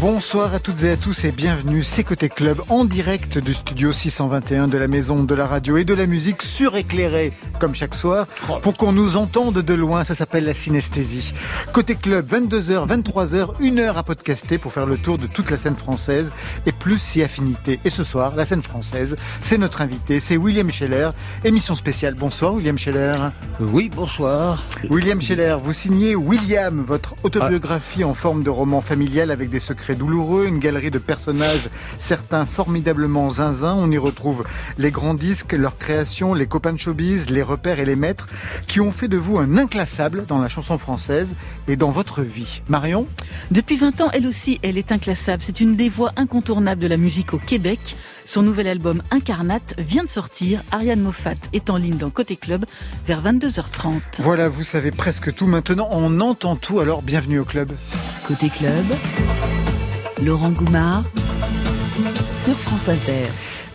Bonsoir 0.00 0.54
à 0.54 0.60
toutes 0.60 0.84
et 0.84 0.92
à 0.92 0.96
tous 0.96 1.24
et 1.24 1.32
bienvenue, 1.32 1.82
c'est 1.82 2.04
Côté 2.04 2.28
Club 2.28 2.62
en 2.68 2.84
direct 2.84 3.36
du 3.36 3.52
studio 3.52 3.90
621 3.90 4.68
de 4.68 4.78
la 4.78 4.86
Maison 4.86 5.24
de 5.24 5.34
la 5.34 5.48
Radio 5.48 5.76
et 5.76 5.82
de 5.82 5.92
la 5.92 6.06
Musique 6.06 6.40
suréclairée, 6.40 7.32
comme 7.58 7.74
chaque 7.74 7.96
soir, 7.96 8.28
pour 8.62 8.76
qu'on 8.76 8.92
nous 8.92 9.16
entende 9.16 9.58
de 9.58 9.74
loin, 9.74 10.04
ça 10.04 10.14
s'appelle 10.14 10.44
la 10.44 10.54
synesthésie. 10.54 11.32
Côté 11.72 11.96
Club, 11.96 12.32
22h, 12.32 12.86
23h, 12.86 13.54
une 13.58 13.80
heure 13.80 13.98
à 13.98 14.04
podcaster 14.04 14.56
pour 14.56 14.72
faire 14.72 14.86
le 14.86 14.96
tour 14.96 15.18
de 15.18 15.26
toute 15.26 15.50
la 15.50 15.56
scène 15.56 15.74
française 15.76 16.32
et 16.64 16.70
plus 16.70 16.98
si 16.98 17.20
affinité. 17.24 17.80
Et 17.84 17.90
ce 17.90 18.04
soir, 18.04 18.36
la 18.36 18.44
scène 18.44 18.62
française, 18.62 19.16
c'est 19.40 19.58
notre 19.58 19.80
invité, 19.80 20.20
c'est 20.20 20.36
William 20.36 20.70
Scheller, 20.70 21.10
émission 21.42 21.74
spéciale. 21.74 22.14
Bonsoir 22.14 22.54
William 22.54 22.78
Scheller. 22.78 23.16
Oui, 23.58 23.90
bonsoir. 23.92 24.64
William 24.90 25.20
Scheller, 25.20 25.56
vous 25.60 25.72
signez 25.72 26.14
William, 26.14 26.84
votre 26.86 27.16
autobiographie 27.24 28.04
en 28.04 28.14
forme 28.14 28.44
de 28.44 28.50
roman 28.50 28.80
familial 28.80 29.32
avec 29.32 29.50
des 29.50 29.58
secrets 29.58 29.87
douloureux, 29.94 30.46
une 30.46 30.58
galerie 30.58 30.90
de 30.90 30.98
personnages, 30.98 31.68
certains 31.98 32.46
formidablement 32.46 33.30
zinzins. 33.30 33.74
On 33.76 33.90
y 33.90 33.98
retrouve 33.98 34.44
les 34.78 34.90
grands 34.90 35.14
disques, 35.14 35.52
leurs 35.52 35.78
créations, 35.78 36.34
les 36.34 36.46
copains 36.46 36.72
de 36.72 36.78
showbiz, 36.78 37.30
les 37.30 37.42
repères 37.42 37.80
et 37.80 37.84
les 37.84 37.96
maîtres, 37.96 38.28
qui 38.66 38.80
ont 38.80 38.90
fait 38.90 39.08
de 39.08 39.16
vous 39.16 39.38
un 39.38 39.56
inclassable 39.56 40.26
dans 40.26 40.38
la 40.38 40.48
chanson 40.48 40.78
française 40.78 41.36
et 41.66 41.76
dans 41.76 41.90
votre 41.90 42.22
vie. 42.22 42.62
Marion? 42.68 43.06
Depuis 43.50 43.76
20 43.76 44.00
ans, 44.00 44.10
elle 44.12 44.26
aussi, 44.26 44.58
elle 44.62 44.78
est 44.78 44.92
inclassable. 44.92 45.42
C'est 45.44 45.60
une 45.60 45.76
des 45.76 45.88
voix 45.88 46.12
incontournables 46.16 46.80
de 46.80 46.86
la 46.86 46.96
musique 46.96 47.34
au 47.34 47.38
Québec. 47.38 47.96
Son 48.28 48.42
nouvel 48.42 48.68
album 48.68 49.02
Incarnate 49.10 49.74
vient 49.78 50.04
de 50.04 50.08
sortir. 50.10 50.62
Ariane 50.70 51.00
Moffat 51.00 51.36
est 51.54 51.70
en 51.70 51.78
ligne 51.78 51.96
dans 51.96 52.10
Côté 52.10 52.36
Club 52.36 52.66
vers 53.06 53.22
22h30. 53.22 54.20
Voilà, 54.20 54.50
vous 54.50 54.64
savez 54.64 54.90
presque 54.90 55.34
tout. 55.34 55.46
Maintenant, 55.46 55.88
on 55.92 56.20
entend 56.20 56.56
tout, 56.56 56.80
alors 56.80 57.00
bienvenue 57.00 57.38
au 57.38 57.46
club. 57.46 57.72
Côté 58.26 58.50
Club, 58.50 58.84
Laurent 60.24 60.50
Goumard 60.50 61.04
sur 62.34 62.54
France 62.54 62.88
Inter. 62.88 63.24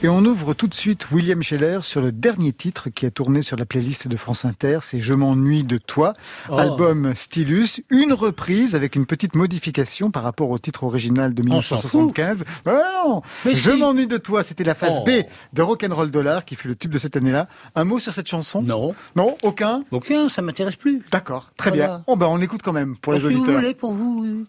Et 0.01 0.09
on 0.09 0.25
ouvre 0.25 0.53
tout 0.53 0.67
de 0.67 0.73
suite 0.73 1.11
William 1.11 1.41
Scheller 1.41 1.79
sur 1.81 2.01
le 2.01 2.11
dernier 2.11 2.51
titre 2.51 2.89
qui 2.89 3.05
a 3.05 3.11
tourné 3.11 3.41
sur 3.41 3.55
la 3.55 3.65
playlist 3.65 4.09
de 4.09 4.17
France 4.17 4.43
Inter, 4.43 4.79
c'est 4.81 4.99
Je 4.99 5.13
m'ennuie 5.13 5.63
de 5.63 5.77
toi, 5.77 6.13
Oh. 6.49 6.57
album 6.57 7.13
Stylus, 7.15 7.81
une 7.89 8.11
reprise 8.11 8.75
avec 8.75 8.97
une 8.97 9.05
petite 9.05 9.35
modification 9.35 10.11
par 10.11 10.23
rapport 10.23 10.49
au 10.49 10.59
titre 10.59 10.83
original 10.83 11.33
de 11.33 11.41
On 11.43 11.61
s'en 11.61 11.75
1975. 11.77 12.43
Ah 12.65 12.71
non 13.05 13.21
Mais 13.45 13.55
Je 13.55 13.71
si. 13.71 13.77
m'ennuie 13.77 14.07
de 14.07 14.17
toi, 14.17 14.43
c'était 14.43 14.65
la 14.65 14.75
phase 14.75 14.97
Oh. 14.99 15.05
B 15.05 15.11
de 15.53 15.61
Rock'n'Roll 15.61 16.11
Dollar 16.11 16.43
qui 16.43 16.55
fut 16.55 16.67
le 16.67 16.75
tube 16.75 16.91
de 16.91 16.97
cette 16.97 17.15
année-là. 17.15 17.47
Un 17.75 17.85
mot 17.85 17.99
sur 17.99 18.11
cette 18.11 18.27
chanson? 18.27 18.61
Non. 18.61 18.93
Non, 19.15 19.37
aucun? 19.43 19.83
Aucun, 19.91 20.27
ça 20.27 20.41
m'intéresse 20.41 20.75
plus. 20.75 21.01
D'accord, 21.11 21.51
très 21.55 21.69
Voilà. 21.69 21.85
bien. 21.87 22.03
Oh 22.07 22.17
ben 22.17 22.27
on 22.29 22.41
écoute 22.41 22.61
quand 22.61 22.73
même 22.73 22.97
pour 22.97 23.13
les 23.13 23.19
si 23.19 23.27
vous 23.27 23.31
auditeurs. 23.37 23.55
voulez, 23.55 23.73
pour 23.73 23.93
vous. 23.93 24.43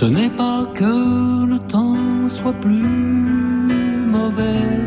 Ce 0.00 0.04
n'est 0.04 0.30
pas 0.30 0.64
que 0.74 1.44
le 1.44 1.58
temps 1.58 2.28
soit 2.28 2.52
plus 2.52 4.06
mauvais 4.16 4.78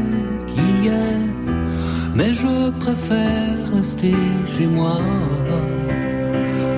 qu'hier, 0.48 1.20
mais 2.16 2.32
je 2.32 2.70
préfère 2.80 3.58
rester 3.76 4.16
chez 4.48 4.68
moi 4.68 5.00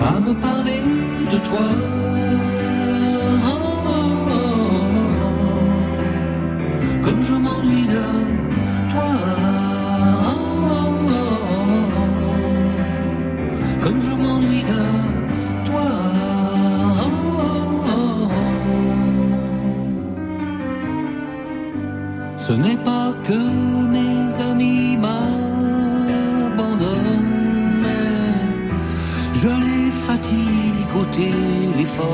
à 0.01 0.19
me 0.19 0.33
parler 0.47 0.81
de 1.31 1.37
toi. 1.47 1.67
Comme 7.03 7.21
je 7.21 7.33
m'ennuie 7.33 7.87
de 7.97 8.05
toi. 8.93 9.11
Comme 13.83 14.01
je 14.01 14.11
m'ennuie 14.23 14.63
de 14.63 15.12
Ce 22.53 22.57
n'est 22.59 22.77
pas 22.77 23.11
que 23.23 23.39
mes 23.95 24.39
amis 24.39 24.95
m'abandonnent, 24.95 25.17
je 29.33 29.47
les 29.47 29.89
fatigue 29.89 30.93
au 30.95 31.05
téléphone 31.05 32.05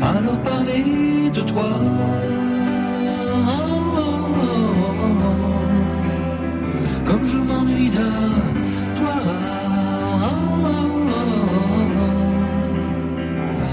à 0.00 0.18
leur 0.18 0.38
parler 0.42 1.30
de 1.30 1.42
toi. 1.42 1.78
Comme 7.04 7.26
je 7.26 7.36
m'ennuie 7.36 7.90
de 7.90 8.10
toi. 8.98 9.14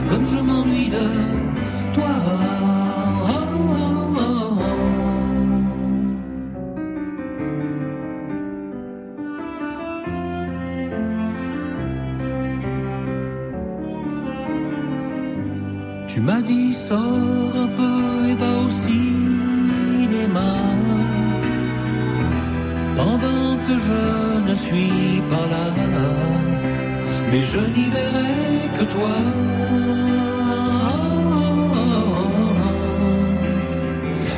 Comme 0.10 0.26
je 0.26 0.40
m'ennuie 0.48 0.90
de 0.90 1.08
toi. 1.94 2.81
Sors 16.92 17.56
un 17.66 17.70
peu 17.80 18.00
et 18.32 18.36
va 18.42 18.52
au 18.66 18.70
cinéma 18.84 20.52
pendant 23.00 23.52
que 23.66 23.76
je 23.88 24.04
ne 24.50 24.56
suis 24.64 25.22
pas 25.32 25.46
là. 25.54 25.68
Mais 27.30 27.44
je 27.52 27.62
n'y 27.76 27.88
verrai 27.98 28.36
que 28.78 28.86
toi. 28.96 29.16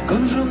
Comme 0.09 0.25
je 0.33 0.41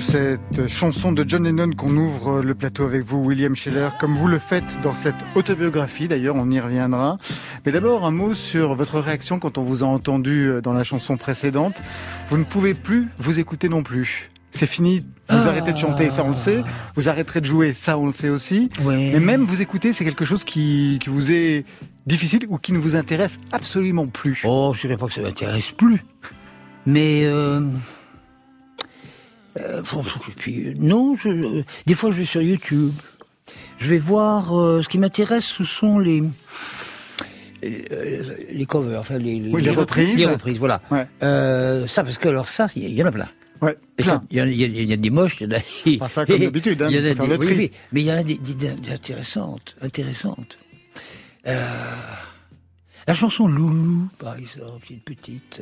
sur 0.00 0.12
cette 0.12 0.68
chanson 0.68 1.12
de 1.12 1.24
John 1.26 1.44
Lennon 1.44 1.70
qu'on 1.76 1.96
ouvre 1.96 2.42
le 2.42 2.54
plateau 2.54 2.84
avec 2.84 3.02
vous, 3.04 3.22
William 3.24 3.56
Scheller, 3.56 3.88
comme 3.98 4.14
vous 4.14 4.28
le 4.28 4.38
faites 4.38 4.80
dans 4.82 4.92
cette 4.94 5.14
autobiographie, 5.34 6.06
d'ailleurs, 6.08 6.36
on 6.36 6.50
y 6.50 6.60
reviendra. 6.60 7.18
Mais 7.64 7.72
d'abord, 7.72 8.04
un 8.04 8.10
mot 8.10 8.34
sur 8.34 8.74
votre 8.74 9.00
réaction 9.00 9.38
quand 9.38 9.58
on 9.58 9.62
vous 9.64 9.82
a 9.82 9.86
entendu 9.86 10.50
dans 10.62 10.72
la 10.72 10.84
chanson 10.84 11.16
précédente. 11.16 11.80
Vous 12.30 12.36
ne 12.38 12.44
pouvez 12.44 12.74
plus 12.74 13.08
vous 13.16 13.40
écouter 13.40 13.68
non 13.68 13.82
plus. 13.82 14.30
C'est 14.52 14.66
fini, 14.66 15.00
vous 15.00 15.06
Ah. 15.28 15.48
arrêtez 15.48 15.72
de 15.72 15.78
chanter, 15.78 16.10
ça 16.10 16.22
on 16.24 16.30
le 16.30 16.36
sait. 16.36 16.62
Vous 16.94 17.08
arrêterez 17.08 17.40
de 17.40 17.46
jouer, 17.46 17.74
ça 17.74 17.98
on 17.98 18.06
le 18.06 18.12
sait 18.12 18.28
aussi. 18.30 18.70
Ouais. 18.82 19.10
Mais 19.12 19.20
même 19.20 19.46
vous 19.46 19.62
écouter, 19.62 19.92
c'est 19.92 20.04
quelque 20.04 20.24
chose 20.24 20.44
qui, 20.44 20.98
qui 21.02 21.10
vous 21.10 21.32
est 21.32 21.64
difficile 22.06 22.40
ou 22.48 22.58
qui 22.58 22.72
ne 22.72 22.78
vous 22.78 22.94
intéresse 22.96 23.38
absolument 23.52 24.06
plus. 24.06 24.42
Oh, 24.44 24.72
je 24.74 24.82
dirais 24.82 24.96
pas 24.96 25.06
que 25.06 25.14
ça 25.14 25.20
m'intéresse 25.22 25.70
plus. 25.76 26.04
Mais 26.86 27.24
euh, 27.24 27.60
euh, 29.58 29.82
puis, 30.36 30.68
euh, 30.68 30.74
non, 30.78 31.16
je- 31.16 31.62
des 31.86 31.94
fois 31.94 32.10
je 32.10 32.18
vais 32.18 32.24
sur 32.24 32.42
YouTube. 32.42 32.92
Je 33.78 33.88
vais 33.90 33.98
voir. 33.98 34.56
euh, 34.58 34.82
ce 34.82 34.88
qui 34.88 34.98
m'intéresse, 34.98 35.44
ce 35.44 35.64
sont 35.64 35.98
les 35.98 36.22
euh, 37.64 38.36
les 38.52 38.66
covers, 38.66 39.00
enfin 39.00 39.18
les, 39.18 39.40
Oui, 39.52 39.62
les 39.62 39.70
reprises. 39.70 40.16
Les 40.16 40.26
reprises, 40.26 40.58
voilà. 40.58 40.80
Ouais. 40.90 41.06
Euh, 41.22 41.86
ça, 41.86 42.04
parce 42.04 42.18
que 42.18 42.28
alors 42.28 42.48
ça, 42.48 42.68
il 42.76 42.88
y, 42.88 42.92
y 42.94 43.02
en 43.02 43.06
a 43.06 43.12
plein. 43.12 43.28
Ouais, 43.60 43.76
Il 43.98 44.04
y, 44.30 44.36
y 44.36 44.40
a- 44.40 44.46
il 44.46 44.84
y 44.88 44.92
a 44.92 44.96
des 44.96 45.10
moches, 45.10 45.40
il 45.40 45.50
y 45.50 45.54
en 45.54 45.58
a. 45.58 45.98
Pas 45.98 46.08
ça 46.08 46.24
comme 46.24 46.38
d'habitude, 46.38 46.80
hein, 46.82 46.88
il 46.90 46.96
y 46.96 47.00
en 47.00 47.04
a 47.10 47.14
faut 47.16 47.26
faire 47.26 47.38
des, 47.38 47.46
oui, 47.46 47.54
oui, 47.58 47.70
mais 47.92 48.00
il 48.02 48.06
y 48.06 48.12
en 48.12 48.16
a 48.18 48.22
des, 48.22 48.38
des- 48.38 48.54
des 48.54 48.92
intéressantes, 48.92 49.74
intéressantes. 49.82 50.56
Euh, 51.46 51.94
la 53.08 53.14
chanson 53.14 53.48
Loulou, 53.48 54.08
par 54.20 54.36
exemple, 54.36 54.86
une 54.90 55.00
petite. 55.00 55.60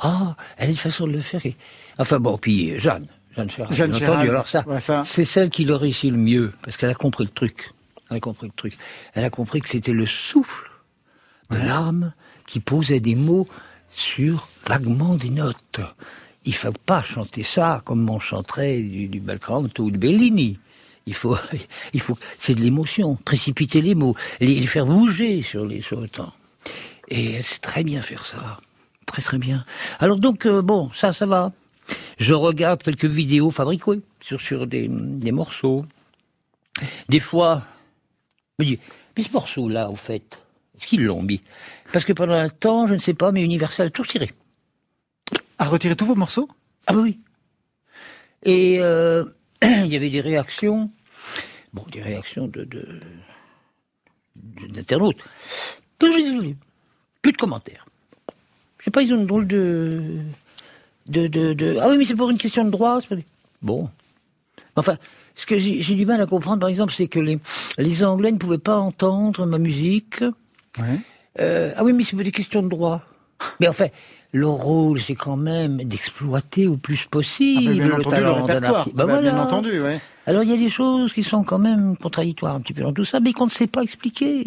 Ah, 0.00 0.36
elle 0.56 0.68
a 0.68 0.70
une 0.70 0.76
façon 0.76 1.06
de 1.06 1.12
le 1.12 1.20
faire. 1.20 1.40
Enfin 1.98 2.20
bon, 2.20 2.38
puis 2.38 2.72
euh, 2.72 2.78
Jeanne, 2.78 3.06
Jeanne 3.34 3.48
Chirac. 3.48 3.72
Jeanne 3.72 3.94
entendu. 3.94 4.28
Alors 4.28 4.48
ça, 4.48 4.64
ouais, 4.66 4.80
ça. 4.80 5.02
c'est 5.04 5.24
celle 5.24 5.50
qui 5.50 5.64
le 5.64 5.74
réussit 5.74 6.10
le 6.10 6.18
mieux, 6.18 6.52
parce 6.62 6.76
qu'elle 6.76 6.90
a 6.90 6.94
compris 6.94 7.24
le 7.24 7.30
truc. 7.30 7.70
Elle 8.10 8.18
a 8.18 8.20
compris 8.20 8.46
le 8.46 8.52
truc. 8.54 8.76
Elle 9.14 9.24
a 9.24 9.30
compris 9.30 9.60
que 9.60 9.68
c'était 9.68 9.92
le 9.92 10.06
souffle 10.06 10.70
de 11.50 11.56
l'âme 11.56 12.12
qui 12.46 12.60
posait 12.60 13.00
des 13.00 13.14
mots 13.14 13.48
sur 13.90 14.48
vaguement 14.66 15.14
des 15.14 15.30
notes. 15.30 15.80
Il 16.44 16.54
faut 16.54 16.72
pas 16.72 17.02
chanter 17.02 17.42
ça 17.42 17.82
comme 17.84 18.08
on 18.08 18.18
chanterait 18.18 18.80
du, 18.80 19.08
du 19.08 19.20
Belcanto 19.20 19.84
ou 19.84 19.90
de 19.90 19.98
Bellini. 19.98 20.58
Il 21.06 21.14
faut, 21.14 21.36
il 21.92 22.00
faut, 22.00 22.18
c'est 22.38 22.54
de 22.54 22.60
l'émotion, 22.60 23.16
précipiter 23.16 23.80
les 23.80 23.94
mots, 23.94 24.14
les, 24.40 24.54
les 24.54 24.66
faire 24.66 24.86
bouger 24.86 25.42
sur 25.42 25.66
les 25.66 25.82
sur 25.82 26.00
le 26.00 26.08
temps. 26.08 26.32
Et 27.08 27.34
elle 27.34 27.44
sait 27.44 27.58
très 27.58 27.82
bien 27.82 28.02
faire 28.02 28.24
ça, 28.26 28.60
très 29.08 29.22
très 29.22 29.38
bien. 29.38 29.64
Alors 29.98 30.20
donc 30.20 30.46
euh, 30.46 30.62
bon, 30.62 30.90
ça, 30.94 31.12
ça 31.12 31.26
va. 31.26 31.50
Je 32.18 32.34
regarde 32.34 32.82
quelques 32.82 33.06
vidéos 33.06 33.50
fabriquées 33.50 34.00
sur 34.20 34.40
sur 34.40 34.66
des, 34.66 34.88
des 34.88 35.32
morceaux. 35.32 35.84
Des 37.08 37.20
fois, 37.20 37.64
je 38.58 38.64
me 38.64 38.70
dis, 38.70 38.78
mais 39.16 39.24
ce 39.24 39.32
morceau-là, 39.32 39.90
au 39.90 39.96
fait, 39.96 40.38
est-ce 40.76 40.86
qu'ils 40.86 41.04
l'ont 41.04 41.22
mis? 41.22 41.40
Parce 41.92 42.04
que 42.04 42.12
pendant 42.12 42.34
un 42.34 42.48
temps, 42.48 42.86
je 42.86 42.94
ne 42.94 42.98
sais 42.98 43.14
pas, 43.14 43.32
mais 43.32 43.42
Universal 43.42 43.88
a 43.88 43.90
tout 43.90 44.04
tiré. 44.04 44.32
À 45.58 45.64
retirer 45.66 45.96
tous 45.96 46.06
vos 46.06 46.14
morceaux? 46.14 46.48
Ah 46.86 46.92
bah 46.92 47.00
oui. 47.02 47.18
Et 48.44 48.78
euh, 48.80 49.24
il 49.62 49.86
y 49.86 49.96
avait 49.96 50.10
des 50.10 50.20
réactions, 50.20 50.90
bon, 51.72 51.84
des 51.90 52.02
réactions 52.02 52.46
de, 52.46 52.62
de, 52.64 53.00
d'internautes. 54.68 55.18
Plus 55.98 57.32
de 57.32 57.36
commentaires. 57.36 57.87
Je 58.78 58.84
sais 58.84 58.90
pas, 58.90 59.02
ils 59.02 59.12
ont 59.12 59.18
une 59.18 59.26
drôle 59.26 59.46
de, 59.46 59.90
de, 61.08 61.26
de, 61.26 61.52
de- 61.52 61.76
Ah 61.80 61.88
oui, 61.88 61.96
mais 61.98 62.04
c'est 62.04 62.14
pour 62.14 62.30
une 62.30 62.38
question 62.38 62.64
de 62.64 62.70
droit. 62.70 63.00
pas- 63.00 63.16
Bon. 63.62 63.88
Enfin, 64.76 64.96
ce 65.34 65.46
que 65.46 65.58
j'ai, 65.58 65.82
du 65.82 66.06
mal 66.06 66.20
à 66.20 66.26
comprendre, 66.26 66.60
par 66.60 66.68
exemple, 66.68 66.92
c'est 66.92 67.08
que 67.08 67.18
les, 67.18 67.38
les 67.78 68.04
Anglais 68.04 68.30
ne 68.32 68.38
pouvaient 68.38 68.58
pas 68.58 68.76
entendre 68.78 69.46
ma 69.46 69.58
musique. 69.58 70.20
Ouais. 70.78 71.00
Euh, 71.40 71.72
ah 71.76 71.84
oui, 71.84 71.92
mais 71.92 72.02
c'est 72.04 72.14
pour 72.16 72.24
des 72.24 72.30
questions 72.32 72.62
de 72.62 72.68
droit. 72.68 73.02
Mais 73.60 73.68
enfin, 73.68 73.86
le 74.32 74.46
rôle, 74.46 75.00
c'est 75.00 75.14
quand 75.14 75.36
même 75.36 75.78
d'exploiter 75.78 76.66
au 76.66 76.76
plus 76.76 77.02
Ah, 77.04 77.08
possible 77.10 77.64
bah, 77.66 77.72
bien 77.72 77.86
le 77.86 77.94
entendu, 77.94 78.16
le 78.16 78.20
talent 78.22 78.44
répertoire. 78.44 78.84
Ah, 78.88 78.90
Bah 78.94 79.06
bah, 79.06 79.20
Bien 79.22 79.38
entendu, 79.40 79.80
ouais. 79.80 80.00
Alors 80.26 80.42
il 80.42 80.50
y 80.50 80.52
a 80.52 80.56
des 80.58 80.68
choses 80.68 81.12
qui 81.12 81.22
sont 81.22 81.42
quand 81.42 81.58
même 81.58 81.96
contradictoires 81.96 82.54
un 82.54 82.60
petit 82.60 82.74
peu 82.74 82.82
dans 82.82 82.92
tout 82.92 83.04
ça, 83.04 83.18
mais 83.18 83.32
qu'on 83.32 83.46
ne 83.46 83.50
sait 83.50 83.66
pas 83.66 83.82
expliquer. 83.82 84.46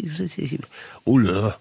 Oh 1.06 1.18
là 1.18 1.58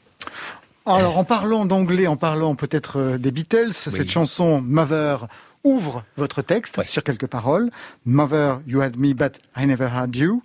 Alors, 0.85 1.17
en 1.17 1.23
parlant 1.23 1.65
d'anglais, 1.65 2.07
en 2.07 2.15
parlant 2.15 2.55
peut-être 2.55 2.97
euh, 2.97 3.17
des 3.17 3.31
Beatles, 3.31 3.71
cette 3.73 4.09
chanson 4.09 4.61
Mother 4.61 5.27
ouvre 5.63 6.03
votre 6.17 6.41
texte 6.41 6.83
sur 6.85 7.03
quelques 7.03 7.27
paroles. 7.27 7.69
Mother, 8.05 8.61
you 8.65 8.81
had 8.81 8.97
me, 8.97 9.13
but 9.13 9.39
I 9.55 9.67
never 9.67 9.87
had 9.93 10.15
you. 10.15 10.41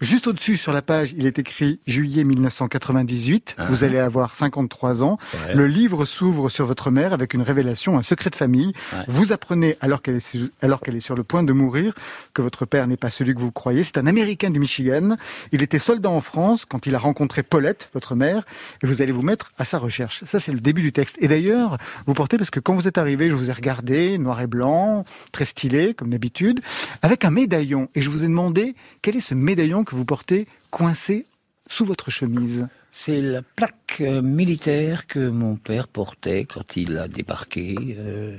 Juste 0.00 0.28
au-dessus, 0.28 0.56
sur 0.56 0.72
la 0.72 0.80
page, 0.80 1.12
il 1.16 1.26
est 1.26 1.40
écrit 1.40 1.80
juillet 1.88 2.22
1998. 2.22 3.56
Vous 3.68 3.82
allez 3.82 3.98
avoir 3.98 4.36
53 4.36 5.02
ans. 5.02 5.18
Ouais. 5.34 5.54
Le 5.54 5.66
livre 5.66 6.04
s'ouvre 6.04 6.48
sur 6.48 6.66
votre 6.66 6.92
mère 6.92 7.12
avec 7.12 7.34
une 7.34 7.42
révélation, 7.42 7.98
un 7.98 8.04
secret 8.04 8.30
de 8.30 8.36
famille. 8.36 8.72
Ouais. 8.92 9.00
Vous 9.08 9.32
apprenez, 9.32 9.76
alors 9.80 10.00
qu'elle 10.00 10.16
est, 10.16 10.36
alors 10.62 10.82
qu'elle 10.82 10.94
est 10.94 11.00
sur 11.00 11.16
le 11.16 11.24
point 11.24 11.42
de 11.42 11.52
mourir, 11.52 11.94
que 12.32 12.42
votre 12.42 12.64
père 12.64 12.86
n'est 12.86 12.96
pas 12.96 13.10
celui 13.10 13.34
que 13.34 13.40
vous 13.40 13.50
croyez. 13.50 13.82
C'est 13.82 13.98
un 13.98 14.06
Américain 14.06 14.50
du 14.50 14.60
Michigan. 14.60 15.16
Il 15.50 15.64
était 15.64 15.80
soldat 15.80 16.10
en 16.10 16.20
France 16.20 16.64
quand 16.64 16.86
il 16.86 16.94
a 16.94 16.98
rencontré 17.00 17.42
Paulette, 17.42 17.90
votre 17.92 18.14
mère, 18.14 18.44
et 18.84 18.86
vous 18.86 19.02
allez 19.02 19.12
vous 19.12 19.22
mettre 19.22 19.52
à 19.58 19.64
sa 19.64 19.78
recherche. 19.78 20.22
Ça, 20.26 20.38
c'est 20.38 20.52
le 20.52 20.60
début 20.60 20.82
du 20.82 20.92
texte. 20.92 21.16
Et 21.18 21.26
d'ailleurs, 21.26 21.76
vous 22.06 22.14
portez, 22.14 22.36
parce 22.36 22.50
que 22.50 22.60
quand 22.60 22.74
vous 22.74 22.86
êtes 22.86 22.98
arrivé, 22.98 23.28
je 23.28 23.34
vous 23.34 23.50
ai 23.50 23.52
regardé, 23.52 24.16
noir 24.18 24.40
et 24.40 24.46
blanc, 24.46 25.04
très 25.32 25.44
stylé, 25.44 25.92
comme 25.94 26.10
d'habitude, 26.10 26.60
avec 27.02 27.24
un 27.24 27.30
médaillon. 27.30 27.88
Et 27.96 28.00
je 28.00 28.10
vous 28.10 28.22
ai 28.22 28.28
demandé, 28.28 28.76
quel 29.02 29.16
est 29.16 29.20
ce 29.20 29.34
médaillon 29.34 29.82
que 29.88 29.96
vous 29.96 30.04
portez 30.04 30.46
coincé 30.70 31.24
sous 31.66 31.86
votre 31.86 32.10
chemise 32.10 32.68
C'est 32.92 33.22
la 33.22 33.40
plaque 33.40 34.02
euh, 34.02 34.20
militaire 34.20 35.06
que 35.06 35.30
mon 35.30 35.56
père 35.56 35.88
portait 35.88 36.44
quand 36.44 36.76
il 36.76 36.98
a 36.98 37.08
débarqué. 37.08 37.74
euh, 37.96 38.36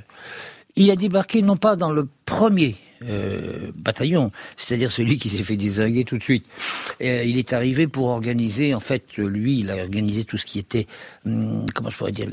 il 0.75 0.92
a 0.92 0.96
débarqué 0.96 1.42
non 1.42 1.57
pas 1.57 1.75
dans 1.75 1.92
le 1.92 2.07
premier 2.25 2.75
euh, 3.01 3.72
bataillon, 3.75 4.31
c'est-à-dire 4.57 4.92
celui 4.92 5.18
qui 5.18 5.30
s'est 5.30 5.44
fait 5.44 5.57
désinguer 5.57 6.04
tout 6.04 6.19
de 6.19 6.24
suite. 6.24 6.46
Il 7.01 7.38
est 7.38 7.52
arrivé 7.52 7.88
pour 7.88 8.10
organiser, 8.10 8.75
en 8.75 8.80
fait, 8.80 9.18
lui, 9.18 9.60
il 9.60 9.72
a 9.72 9.78
organisé 9.78 10.25
tout 10.25 10.38
ce 10.38 10.45
qui 10.45 10.60
était, 10.60 10.86
hum, 11.25 11.66
comment 11.74 11.90
je 11.90 11.98
pourrais 11.98 12.12
dire, 12.12 12.28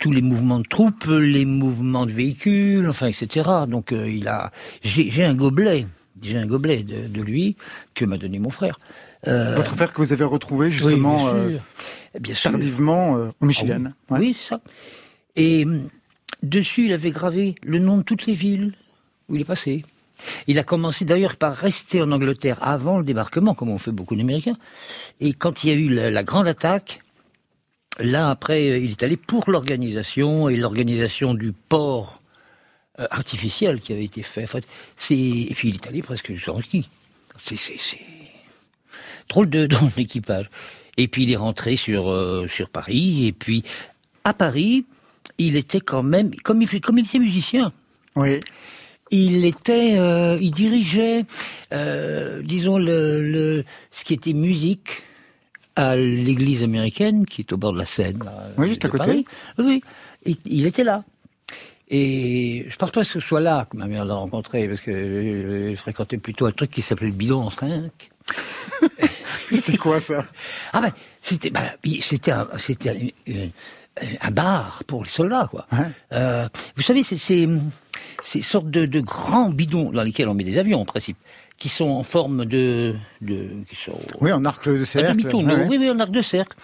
tous 0.00 0.10
les 0.10 0.22
mouvements 0.22 0.58
de 0.58 0.66
troupes, 0.68 1.06
les 1.06 1.44
mouvements 1.44 2.06
de 2.06 2.12
véhicules, 2.12 2.88
enfin, 2.88 3.06
etc. 3.06 3.48
Donc, 3.68 3.92
il 3.92 4.26
a, 4.26 4.50
j'ai 4.82 5.24
un 5.24 5.34
gobelet, 5.34 5.86
j'ai 6.22 6.38
un 6.38 6.46
gobelet 6.46 6.82
de, 6.82 7.08
de 7.08 7.22
lui 7.22 7.56
que 7.94 8.04
m'a 8.04 8.18
donné 8.18 8.38
mon 8.38 8.50
frère. 8.50 8.78
Euh, 9.26 9.54
Votre 9.56 9.74
frère 9.74 9.92
que 9.92 10.00
vous 10.02 10.12
avez 10.12 10.24
retrouvé 10.24 10.66
oui, 10.68 10.72
justement 10.72 11.24
bien 11.24 11.34
euh, 11.34 11.50
sûr. 11.50 11.60
Bien 12.20 12.34
sûr. 12.34 12.50
tardivement 12.50 13.16
euh, 13.16 13.30
au 13.40 13.46
Michigan. 13.46 13.92
Ouais. 14.10 14.18
Oui, 14.18 14.36
ça. 14.48 14.60
Et 15.36 15.64
hum, 15.64 15.88
dessus, 16.42 16.86
il 16.86 16.92
avait 16.92 17.10
gravé 17.10 17.54
le 17.64 17.78
nom 17.78 17.98
de 17.98 18.02
toutes 18.02 18.26
les 18.26 18.34
villes 18.34 18.74
où 19.28 19.34
il 19.34 19.40
est 19.40 19.46
passé. 19.46 19.84
Il 20.46 20.58
a 20.58 20.62
commencé 20.62 21.04
d'ailleurs 21.04 21.36
par 21.36 21.54
rester 21.54 22.00
en 22.00 22.12
Angleterre 22.12 22.58
avant 22.62 22.98
le 22.98 23.04
débarquement, 23.04 23.54
comme 23.54 23.70
ont 23.70 23.78
fait 23.78 23.90
beaucoup 23.90 24.14
d'Américains. 24.14 24.56
Et 25.20 25.32
quand 25.32 25.64
il 25.64 25.70
y 25.70 25.72
a 25.72 25.76
eu 25.76 25.88
la, 25.88 26.10
la 26.10 26.22
grande 26.22 26.46
attaque, 26.46 27.00
là 27.98 28.30
après, 28.30 28.80
il 28.80 28.92
est 28.92 29.02
allé 29.02 29.16
pour 29.16 29.50
l'organisation 29.50 30.48
et 30.48 30.56
l'organisation 30.56 31.34
du 31.34 31.52
port 31.52 32.22
euh, 33.00 33.06
artificiel 33.10 33.80
qui 33.80 33.92
avait 33.92 34.04
été 34.04 34.22
fait. 34.22 34.44
Enfin, 34.44 34.60
c'est 34.96 35.16
et 35.16 35.52
puis 35.54 35.70
il 35.70 35.76
est 35.76 35.86
allé 35.86 36.02
presque 36.02 36.32
jusqu'en 36.32 36.60
ski. 36.60 36.88
C'est 37.36 37.56
c'est 37.56 37.78
c'est 37.78 37.98
drôle 39.28 39.50
de 39.50 39.66
dans 39.66 39.88
l'équipage. 39.96 40.48
Et 40.96 41.08
puis 41.08 41.24
il 41.24 41.32
est 41.32 41.36
rentré 41.36 41.76
sur 41.76 42.10
euh, 42.10 42.46
sur 42.48 42.68
Paris 42.68 43.26
et 43.26 43.32
puis 43.32 43.64
à 44.24 44.32
Paris, 44.32 44.84
il 45.38 45.56
était 45.56 45.80
quand 45.80 46.02
même 46.02 46.34
comme 46.36 46.62
il 46.62 46.68
fait 46.68 46.80
comme 46.80 46.98
il 46.98 47.04
était 47.04 47.18
musicien. 47.18 47.72
Oui. 48.16 48.40
Il 49.10 49.44
était, 49.44 49.98
euh, 49.98 50.38
il 50.40 50.50
dirigeait, 50.50 51.24
euh, 51.72 52.42
disons 52.42 52.78
le, 52.78 53.22
le 53.22 53.64
ce 53.92 54.04
qui 54.04 54.14
était 54.14 54.32
musique 54.32 55.02
à 55.76 55.94
l'église 55.94 56.62
américaine 56.62 57.26
qui 57.26 57.42
est 57.42 57.52
au 57.52 57.56
bord 57.56 57.72
de 57.72 57.78
la 57.78 57.86
Seine. 57.86 58.24
Oui, 58.56 58.68
juste 58.68 58.84
à 58.84 58.88
côté. 58.88 59.04
Paris. 59.04 59.26
Oui, 59.58 59.82
il 60.46 60.66
était 60.66 60.84
là. 60.84 61.04
Et 61.96 62.66
je 62.68 62.76
pense 62.76 62.90
pas 62.90 63.02
que 63.02 63.06
ce 63.06 63.20
soit 63.20 63.40
là 63.40 63.68
que 63.70 63.76
ma 63.76 63.86
mère 63.86 64.04
l'a 64.04 64.14
rencontré, 64.14 64.66
parce 64.66 64.80
que 64.80 65.70
je, 65.70 65.76
fréquentais 65.76 66.18
plutôt 66.18 66.44
un 66.46 66.50
truc 66.50 66.72
qui 66.72 66.82
s'appelait 66.82 67.06
le 67.06 67.12
bidon 67.12 67.42
en 67.42 67.50
5. 67.50 67.88
C'était 69.52 69.76
quoi 69.76 70.00
ça? 70.00 70.24
Ah 70.72 70.80
ben, 70.80 70.90
c'était, 71.20 71.50
ben, 71.50 71.62
c'était, 72.00 72.32
un, 72.32 72.48
c'était 72.58 73.14
un, 74.22 74.30
bar 74.32 74.82
pour 74.88 75.04
les 75.04 75.08
soldats, 75.08 75.46
quoi. 75.48 75.68
Euh, 76.10 76.48
vous 76.74 76.82
savez, 76.82 77.04
c'est 77.04 77.16
ces 77.16 78.42
sortes 78.42 78.70
de, 78.70 78.86
de 78.86 79.00
grands 79.00 79.50
bidons 79.50 79.92
dans 79.92 80.02
lesquels 80.02 80.28
on 80.28 80.34
met 80.34 80.42
des 80.42 80.58
avions, 80.58 80.80
en 80.80 80.84
principe, 80.84 81.16
qui 81.58 81.68
sont 81.68 81.90
en 81.90 82.02
forme 82.02 82.44
de, 82.44 82.96
de 83.20 83.50
qui 83.68 83.76
sont 83.76 83.96
Oui, 84.20 84.32
en 84.32 84.44
arc 84.44 84.68
de 84.68 84.82
cercle. 84.82 85.12
demi-tour, 85.12 85.44
Ouais, 85.44 85.54
ouais. 85.54 85.66
oui, 85.68 85.76
oui, 85.78 85.90
en 85.90 86.00
arc 86.00 86.10
de 86.10 86.22
cercle. 86.22 86.56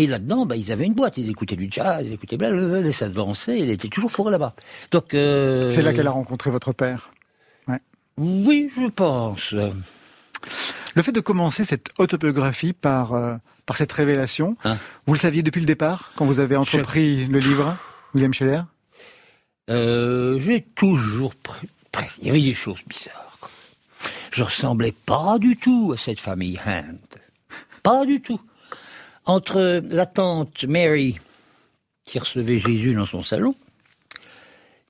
Et 0.00 0.06
là-dedans, 0.06 0.46
bah, 0.46 0.54
ils 0.54 0.70
avaient 0.70 0.84
une 0.86 0.94
boîte, 0.94 1.16
ils 1.16 1.28
écoutaient 1.28 1.56
du 1.56 1.68
jazz, 1.68 2.04
ils 2.06 2.12
écoutaient 2.12 2.36
blablabla, 2.36 2.86
et 2.88 2.92
ça 2.92 3.08
dansait, 3.08 3.58
il 3.58 3.68
était 3.68 3.88
toujours 3.88 4.12
fourré 4.12 4.30
là-bas. 4.30 4.54
Donc, 4.92 5.12
euh, 5.12 5.68
C'est 5.70 5.82
là 5.82 5.92
qu'elle 5.92 6.06
a 6.06 6.12
rencontré 6.12 6.50
votre 6.52 6.72
père. 6.72 7.10
Oui, 8.16 8.70
je 8.76 8.86
pense. 8.88 9.52
Le 9.52 11.02
fait 11.02 11.10
de 11.12 11.20
commencer 11.20 11.64
cette 11.64 11.88
autobiographie 11.98 12.72
par, 12.72 13.12
euh, 13.14 13.34
par 13.66 13.76
cette 13.76 13.90
révélation, 13.92 14.56
Hein 14.64 14.76
vous 15.06 15.14
le 15.14 15.18
saviez 15.18 15.42
depuis 15.42 15.60
le 15.60 15.66
départ, 15.66 16.12
quand 16.16 16.26
vous 16.26 16.38
avez 16.38 16.54
entrepris 16.56 17.26
le 17.26 17.38
livre, 17.40 17.76
William 18.14 18.32
Scheller? 18.32 18.62
Euh, 19.68 20.38
j'ai 20.40 20.62
toujours 20.76 21.34
pris... 21.34 21.68
presque- 21.92 22.18
Il 22.22 22.26
y 22.28 22.30
avait 22.30 22.40
des 22.40 22.54
choses 22.54 22.80
bizarres. 22.86 23.38
Je 24.30 24.44
ressemblais 24.44 24.92
pas 25.06 25.38
du 25.40 25.56
tout 25.56 25.92
à 25.94 25.98
cette 25.98 26.20
famille 26.20 26.58
Hand. 26.66 26.98
Pas 27.82 28.04
du 28.06 28.20
tout. 28.20 28.40
Entre 29.28 29.82
la 29.90 30.06
tante 30.06 30.64
Mary, 30.64 31.18
qui 32.06 32.18
recevait 32.18 32.58
Jésus 32.58 32.94
dans 32.94 33.04
son 33.04 33.22
salon, 33.22 33.54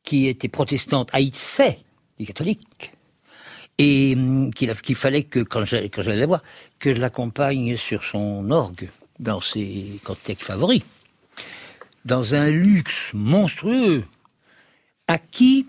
qui 0.05 0.29
était 0.29 0.47
protestante, 0.47 1.11
haïssait 1.13 1.81
les 2.21 2.27
catholiques, 2.27 2.93
et 3.79 4.15
hum, 4.17 4.55
qu'il 4.55 4.95
fallait 4.95 5.25
que, 5.25 5.41
quand 5.41 5.65
j'allais 5.65 5.91
la 6.17 6.27
voir, 6.27 6.45
que 6.79 6.95
je 6.95 7.01
l'accompagne 7.01 7.77
sur 7.77 8.05
son 8.05 8.49
orgue, 8.53 8.89
dans 9.19 9.41
ses 9.41 9.99
cantiques 10.05 10.45
favoris, 10.45 10.85
dans 12.05 12.37
un 12.37 12.49
luxe 12.49 13.11
monstrueux, 13.15 14.05
à 15.09 15.19
qui 15.19 15.67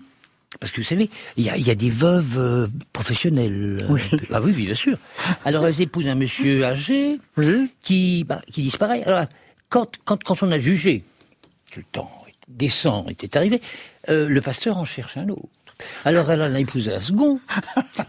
parce 0.60 0.70
que 0.72 0.80
vous 0.82 0.86
savez, 0.86 1.08
il 1.36 1.44
y 1.44 1.50
a, 1.50 1.56
il 1.56 1.66
y 1.66 1.70
a 1.70 1.74
des 1.74 1.90
veuves 1.90 2.36
euh, 2.38 2.66
professionnelles. 2.92 3.78
euh, 3.82 3.98
Ah 4.32 4.40
oui, 4.42 4.52
oui, 4.54 4.66
bien 4.66 4.74
sûr. 4.74 4.98
Alors 5.44 5.66
elles 5.66 5.80
épousent 5.80 6.06
un 6.06 6.14
monsieur 6.14 6.64
âgé 6.64 7.18
Oui. 7.38 7.70
qui, 7.82 8.24
bah, 8.24 8.42
qui 8.52 8.62
disparaît. 8.62 9.02
Alors, 9.04 9.24
quand, 9.70 9.90
quand, 10.04 10.22
quand 10.22 10.42
on 10.42 10.52
a 10.52 10.58
jugé 10.58 11.02
que 11.72 11.80
le 11.80 11.86
temps 11.90 12.10
décent 12.48 13.06
était 13.08 13.36
arrivé, 13.36 13.60
euh, 14.08 14.28
le 14.28 14.40
pasteur 14.40 14.76
en 14.76 14.84
cherche 14.84 15.16
un 15.16 15.28
autre. 15.30 15.48
Alors 16.04 16.30
elle 16.30 16.42
en 16.42 16.52
a 16.54 16.60
épousé 16.60 16.92
un 16.92 17.00
second, 17.00 17.40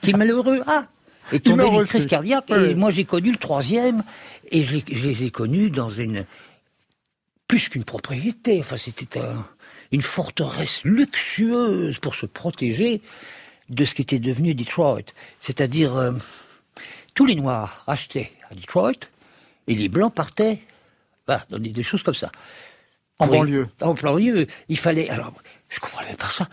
qui 0.01 0.09
est 0.09 0.17
malheureux. 0.17 0.61
Ah 0.67 0.87
est 1.31 1.45
tombé 1.45 1.69
d'une 1.69 1.85
crise 1.85 2.05
cardiaque. 2.07 2.45
Oui. 2.49 2.71
Et 2.71 2.75
moi, 2.75 2.91
j'ai 2.91 3.05
connu 3.05 3.31
le 3.31 3.37
troisième, 3.37 4.03
et 4.51 4.65
je, 4.65 4.75
les- 4.75 4.83
je 4.91 5.07
les 5.07 5.23
ai 5.23 5.29
connus 5.31 5.69
dans 5.69 5.89
une 5.89 6.25
plus 7.47 7.69
qu'une 7.69 7.85
propriété. 7.85 8.59
Enfin, 8.59 8.75
c'était 8.77 9.19
un- 9.19 9.45
une 9.91 10.01
forteresse 10.01 10.81
luxueuse 10.83 11.99
pour 11.99 12.15
se 12.15 12.25
protéger 12.25 13.01
de 13.69 13.85
ce 13.85 13.93
qui 13.95 14.01
était 14.01 14.19
devenu 14.19 14.53
Detroit. 14.53 14.99
C'est-à-dire, 15.41 15.95
euh, 15.95 16.11
tous 17.13 17.25
les 17.25 17.35
Noirs 17.35 17.83
achetaient 17.87 18.31
à 18.49 18.55
Detroit 18.55 18.91
et 19.67 19.75
les 19.75 19.89
Blancs 19.89 20.13
partaient 20.13 20.59
voilà, 21.27 21.45
dans 21.49 21.59
des, 21.59 21.69
des 21.69 21.83
choses 21.83 22.03
comme 22.03 22.13
ça. 22.13 22.31
En 23.19 23.27
banlieue. 23.27 23.67
En 23.81 23.93
banlieue. 23.93 24.47
Il 24.69 24.77
fallait. 24.77 25.09
Alors, 25.09 25.31
je 25.69 25.79
comprenais 25.79 26.15
pas 26.15 26.27
ça. 26.29 26.47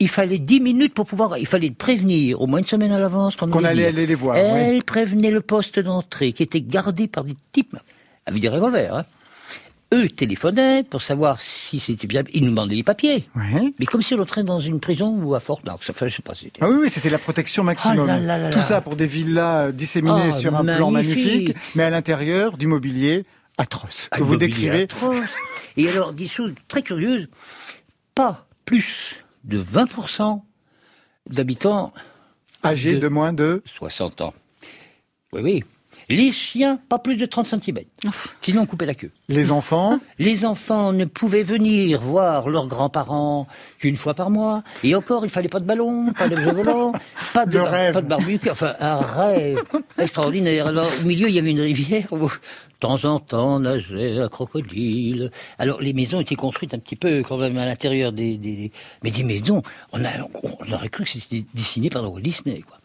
Il 0.00 0.08
fallait 0.08 0.38
dix 0.38 0.58
minutes 0.60 0.94
pour 0.94 1.06
pouvoir. 1.06 1.38
Il 1.38 1.46
fallait 1.46 1.70
prévenir 1.70 2.40
au 2.40 2.48
moins 2.48 2.58
une 2.58 2.66
semaine 2.66 2.90
à 2.90 2.98
l'avance 2.98 3.36
qu'on 3.36 3.48
Qu'on 3.48 3.62
allait 3.62 3.86
aller 3.86 4.04
les 4.06 4.14
voir, 4.16 4.36
Elle 4.36 4.74
oui. 4.76 4.82
prévenait 4.82 5.30
le 5.30 5.40
poste 5.40 5.78
d'entrée 5.78 6.32
qui 6.32 6.42
était 6.42 6.60
gardé 6.60 7.06
par 7.06 7.22
des 7.22 7.34
types 7.52 7.76
avec 8.26 8.40
des 8.42 8.48
revolvers. 8.48 8.96
hein. 8.96 9.04
Eux 9.92 10.08
téléphonaient 10.08 10.82
pour 10.84 11.02
savoir 11.02 11.40
si 11.42 11.78
c'était 11.78 12.06
bien. 12.06 12.22
Ils 12.32 12.42
nous 12.44 12.50
demandaient 12.50 12.74
les 12.74 12.82
papiers. 12.82 13.28
Mais 13.78 13.84
comme 13.86 14.00
si 14.02 14.14
on 14.14 14.20
entrait 14.20 14.42
dans 14.42 14.58
une 14.60 14.80
prison 14.80 15.08
ou 15.22 15.34
à 15.34 15.40
Fort 15.40 15.60
Knox. 15.64 15.90
Enfin, 15.90 16.08
je 16.08 16.16
sais 16.16 16.22
pas. 16.22 16.34
C'était... 16.34 16.60
Ah 16.62 16.68
oui, 16.70 16.76
oui, 16.82 16.90
c'était 16.90 17.10
la 17.10 17.18
protection 17.18 17.62
maximum. 17.62 18.00
Oh 18.00 18.06
là 18.06 18.18
là 18.18 18.38
là 18.38 18.50
Tout 18.50 18.62
ça 18.62 18.80
pour 18.80 18.96
des 18.96 19.06
villas 19.06 19.68
euh, 19.68 19.72
disséminées 19.72 20.30
Oh, 20.30 20.32
sur 20.32 20.54
un 20.56 20.64
plan 20.64 20.90
magnifique. 20.90 21.54
mais 21.74 21.82
à 21.82 21.90
l'intérieur 21.90 22.56
du 22.56 22.66
mobilier 22.66 23.24
atroce 23.58 24.08
que 24.10 24.20
Un 24.20 24.24
vous 24.24 24.36
décrivez. 24.36 24.84
atroce. 24.84 25.16
Et 25.76 25.88
alors, 25.90 26.12
des 26.14 26.26
choses 26.28 26.54
très 26.68 26.82
curieuses, 26.82 27.28
pas 28.14 28.46
plus 28.64 29.22
de 29.44 29.62
20% 29.62 30.40
d'habitants 31.28 31.92
Âgés 32.64 32.94
de- 32.94 33.00
de 33.00 33.08
moins 33.08 33.32
de 33.32 33.62
60 33.66 34.20
ans. 34.22 34.34
Oui, 35.32 35.40
oui. 35.42 35.64
Les 36.14 36.30
chiens, 36.32 36.78
pas 36.88 36.98
plus 36.98 37.16
de 37.16 37.24
30 37.26 37.46
cm. 37.46 37.78
Sinon, 38.42 38.62
on 38.62 38.66
coupait 38.66 38.86
la 38.86 38.94
queue. 38.94 39.10
les 39.28 39.50
enfants. 39.50 39.98
Les 40.18 40.44
enfants 40.44 40.92
ne 40.92 41.04
pouvaient 41.04 41.42
venir 41.42 42.00
voir 42.00 42.48
leurs 42.48 42.66
grands-parents 42.66 43.46
qu'une 43.78 43.96
fois 43.96 44.14
par 44.14 44.28
mois. 44.30 44.62
Et 44.84 44.94
encore, 44.94 45.24
il 45.24 45.30
fallait 45.30 45.48
pas 45.48 45.60
de 45.60 45.64
ballon, 45.64 46.12
pas 46.12 46.28
d'objet 46.28 46.52
volant, 46.52 46.92
pas 47.34 47.46
de, 47.46 47.58
rêve. 47.58 47.94
pas 47.94 48.02
de 48.02 48.08
barbecue. 48.08 48.50
Enfin, 48.50 48.74
un 48.78 48.96
rêve 48.98 49.62
extraordinaire. 49.98 50.66
Alors, 50.66 50.90
au 51.02 51.06
milieu, 51.06 51.28
il 51.28 51.34
y 51.34 51.38
avait 51.38 51.50
une 51.50 51.60
rivière 51.60 52.06
où, 52.12 52.26
de 52.28 52.30
temps 52.80 53.04
en 53.04 53.18
temps, 53.18 53.58
nageait 53.60 54.18
un 54.18 54.28
crocodile. 54.28 55.30
Alors, 55.58 55.80
les 55.80 55.92
maisons 55.92 56.20
étaient 56.20 56.34
construites 56.36 56.74
un 56.74 56.78
petit 56.78 56.96
peu, 56.96 57.22
quand 57.26 57.38
même, 57.38 57.56
à 57.58 57.64
l'intérieur 57.64 58.12
des, 58.12 58.36
des- 58.36 58.56
des- 58.56 58.72
mais 59.02 59.10
des 59.10 59.22
maisons, 59.24 59.62
on, 59.92 60.04
a, 60.04 60.10
on 60.42 60.72
aurait 60.72 60.88
cru 60.88 61.04
que 61.04 61.10
c'était 61.10 61.44
dessiné 61.54 61.88
par 61.88 62.10
Walt 62.12 62.20
Disney, 62.20 62.60
quoi. 62.68 62.76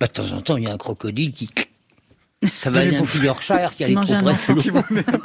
Bah, 0.00 0.06
de 0.08 0.12
temps 0.12 0.30
en 0.36 0.40
temps, 0.42 0.56
il 0.56 0.64
y 0.64 0.66
a 0.66 0.72
un 0.72 0.76
crocodile 0.78 1.32
qui, 1.32 1.48
ça 2.50 2.70
va 2.70 2.80
aller 2.80 2.96
un 2.96 3.02
petit 3.04 3.18
Yorkshire 3.18 3.72
qui 3.76 3.84
allait 3.84 3.94
trop 3.94 4.14
un 4.28 4.34
près 4.34 4.54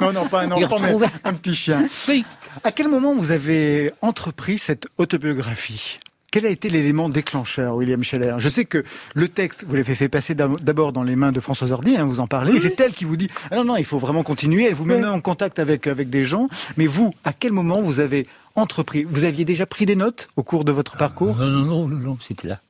non, 0.00 0.12
non, 0.12 0.28
pas 0.28 0.42
un 0.42 0.50
enfant, 0.52 0.78
mais 0.80 0.94
un 1.24 1.32
petit 1.34 1.54
chien. 1.54 1.88
Oui. 2.08 2.24
À 2.64 2.72
quel 2.72 2.88
moment 2.88 3.14
vous 3.14 3.30
avez 3.30 3.90
entrepris 4.02 4.58
cette 4.58 4.86
autobiographie? 4.98 5.98
Quel 6.32 6.46
a 6.46 6.48
été 6.48 6.70
l'élément 6.70 7.08
déclencheur, 7.08 7.74
William 7.74 8.04
Scheller? 8.04 8.36
Je 8.38 8.48
sais 8.48 8.64
que 8.64 8.84
le 9.14 9.26
texte, 9.26 9.64
vous 9.66 9.74
l'avez 9.74 9.96
fait 9.96 10.08
passer 10.08 10.36
d'ab- 10.36 10.60
d'abord 10.60 10.92
dans 10.92 11.02
les 11.02 11.16
mains 11.16 11.32
de 11.32 11.40
Françoise 11.40 11.72
Hardy, 11.72 11.96
hein, 11.96 12.04
vous 12.04 12.20
en 12.20 12.28
parlez, 12.28 12.54
et 12.54 12.60
c'est 12.60 12.78
elle 12.78 12.92
qui 12.92 13.04
vous 13.04 13.16
dit 13.16 13.28
ah 13.50 13.56
non, 13.56 13.64
non, 13.64 13.76
il 13.76 13.84
faut 13.84 13.98
vraiment 13.98 14.22
continuer, 14.22 14.64
elle 14.64 14.74
vous 14.74 14.84
met 14.84 15.04
en 15.04 15.20
contact 15.20 15.58
avec, 15.58 15.88
avec 15.88 16.08
des 16.08 16.24
gens, 16.24 16.48
mais 16.76 16.86
vous, 16.86 17.12
à 17.24 17.32
quel 17.32 17.50
moment 17.52 17.82
vous 17.82 17.98
avez 17.98 18.28
entrepris? 18.54 19.04
Vous 19.10 19.24
aviez 19.24 19.44
déjà 19.44 19.66
pris 19.66 19.86
des 19.86 19.96
notes 19.96 20.28
au 20.36 20.44
cours 20.44 20.64
de 20.64 20.70
votre 20.70 20.96
parcours? 20.96 21.34
Non, 21.36 21.46
non, 21.46 21.64
non, 21.64 21.88
non, 21.88 21.96
non, 21.98 22.18
c'était 22.20 22.46
là. 22.46 22.60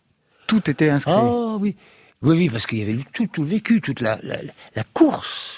Tout 0.47 0.71
était 0.71 0.89
inscrit. 0.89 1.13
Ah 1.15 1.57
oui. 1.61 1.77
Oui, 2.23 2.37
oui, 2.37 2.49
parce 2.51 2.67
qu'il 2.67 2.79
y 2.79 2.83
avait 2.83 2.99
tout, 3.15 3.27
tout 3.29 3.43
le 3.43 3.49
vécu, 3.49 3.81
toute 3.81 4.01
la, 4.01 4.19
la, 4.23 4.37
la 4.77 4.85
course. 4.85 5.57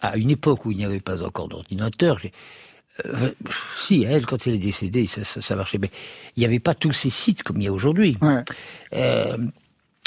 À 0.00 0.16
une 0.16 0.30
époque 0.30 0.64
où 0.66 0.70
il 0.72 0.76
n'y 0.78 0.84
avait 0.84 1.00
pas 1.00 1.22
encore 1.22 1.48
d'ordinateur, 1.48 2.18
euh, 3.06 3.30
si, 3.78 4.02
elle, 4.02 4.26
quand 4.26 4.46
elle 4.46 4.54
est 4.54 4.58
décédée, 4.58 5.06
ça, 5.06 5.24
ça, 5.24 5.40
ça 5.40 5.56
marchait. 5.56 5.78
Mais 5.78 5.90
il 6.36 6.40
n'y 6.40 6.46
avait 6.46 6.58
pas 6.58 6.74
tous 6.74 6.92
ces 6.92 7.10
sites 7.10 7.42
comme 7.42 7.58
il 7.60 7.64
y 7.64 7.68
a 7.68 7.72
aujourd'hui. 7.72 8.16
Ouais. 8.20 8.42
Euh, 8.94 9.36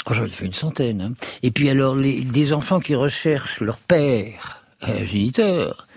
oh, 0.08 0.12
J'en 0.12 0.24
ai 0.26 0.28
fait 0.28 0.46
une 0.46 0.52
centaine. 0.54 1.00
hein. 1.00 1.12
Et 1.42 1.50
puis 1.50 1.68
alors, 1.70 1.96
les, 1.96 2.20
des 2.20 2.52
enfants 2.52 2.78
qui 2.80 2.94
recherchent 2.94 3.60
leur 3.60 3.78
père, 3.78 4.62
euh, 4.86 5.04
géniteur, 5.06 5.88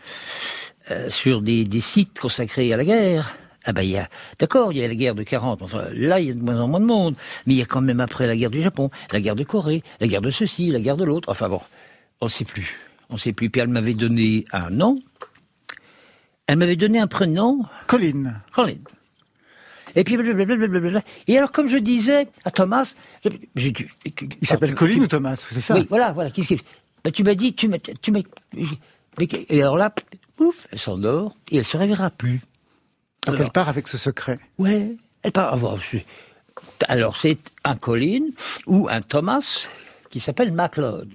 euh, 0.92 1.10
sur 1.12 1.42
des, 1.42 1.66
des 1.66 1.82
sites 1.82 2.18
consacrés 2.20 2.74
à 2.74 2.78
la 2.78 2.86
guerre. 2.86 3.36
Ah 3.66 3.74
ben 3.74 3.82
il 3.82 3.90
y 3.90 3.98
a, 3.98 4.08
d'accord, 4.40 4.72
il 4.72 4.80
y 4.80 4.84
a 4.84 4.88
la 4.88 4.96
guerre 4.96 5.16
de 5.16 5.24
40. 5.24 5.62
Enfin, 5.62 5.86
là, 5.94 6.20
il 6.20 6.28
y 6.28 6.32
a 6.32 6.34
de 6.34 6.42
moins 6.42 6.60
en 6.62 6.68
moins 6.68 6.80
de 6.80 6.86
monde. 6.86 7.16
Mais 7.46 7.56
il 7.56 7.58
y 7.58 7.62
a 7.62 7.66
quand 7.66 7.82
même 7.82 8.00
après 8.00 8.26
la 8.26 8.36
guerre 8.36 8.50
du 8.50 8.62
Japon, 8.62 8.90
la 9.12 9.20
guerre 9.20 9.36
de 9.36 9.44
Corée, 9.44 9.84
la 10.00 10.08
guerre 10.08 10.22
de 10.22 10.32
ceci, 10.32 10.70
la 10.72 10.80
guerre 10.80 10.98
de 10.98 11.04
l'autre. 11.04 11.30
Enfin 11.30 11.50
bon, 11.50 11.62
on 12.22 12.26
ne 12.26 12.32
sait 12.32 12.46
plus. 12.46 12.78
On 13.10 13.16
ne 13.16 13.20
sait 13.20 13.34
plus. 13.34 13.50
Puis 13.50 13.62
elle 13.62 13.68
m'avait 13.68 13.94
donné 13.94 14.46
un 14.52 14.70
nom. 14.70 14.96
Elle 16.48 16.58
m'avait 16.58 16.76
donné 16.76 17.00
un 17.00 17.08
prénom. 17.08 17.64
Colline. 17.88 18.42
Colin. 18.54 18.78
Et 19.96 20.04
puis 20.04 20.18
blablabla. 20.18 21.02
Et 21.28 21.38
alors, 21.38 21.52
comme 21.52 21.68
je 21.68 21.78
disais 21.78 22.28
à 22.46 22.52
Thomas, 22.52 22.94
j'ai. 23.56 23.74
Il 24.42 24.48
s'appelle 24.48 24.76
Colline 24.76 25.04
ou 25.04 25.08
Thomas, 25.08 25.36
c'est 25.36 25.62
ça? 25.62 25.76
Oui, 25.76 25.88
voilà, 25.90 26.14
voilà. 26.14 26.32
Qu'est-ce 26.32 26.48
qu'il 26.48 26.60
ben, 27.04 27.12
Tu 27.12 27.24
m'as 27.24 27.36
dit, 27.36 27.54
tu 27.54 27.68
m'as, 27.68 27.80
tu 27.80 28.12
m'as. 28.12 28.22
Et 29.50 29.62
alors 29.62 29.78
là, 29.78 29.94
pouf, 30.36 30.68
elle 30.72 30.80
s'endort 30.80 31.36
et 31.52 31.58
elle 31.58 31.66
se 31.66 31.76
réveillera 31.78 32.10
plus. 32.12 32.42
Donc 33.26 33.36
Alors, 33.36 33.42
elle 33.48 33.52
part 33.52 33.70
avec 33.70 33.88
ce 33.88 33.98
secret. 33.98 34.40
ouais, 34.58 34.96
elle 35.24 35.32
part. 35.32 35.54
Alors, 35.54 35.80
c'est- 35.84 36.06
alors, 36.88 37.18
c'est 37.18 37.38
un 37.64 37.76
Colin 37.76 38.22
ou 38.66 38.88
un 38.90 39.02
Thomas 39.02 39.68
qui 40.10 40.20
s'appelle 40.20 40.52
MacLeod, 40.52 41.10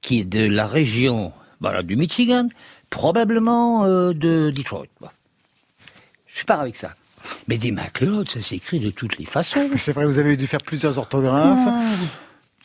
qui 0.00 0.20
est 0.20 0.24
de 0.24 0.46
la 0.46 0.66
région, 0.66 1.32
voilà, 1.60 1.82
du 1.82 1.96
Michigan, 1.96 2.48
probablement 2.90 3.84
euh, 3.84 4.12
de 4.12 4.50
Detroit. 4.54 4.86
Bon. 5.00 5.08
Je 6.26 6.44
pars 6.44 6.60
avec 6.60 6.76
ça. 6.76 6.94
Mais 7.48 7.56
des 7.56 7.70
MacLeod, 7.72 8.28
ça 8.28 8.42
s'écrit 8.42 8.80
de 8.80 8.90
toutes 8.90 9.16
les 9.18 9.24
façons. 9.24 9.70
C'est 9.78 9.92
vrai, 9.92 10.04
vous 10.04 10.18
avez 10.18 10.36
dû 10.36 10.46
faire 10.46 10.60
plusieurs 10.62 10.98
orthographes. 10.98 11.64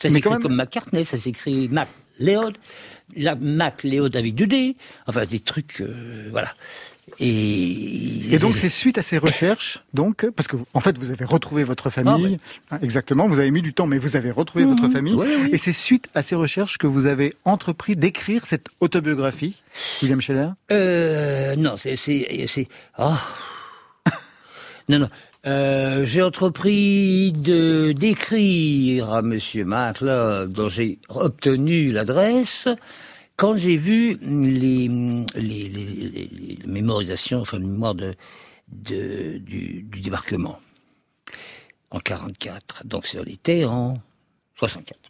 Ça 0.02 0.08
Mais 0.08 0.16
s'écrit 0.16 0.30
même- 0.30 0.42
comme 0.42 0.54
McCartney, 0.56 1.04
ça 1.04 1.16
s'écrit 1.16 1.68
Mac 1.68 1.88
Léod, 2.18 2.56
la 3.16 3.34
Mac 3.34 3.82
Léod 3.82 4.14
avec 4.16 4.34
deux 4.34 4.46
D, 4.46 4.76
enfin 5.06 5.24
des 5.24 5.40
trucs, 5.40 5.80
euh, 5.80 6.28
voilà. 6.30 6.52
Et, 7.18 8.34
Et 8.34 8.38
donc 8.38 8.56
c'est 8.56 8.68
suite 8.68 8.98
à 8.98 9.02
ces 9.02 9.18
recherches, 9.18 9.82
donc 9.94 10.26
parce 10.36 10.46
que 10.48 10.56
en 10.74 10.80
fait 10.80 10.96
vous 10.98 11.10
avez 11.10 11.24
retrouvé 11.24 11.64
votre 11.64 11.90
famille, 11.90 12.38
hein, 12.70 12.78
exactement. 12.82 13.28
Vous 13.28 13.38
avez 13.38 13.50
mis 13.50 13.62
du 13.62 13.72
temps, 13.72 13.86
mais 13.86 13.98
vous 13.98 14.16
avez 14.16 14.30
retrouvé 14.30 14.64
votre 14.64 14.88
famille. 14.88 15.14
Oui, 15.14 15.26
oui. 15.42 15.50
Et 15.52 15.58
c'est 15.58 15.72
suite 15.72 16.08
à 16.14 16.22
ces 16.22 16.34
recherches 16.34 16.78
que 16.78 16.86
vous 16.86 17.06
avez 17.06 17.34
entrepris 17.44 17.96
d'écrire 17.96 18.46
cette 18.46 18.68
autobiographie, 18.80 19.62
William 20.02 20.20
Scheller? 20.20 20.50
Euh, 20.70 21.56
non, 21.56 21.76
c'est, 21.76 21.96
oh. 22.98 23.12
non, 24.88 24.98
non. 25.00 25.08
Euh, 25.46 26.04
j'ai 26.04 26.20
entrepris 26.20 27.32
de 27.32 27.92
d'écrire 27.92 29.10
à 29.10 29.22
Monsieur 29.22 29.64
MacLeod, 29.64 30.52
dont 30.52 30.68
j'ai 30.68 30.98
obtenu 31.08 31.92
l'adresse, 31.92 32.68
quand 33.40 33.56
j'ai 33.56 33.76
vu 33.76 34.18
les, 34.20 34.86
les, 35.34 35.68
les, 35.70 36.58
mémorisations, 36.66 37.40
enfin, 37.40 37.58
les 37.58 37.64
mémoires 37.64 37.94
du, 37.94 39.86
débarquement 39.96 40.60
en 41.90 42.00
44. 42.00 42.86
Donc, 42.86 43.06
ça 43.06 43.20
était 43.26 43.64
en 43.64 43.96
64. 44.58 45.00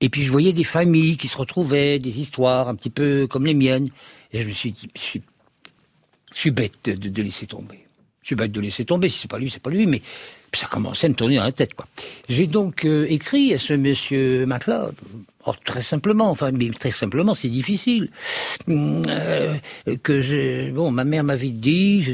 Et 0.00 0.08
puis 0.08 0.22
je 0.22 0.30
voyais 0.30 0.54
des 0.54 0.64
familles 0.64 1.18
qui 1.18 1.28
se 1.28 1.36
retrouvaient, 1.36 1.98
des 1.98 2.18
histoires 2.18 2.70
un 2.70 2.74
petit 2.74 2.88
peu 2.88 3.26
comme 3.26 3.44
les 3.44 3.52
miennes. 3.52 3.90
Et 4.32 4.42
je 4.42 4.48
me 4.48 4.52
suis 4.54 4.72
dit, 4.72 4.88
je 4.94 5.20
suis, 6.32 6.50
bête 6.50 6.88
de 6.88 7.22
laisser 7.22 7.46
tomber. 7.46 7.84
Je 8.22 8.28
suis 8.28 8.36
bête 8.36 8.52
de 8.52 8.60
laisser 8.62 8.86
tomber. 8.86 9.10
Si 9.10 9.20
c'est 9.20 9.30
pas 9.30 9.38
lui, 9.38 9.50
c'est 9.50 9.62
pas 9.62 9.68
lui. 9.68 9.86
Mais 9.86 10.00
ça 10.54 10.66
commençait 10.66 11.08
à 11.08 11.10
me 11.10 11.14
tourner 11.14 11.36
dans 11.36 11.44
la 11.44 11.52
tête, 11.52 11.74
quoi. 11.74 11.86
J'ai 12.30 12.46
donc 12.46 12.86
euh, 12.86 13.04
écrit 13.10 13.52
à 13.52 13.58
ce 13.58 13.74
monsieur 13.74 14.46
MacLeod. 14.46 14.94
Oh, 15.48 15.54
très 15.64 15.82
simplement, 15.82 16.28
enfin, 16.28 16.50
mais 16.52 16.70
très 16.70 16.90
simplement, 16.90 17.34
c'est 17.34 17.48
difficile. 17.48 18.10
Hum, 18.68 19.02
euh, 19.08 19.54
que 20.02 20.70
bon, 20.72 20.90
ma 20.90 21.04
mère 21.04 21.22
m'avait 21.22 21.50
dit, 21.50 22.04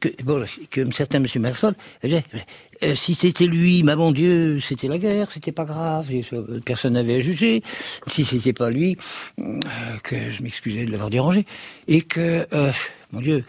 que, 0.00 0.22
bon, 0.22 0.44
que 0.70 0.86
un 0.86 0.92
certain 0.92 1.20
monsieur 1.20 1.40
MacLeod, 1.40 1.74
euh, 2.82 2.94
si 2.94 3.14
c'était 3.14 3.46
lui, 3.46 3.82
ma 3.82 3.96
bon 3.96 4.10
Dieu, 4.10 4.60
c'était 4.60 4.88
la 4.88 4.98
guerre, 4.98 5.30
c'était 5.32 5.52
pas 5.52 5.64
grave, 5.64 6.10
personne 6.64 6.94
n'avait 6.94 7.16
à 7.16 7.20
juger. 7.20 7.62
Si 8.06 8.24
c'était 8.24 8.52
pas 8.52 8.70
lui, 8.70 8.96
euh, 9.38 9.52
que 10.02 10.16
je 10.30 10.42
m'excusais 10.42 10.84
de 10.84 10.90
l'avoir 10.90 11.08
dérangé, 11.08 11.46
et 11.86 12.02
que, 12.02 12.46
euh, 12.52 12.72
mon 13.12 13.20
Dieu, 13.20 13.44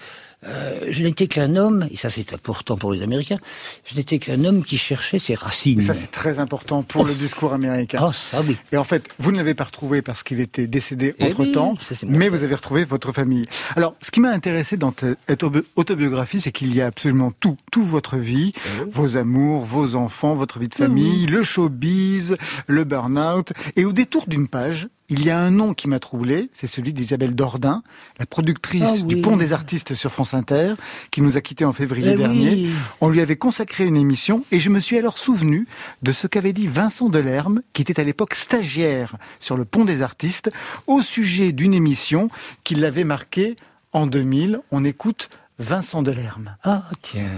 euh, 0.45 0.79
je 0.89 1.03
n'étais 1.03 1.27
qu'un 1.27 1.55
homme, 1.55 1.87
et 1.91 1.95
ça 1.97 2.09
c'est 2.09 2.33
important 2.33 2.77
pour 2.77 2.91
les 2.91 3.01
Américains, 3.01 3.39
je 3.85 3.95
n'étais 3.95 4.19
qu'un 4.19 4.43
homme 4.45 4.63
qui 4.63 4.77
cherchait 4.77 5.19
ses 5.19 5.35
racines. 5.35 5.79
Et 5.79 5.83
ça, 5.83 5.93
c'est 5.93 6.11
très 6.11 6.39
important 6.39 6.83
pour 6.83 7.05
le 7.05 7.13
discours 7.13 7.53
américain. 7.53 7.99
Oh, 8.01 8.11
ça 8.11 8.41
oui. 8.41 8.57
Et 8.71 8.77
en 8.77 8.83
fait, 8.83 9.07
vous 9.19 9.31
ne 9.31 9.37
l'avez 9.37 9.53
pas 9.53 9.63
retrouvé 9.65 10.01
parce 10.01 10.23
qu'il 10.23 10.39
était 10.39 10.67
décédé 10.67 11.15
Eh 11.19 11.25
entre-temps, 11.25 11.75
oui, 11.91 11.97
mais 12.07 12.29
vous 12.29 12.43
avez 12.43 12.55
retrouvé 12.55 12.83
votre 12.85 13.11
famille. 13.11 13.45
Alors, 13.75 13.95
ce 14.01 14.11
qui 14.11 14.19
m'a 14.19 14.31
intéressé 14.31 14.77
dans 14.77 14.93
cette 15.27 15.43
auto- 15.43 15.61
autobiographie, 15.75 16.41
c'est 16.41 16.51
qu'il 16.51 16.73
y 16.75 16.81
a 16.81 16.87
absolument 16.87 17.31
tout, 17.39 17.57
toute 17.71 17.85
votre 17.85 18.17
vie, 18.17 18.51
Eh 18.55 18.89
vos 18.91 19.17
amours, 19.17 19.63
vos 19.63 19.95
enfants, 19.95 20.33
votre 20.33 20.59
vie 20.59 20.67
de 20.67 20.75
famille, 20.75 21.25
le 21.25 21.43
showbiz, 21.43 22.37
le 22.67 22.83
burn-out. 22.83 23.51
Et 23.75 23.85
au 23.85 23.91
détour 23.93 24.25
d'une 24.27 24.47
page, 24.47 24.87
il 25.13 25.23
y 25.23 25.29
a 25.29 25.37
un 25.37 25.51
nom 25.51 25.73
qui 25.75 25.87
m'a 25.87 25.99
troublé, 25.99 26.49
c'est 26.53 26.65
celui 26.65 26.91
d'Isabelle 26.91 27.35
Dordain, 27.35 27.83
la 28.17 28.25
productrice 28.25 29.01
Ah 29.01 29.05
du. 29.05 29.21
Pont 29.21 29.37
des 29.37 29.53
Artistes 29.53 29.93
sur 29.93 30.11
France 30.11 30.33
Inter, 30.33 30.73
qui 31.11 31.21
nous 31.21 31.37
a 31.37 31.41
quittés 31.41 31.65
en 31.65 31.71
février 31.71 32.11
Eh 32.13 32.17
dernier. 32.17 32.49
oui. 32.49 32.69
On 32.99 33.09
lui 33.09 33.21
avait 33.21 33.35
consacré 33.35 33.85
une 33.85 33.95
émission 33.95 34.43
et 34.51 34.59
je 34.59 34.69
me 34.71 34.79
suis 34.79 34.97
alors 34.97 35.19
souvenu 35.19 35.67
de 36.01 36.11
ce 36.11 36.25
qu'avait 36.25 36.51
dit 36.53 36.67
Vincent 36.67 37.09
Delerme, 37.09 37.61
qui 37.73 37.83
était 37.83 37.99
à 37.99 38.03
l'époque 38.03 38.33
stagiaire 38.33 39.15
sur 39.39 39.55
le 39.55 39.65
Pont 39.65 39.85
des 39.85 40.01
Artistes, 40.01 40.49
au 40.87 41.01
sujet 41.03 41.51
d'une 41.51 41.73
émission 41.75 42.29
qui 42.63 42.73
l'avait 42.75 43.03
marqué 43.03 43.55
en 43.91 44.07
2000. 44.07 44.61
On 44.71 44.83
écoute 44.83 45.29
Vincent 45.59 46.01
Delerme. 46.01 46.55
Ah 46.63 46.85
tiens. 47.03 47.29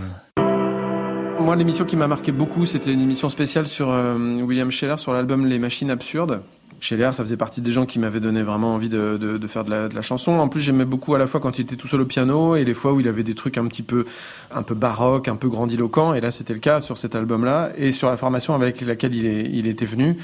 Moi, 1.37 1.55
l'émission 1.57 1.83
qui 1.85 1.95
m'a 1.97 2.07
marqué 2.07 2.31
beaucoup, 2.31 2.65
c'était 2.65 2.91
une 2.93 3.01
émission 3.01 3.27
spéciale 3.29 3.67
sur 3.67 3.89
euh, 3.91 4.17
William 4.41 4.71
Scheller, 4.71 4.95
sur 4.97 5.13
l'album 5.13 5.45
Les 5.45 5.59
Machines 5.59 5.91
Absurdes. 5.91 6.41
Scheller, 6.79 7.11
ça 7.13 7.23
faisait 7.23 7.37
partie 7.37 7.61
des 7.61 7.71
gens 7.71 7.85
qui 7.85 7.99
m'avaient 7.99 8.19
donné 8.19 8.43
vraiment 8.43 8.75
envie 8.75 8.89
de, 8.89 9.17
de- 9.17 9.37
de 9.37 9.47
faire 9.47 9.63
de 9.63 9.69
la, 9.71 9.87
de 9.87 9.95
la 9.95 10.01
chanson. 10.01 10.33
En 10.33 10.47
plus, 10.49 10.61
j'aimais 10.61 10.85
beaucoup 10.85 11.15
à 11.15 11.17
la 11.17 11.25
fois 11.25 11.39
quand 11.39 11.57
il 11.57 11.61
était 11.61 11.75
tout 11.75 11.87
seul 11.87 12.01
au 12.01 12.05
piano 12.05 12.55
et 12.55 12.65
les 12.65 12.73
fois 12.73 12.93
où 12.93 12.99
il 12.99 13.07
avait 13.07 13.23
des 13.23 13.33
trucs 13.33 13.57
un 13.57 13.65
petit 13.67 13.81
peu, 13.83 14.05
un 14.53 14.61
peu 14.61 14.75
baroques, 14.75 15.27
un 15.27 15.35
peu 15.35 15.49
grandiloquents. 15.49 16.13
Et 16.13 16.21
là, 16.21 16.31
c'était 16.31 16.53
le 16.53 16.59
cas 16.59 16.81
sur 16.81 16.97
cet 16.97 17.15
album-là 17.15 17.71
et 17.77 17.91
sur 17.91 18.09
la 18.09 18.17
formation 18.17 18.53
avec 18.53 18.81
laquelle 18.81 19.15
il, 19.15 19.25
est, 19.25 19.49
il 19.51 19.67
était 19.67 19.85
venu. 19.85 20.17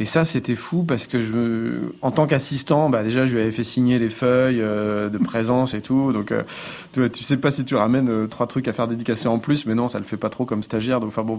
Et 0.00 0.06
ça, 0.06 0.24
c'était 0.24 0.56
fou 0.56 0.82
parce 0.82 1.06
que 1.06 1.20
je, 1.20 1.92
en 2.00 2.10
tant 2.10 2.26
qu'assistant, 2.26 2.88
bah 2.88 3.02
déjà, 3.02 3.26
je 3.26 3.34
lui 3.34 3.42
avais 3.42 3.50
fait 3.50 3.62
signer 3.62 3.98
les 3.98 4.08
feuilles 4.08 4.62
euh, 4.62 5.10
de 5.10 5.18
présence 5.18 5.74
et 5.74 5.82
tout. 5.82 6.10
Donc, 6.10 6.32
euh, 6.32 6.42
tu, 7.10 7.22
sais 7.22 7.36
pas 7.36 7.50
si 7.50 7.66
tu 7.66 7.74
ramènes 7.74 8.08
euh, 8.08 8.26
trois 8.26 8.46
trucs 8.46 8.66
à 8.66 8.72
faire 8.72 8.88
dédicacer 8.88 9.28
en 9.28 9.38
plus, 9.38 9.66
mais 9.66 9.74
non, 9.74 9.88
ça 9.88 9.98
le 9.98 10.06
fait 10.06 10.16
pas 10.16 10.30
trop 10.30 10.46
comme 10.46 10.62
stagiaire. 10.62 11.00
Donc, 11.00 11.08
enfin 11.08 11.22
bon. 11.22 11.38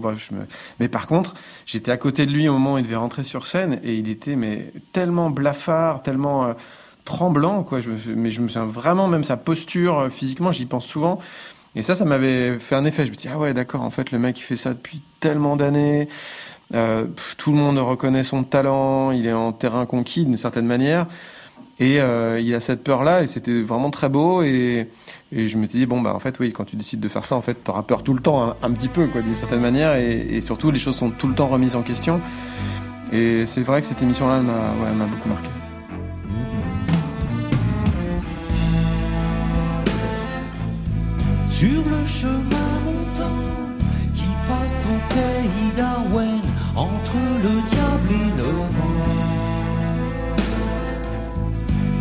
Mais 0.78 0.86
par 0.86 1.08
contre, 1.08 1.34
j'étais 1.66 1.90
à 1.90 1.96
côté 1.96 2.24
de 2.24 2.30
lui 2.30 2.48
au 2.48 2.52
moment 2.52 2.74
où 2.74 2.78
il 2.78 2.84
devait 2.84 2.94
rentrer 2.94 3.24
sur 3.24 3.48
scène 3.48 3.80
et 3.82 3.96
il 3.96 4.08
était 4.08 4.36
mais 4.36 4.72
tellement 4.92 5.28
blafard, 5.28 6.04
tellement 6.04 6.54
tremblant, 7.04 7.64
quoi. 7.64 7.80
Mais 8.14 8.30
je 8.30 8.40
me 8.42 8.48
souviens 8.48 8.64
vraiment 8.64 9.08
même 9.08 9.24
sa 9.24 9.36
posture 9.36 10.06
physiquement, 10.08 10.52
j'y 10.52 10.66
pense 10.66 10.86
souvent. 10.86 11.18
Et 11.74 11.82
ça, 11.82 11.96
ça 11.96 12.04
m'avait 12.04 12.58
fait 12.60 12.76
un 12.76 12.84
effet. 12.84 13.06
Je 13.06 13.10
me 13.10 13.16
dis 13.16 13.28
ah 13.32 13.38
ouais, 13.38 13.54
d'accord. 13.54 13.82
En 13.82 13.90
fait, 13.90 14.12
le 14.12 14.20
mec 14.20 14.38
il 14.38 14.42
fait 14.42 14.56
ça 14.56 14.74
depuis 14.74 15.02
tellement 15.20 15.56
d'années. 15.56 16.08
Euh, 16.74 17.04
tout 17.36 17.52
le 17.52 17.58
monde 17.58 17.78
reconnaît 17.78 18.22
son 18.22 18.44
talent. 18.44 19.10
Il 19.10 19.26
est 19.26 19.32
en 19.32 19.52
terrain 19.52 19.86
conquis 19.86 20.24
d'une 20.24 20.36
certaine 20.36 20.66
manière. 20.66 21.06
Et 21.78 22.00
euh, 22.00 22.38
il 22.38 22.54
a 22.54 22.60
cette 22.60 22.84
peur-là, 22.84 23.22
et 23.22 23.26
c'était 23.26 23.62
vraiment 23.62 23.90
très 23.90 24.08
beau. 24.08 24.42
Et, 24.42 24.88
et 25.32 25.48
je 25.48 25.58
m'étais 25.58 25.78
dit, 25.78 25.86
bon, 25.86 26.00
bah, 26.00 26.14
en 26.14 26.20
fait, 26.20 26.38
oui, 26.38 26.52
quand 26.52 26.64
tu 26.64 26.76
décides 26.76 27.00
de 27.00 27.08
faire 27.08 27.24
ça, 27.24 27.34
en 27.34 27.40
fait, 27.40 27.54
t'auras 27.54 27.82
peur 27.82 28.02
tout 28.02 28.14
le 28.14 28.20
temps, 28.20 28.54
un, 28.62 28.70
petit 28.72 28.88
peu, 28.88 29.06
quoi, 29.06 29.22
d'une 29.22 29.34
certaine 29.34 29.60
manière. 29.60 29.96
Et, 29.96 30.40
surtout, 30.40 30.70
les 30.70 30.78
choses 30.78 30.96
sont 30.96 31.10
tout 31.10 31.26
le 31.26 31.34
temps 31.34 31.48
remises 31.48 31.74
en 31.74 31.82
question. 31.82 32.20
Et 33.12 33.46
c'est 33.46 33.62
vrai 33.62 33.80
que 33.80 33.86
cette 33.86 34.02
émission-là, 34.02 34.42
elle 34.88 34.96
m'a 34.96 35.06
beaucoup 35.06 35.28
marqué. 35.28 35.48
Sur 41.46 41.84
le 41.84 42.04
chemin 42.04 42.80
montant 42.84 43.38
qui 44.14 44.28
passe 44.46 44.84
au 44.84 45.14
pays 45.14 45.72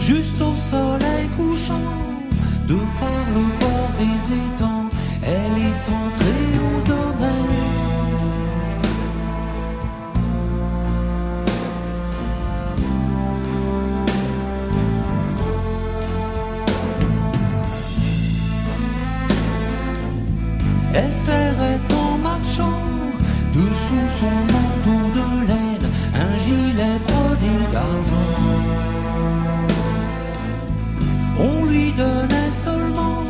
Juste 0.02 0.42
au 0.42 0.56
soleil 0.56 1.28
couchant, 1.38 1.88
de 2.68 2.76
par 3.00 3.24
le 3.36 3.44
bord 3.60 3.92
des 4.00 4.34
étangs, 4.34 4.90
elle 5.24 5.58
est 5.70 5.90
entrée 5.90 6.52
au 6.70 6.82
domaine. 6.82 7.12
Elle 20.94 21.14
serrait 21.14 21.80
en 21.94 22.18
marchant 22.18 22.82
dessous 23.54 24.10
son 24.10 24.36
manteau 24.52 25.02
de 25.14 25.48
laine 25.48 25.90
un 26.16 26.38
gilet 26.40 27.00
brodé 27.08 27.72
d'argent. 27.72 28.71
Donnait 32.02 32.50
seulement, 32.50 33.22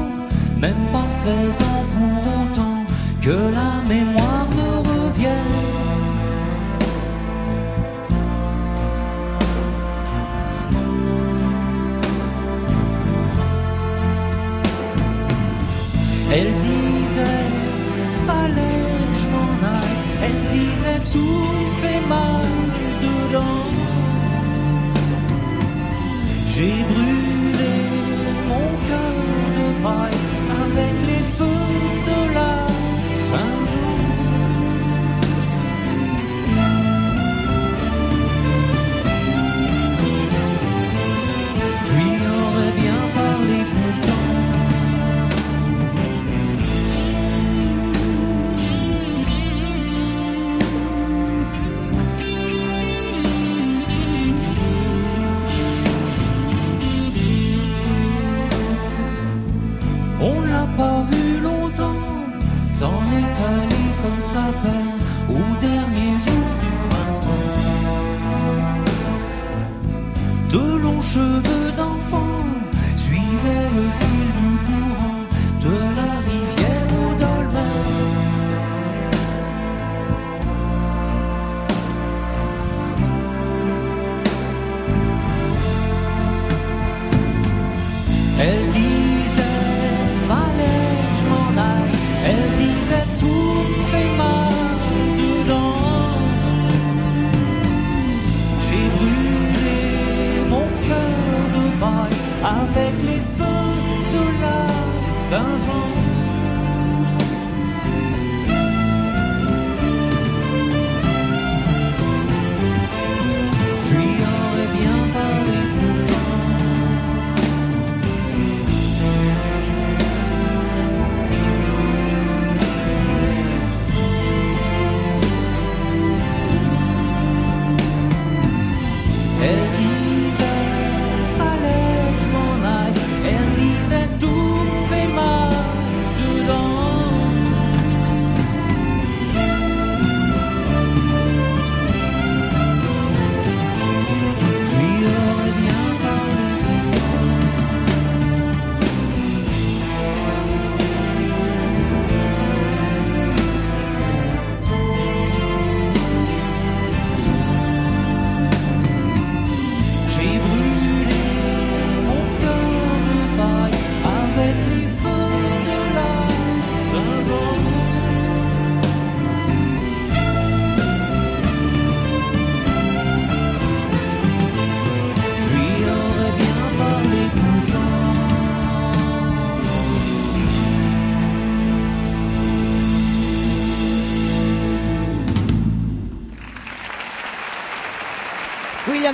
même 0.57 0.83
pas 0.93 1.09
16 1.11 1.61
ans 1.69 1.85
pour 1.93 2.21
autant, 2.37 2.85
que 3.21 3.35
la 3.59 3.71
mémoire 3.93 4.47
me 4.57 4.69
revienne. 4.89 5.57
Elle 16.33 16.53
disait, 16.69 17.47
fallait 18.25 18.95
que 19.11 19.17
je 19.21 19.27
m'en 19.33 19.51
aille. 19.77 20.01
Elle 20.23 20.41
disait, 20.57 21.01
tout 21.11 21.51
fait 21.81 22.01
mal 22.07 22.45
dedans. 23.05 23.65
J'ai 26.53 26.75
brûlé 26.89 27.41
mon 28.51 28.69
cœur 28.87 29.15
de 29.57 29.67
paille 29.83 30.21
avec 30.63 30.95
les 31.09 31.23
feux 31.37 31.67
de 32.09 32.33
la 32.35 32.50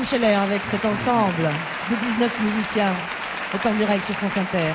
Scheller 0.09 0.35
avec 0.35 0.63
cet 0.63 0.85
ensemble 0.85 1.49
de 1.91 1.95
19 1.95 2.43
musiciens 2.43 2.93
en 3.65 3.73
direct 3.75 4.03
sur 4.03 4.15
France 4.15 4.37
Inter. 4.37 4.71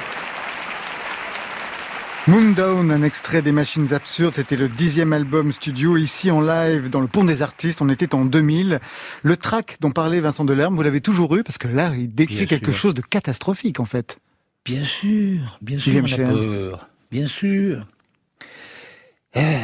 Moondown, 2.26 2.90
un 2.90 3.02
extrait 3.02 3.40
des 3.40 3.50
Machines 3.52 3.94
Absurdes, 3.94 4.34
c'était 4.34 4.56
le 4.56 4.68
dixième 4.68 5.14
album 5.14 5.50
studio, 5.50 5.96
ici 5.96 6.30
en 6.30 6.42
live 6.42 6.90
dans 6.90 7.00
le 7.00 7.06
Pont 7.06 7.24
des 7.24 7.40
Artistes, 7.40 7.80
on 7.80 7.88
était 7.88 8.14
en 8.14 8.26
2000. 8.26 8.78
Le 9.22 9.36
track 9.38 9.78
dont 9.80 9.90
parlait 9.90 10.20
Vincent 10.20 10.44
Delerme, 10.44 10.76
vous 10.76 10.82
l'avez 10.82 11.00
toujours 11.00 11.34
eu, 11.36 11.42
parce 11.42 11.56
que 11.56 11.68
là, 11.68 11.92
il 11.96 12.14
décrit 12.14 12.36
Bien 12.36 12.46
quelque 12.46 12.72
sûr. 12.72 12.80
chose 12.80 12.94
de 12.94 13.00
catastrophique, 13.00 13.80
en 13.80 13.86
fait. 13.86 14.18
Bien 14.66 14.84
sûr, 14.84 15.58
bien 15.62 15.78
sûr, 15.78 15.88
William 15.88 16.04
on 16.04 16.06
a 16.06 16.10
Scheller. 16.10 16.26
peur. 16.70 16.88
Bien 17.10 17.26
sûr. 17.28 17.86
Eh. 19.34 19.56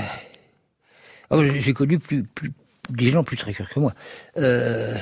Oh, 1.28 1.42
j'ai 1.44 1.74
connu 1.74 1.98
plus, 1.98 2.22
plus, 2.24 2.52
des 2.88 3.10
gens 3.10 3.22
plus 3.22 3.36
très 3.36 3.52
que 3.52 3.80
moi. 3.80 3.92
Euh, 4.38 4.96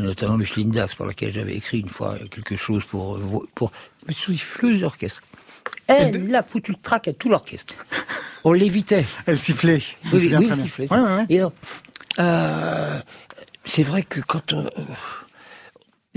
notamment 0.00 0.36
Micheline 0.36 0.70
Dax, 0.70 0.94
pour 0.94 1.06
laquelle 1.06 1.32
j'avais 1.32 1.54
écrit 1.54 1.80
une 1.80 1.88
fois 1.88 2.18
quelque 2.30 2.56
chose 2.56 2.84
pour, 2.84 3.16
euh, 3.16 3.48
pour 3.54 3.72
une 4.08 4.14
souffleuse 4.14 4.80
d'orchestre. 4.80 5.22
Elle 5.86 6.34
a 6.34 6.42
foutu 6.42 6.72
le 6.72 6.78
trac 6.78 7.08
à 7.08 7.12
tout 7.12 7.28
l'orchestre. 7.28 7.74
On 8.44 8.52
l'évitait. 8.52 9.06
Elle 9.26 9.38
sifflait. 9.38 9.80
Oui, 10.12 10.28
bien. 10.28 10.40
sifflet, 10.56 10.90
Ouais, 10.90 10.98
ouais, 10.98 11.04
ouais. 11.04 11.26
Et 11.28 11.38
alors, 11.38 11.52
euh, 12.18 13.00
c'est 13.64 13.84
vrai 13.84 14.02
que 14.02 14.20
quand 14.20 14.54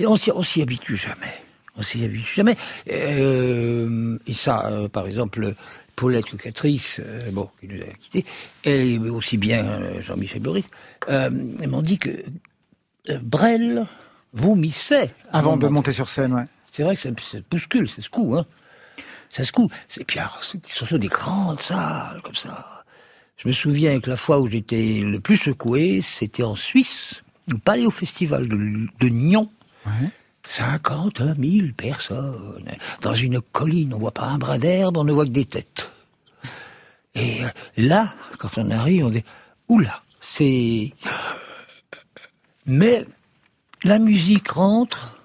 on, 0.06 0.18
s'y, 0.18 0.62
habitue 0.62 0.98
jamais. 0.98 1.34
On 1.78 1.84
s'y 1.84 2.04
habitue 2.04 2.34
jamais. 2.34 2.58
Euh, 2.92 4.18
et 4.26 4.34
ça, 4.34 4.66
euh, 4.66 4.88
par 4.90 5.06
exemple, 5.08 5.54
Paulette 5.96 6.30
Cocatrice, 6.30 7.00
euh, 7.00 7.32
bon, 7.32 7.50
qui 7.60 7.68
nous 7.68 7.82
a 7.82 7.86
quittés, 8.00 8.26
et 8.64 8.98
aussi 9.00 9.38
bien 9.38 9.66
euh, 9.66 10.02
Jean-Michel 10.02 10.42
Boris, 10.42 10.66
euh, 11.10 11.30
m'ont 11.68 11.82
dit 11.82 11.98
que 11.98 12.10
euh, 12.10 12.24
Brel 13.22 13.86
vomissait 14.34 15.10
Avant 15.32 15.58
de 15.58 15.68
monter. 15.68 15.92
sur 15.92 16.10
scène, 16.10 16.34
ouais. 16.34 16.46
C'est 16.72 16.84
vrai 16.84 16.96
que 16.96 17.02
ça, 17.02 17.10
ça 17.32 17.38
bouscule, 17.50 17.90
ça 17.90 18.02
secoue, 18.02 18.36
hein. 18.36 18.46
Ça 19.32 19.44
secoue. 19.44 19.70
C'est 19.88 20.04
puis 20.04 20.20
alors, 20.20 20.42
c'est 20.44 20.66
surtout 20.68 20.98
des 20.98 21.08
grandes 21.08 21.62
salles 21.62 22.22
comme 22.24 22.36
ça. 22.36 22.84
Je 23.38 23.48
me 23.48 23.54
souviens 23.54 24.00
que 24.00 24.10
la 24.10 24.18
fois 24.18 24.40
où 24.40 24.48
j'étais 24.48 25.02
le 25.02 25.20
plus 25.20 25.38
secoué, 25.38 26.02
c'était 26.02 26.44
en 26.44 26.56
Suisse, 26.56 27.24
au 27.54 27.58
Palais 27.58 27.86
au 27.86 27.92
Festival 27.92 28.48
de, 28.48 28.56
de 28.56 29.10
Nyon. 29.10 29.50
Ouais. 29.86 30.10
50 30.48 31.22
000 31.40 31.68
personnes. 31.76 32.66
Dans 33.02 33.14
une 33.16 33.42
colline, 33.42 33.94
on 33.94 33.98
voit 33.98 34.12
pas 34.14 34.26
un 34.26 34.38
bras 34.38 34.58
d'herbe, 34.58 34.98
on 34.98 35.04
ne 35.04 35.12
voit 35.12 35.26
que 35.26 35.32
des 35.32 35.46
têtes. 35.46 35.90
Et 37.16 37.44
euh, 37.44 37.48
là, 37.78 38.14
quand 38.38 38.58
on 38.58 38.70
arrive, 38.72 39.06
on 39.06 39.10
dit, 39.10 39.24
oula, 39.68 40.02
c'est... 40.22 40.94
Mais 42.66 43.06
la 43.84 44.00
musique 44.00 44.50
rentre, 44.50 45.22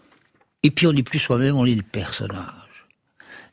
et 0.63 0.71
puis 0.71 0.87
on 0.87 0.93
n'est 0.93 1.03
plus 1.03 1.19
soi-même, 1.19 1.57
on 1.57 1.67
est 1.67 1.75
le 1.75 1.83
personnage. 1.83 2.55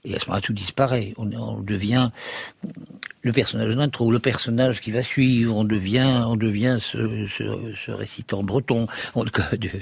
Et 0.03 0.15
à 0.15 0.19
ce 0.19 0.25
moment-là, 0.25 0.41
tout 0.41 0.53
disparaît. 0.53 1.13
On, 1.17 1.61
devient 1.61 2.11
le 3.23 3.31
personnage 3.31 3.75
d'intro, 3.75 4.11
le 4.11 4.19
personnage 4.19 4.79
qui 4.79 4.91
va 4.91 5.01
suivre. 5.01 5.55
On 5.55 5.63
devient, 5.63 6.23
on 6.25 6.35
devient 6.35 6.77
ce, 6.79 7.27
ce, 7.27 7.73
ce 7.75 7.91
récitant 7.91 8.43
breton. 8.43 8.87
On 9.15 9.25
devient, 9.25 9.81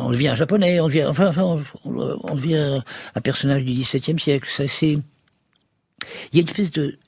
on 0.00 0.10
devient 0.10 0.28
un 0.28 0.36
japonais. 0.36 0.80
On 0.80 0.86
devient, 0.86 1.06
enfin, 1.06 1.28
enfin, 1.28 1.62
on, 1.84 2.18
on 2.22 2.34
devient 2.34 2.82
un 3.14 3.20
personnage 3.20 3.64
du 3.64 3.72
XVIIe 3.72 4.20
siècle. 4.20 4.48
Ça, 4.54 4.68
c'est, 4.68 4.94
il 6.32 6.34
y 6.34 6.38
a 6.38 6.42
une 6.42 6.48
espèce 6.48 6.70
de, 6.70 6.98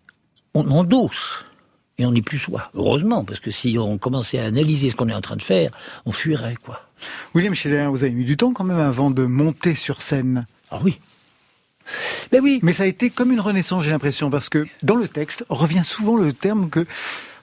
on 0.54 0.68
endosse. 0.70 1.43
Et 1.98 2.06
on 2.06 2.10
n'est 2.12 2.22
plus 2.22 2.38
soi. 2.40 2.70
Heureusement, 2.74 3.24
parce 3.24 3.38
que 3.40 3.50
si 3.52 3.76
on 3.78 3.98
commençait 3.98 4.38
à 4.40 4.44
analyser 4.46 4.90
ce 4.90 4.96
qu'on 4.96 5.08
est 5.08 5.14
en 5.14 5.20
train 5.20 5.36
de 5.36 5.42
faire, 5.42 5.70
on 6.06 6.12
fuirait, 6.12 6.56
quoi. 6.64 6.80
William 7.34 7.54
Scheller, 7.54 7.86
vous 7.90 8.02
avez 8.02 8.12
mis 8.12 8.24
du 8.24 8.36
temps 8.36 8.52
quand 8.52 8.64
même 8.64 8.78
avant 8.80 9.10
de 9.10 9.24
monter 9.24 9.74
sur 9.74 10.02
scène. 10.02 10.46
Ah 10.70 10.80
oui. 10.82 10.98
Mais 12.32 12.40
oui. 12.40 12.58
Mais 12.62 12.72
ça 12.72 12.84
a 12.84 12.86
été 12.86 13.10
comme 13.10 13.30
une 13.30 13.40
renaissance, 13.40 13.84
j'ai 13.84 13.90
l'impression, 13.90 14.30
parce 14.30 14.48
que 14.48 14.66
dans 14.82 14.96
le 14.96 15.06
texte 15.06 15.44
revient 15.50 15.84
souvent 15.84 16.16
le 16.16 16.32
terme 16.32 16.70
que 16.70 16.80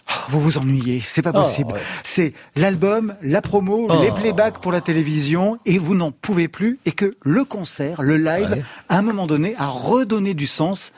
oh, 0.09 0.13
vous 0.29 0.41
vous 0.41 0.57
ennuyez, 0.57 1.03
c'est 1.07 1.21
pas 1.21 1.31
Oh, 1.33 1.43
possible. 1.43 1.73
ouais. 1.73 1.79
C'est 2.03 2.33
l'album, 2.55 3.15
la 3.21 3.41
promo, 3.41 3.87
Oh. 3.89 4.01
les 4.01 4.11
playbacks 4.11 4.59
pour 4.59 4.71
la 4.71 4.81
télévision, 4.81 5.59
et 5.65 5.77
vous 5.77 5.95
n'en 5.95 6.11
pouvez 6.11 6.47
plus, 6.47 6.79
et 6.85 6.91
que 6.91 7.15
le 7.21 7.45
concert, 7.45 8.01
le 8.01 8.17
live, 8.17 8.49
Ouais. 8.51 8.63
à 8.89 8.97
un 8.97 9.01
moment 9.03 9.27
donné, 9.27 9.53
a 9.57 9.67
redonné 9.67 10.33
du 10.33 10.47
sens 10.47 10.91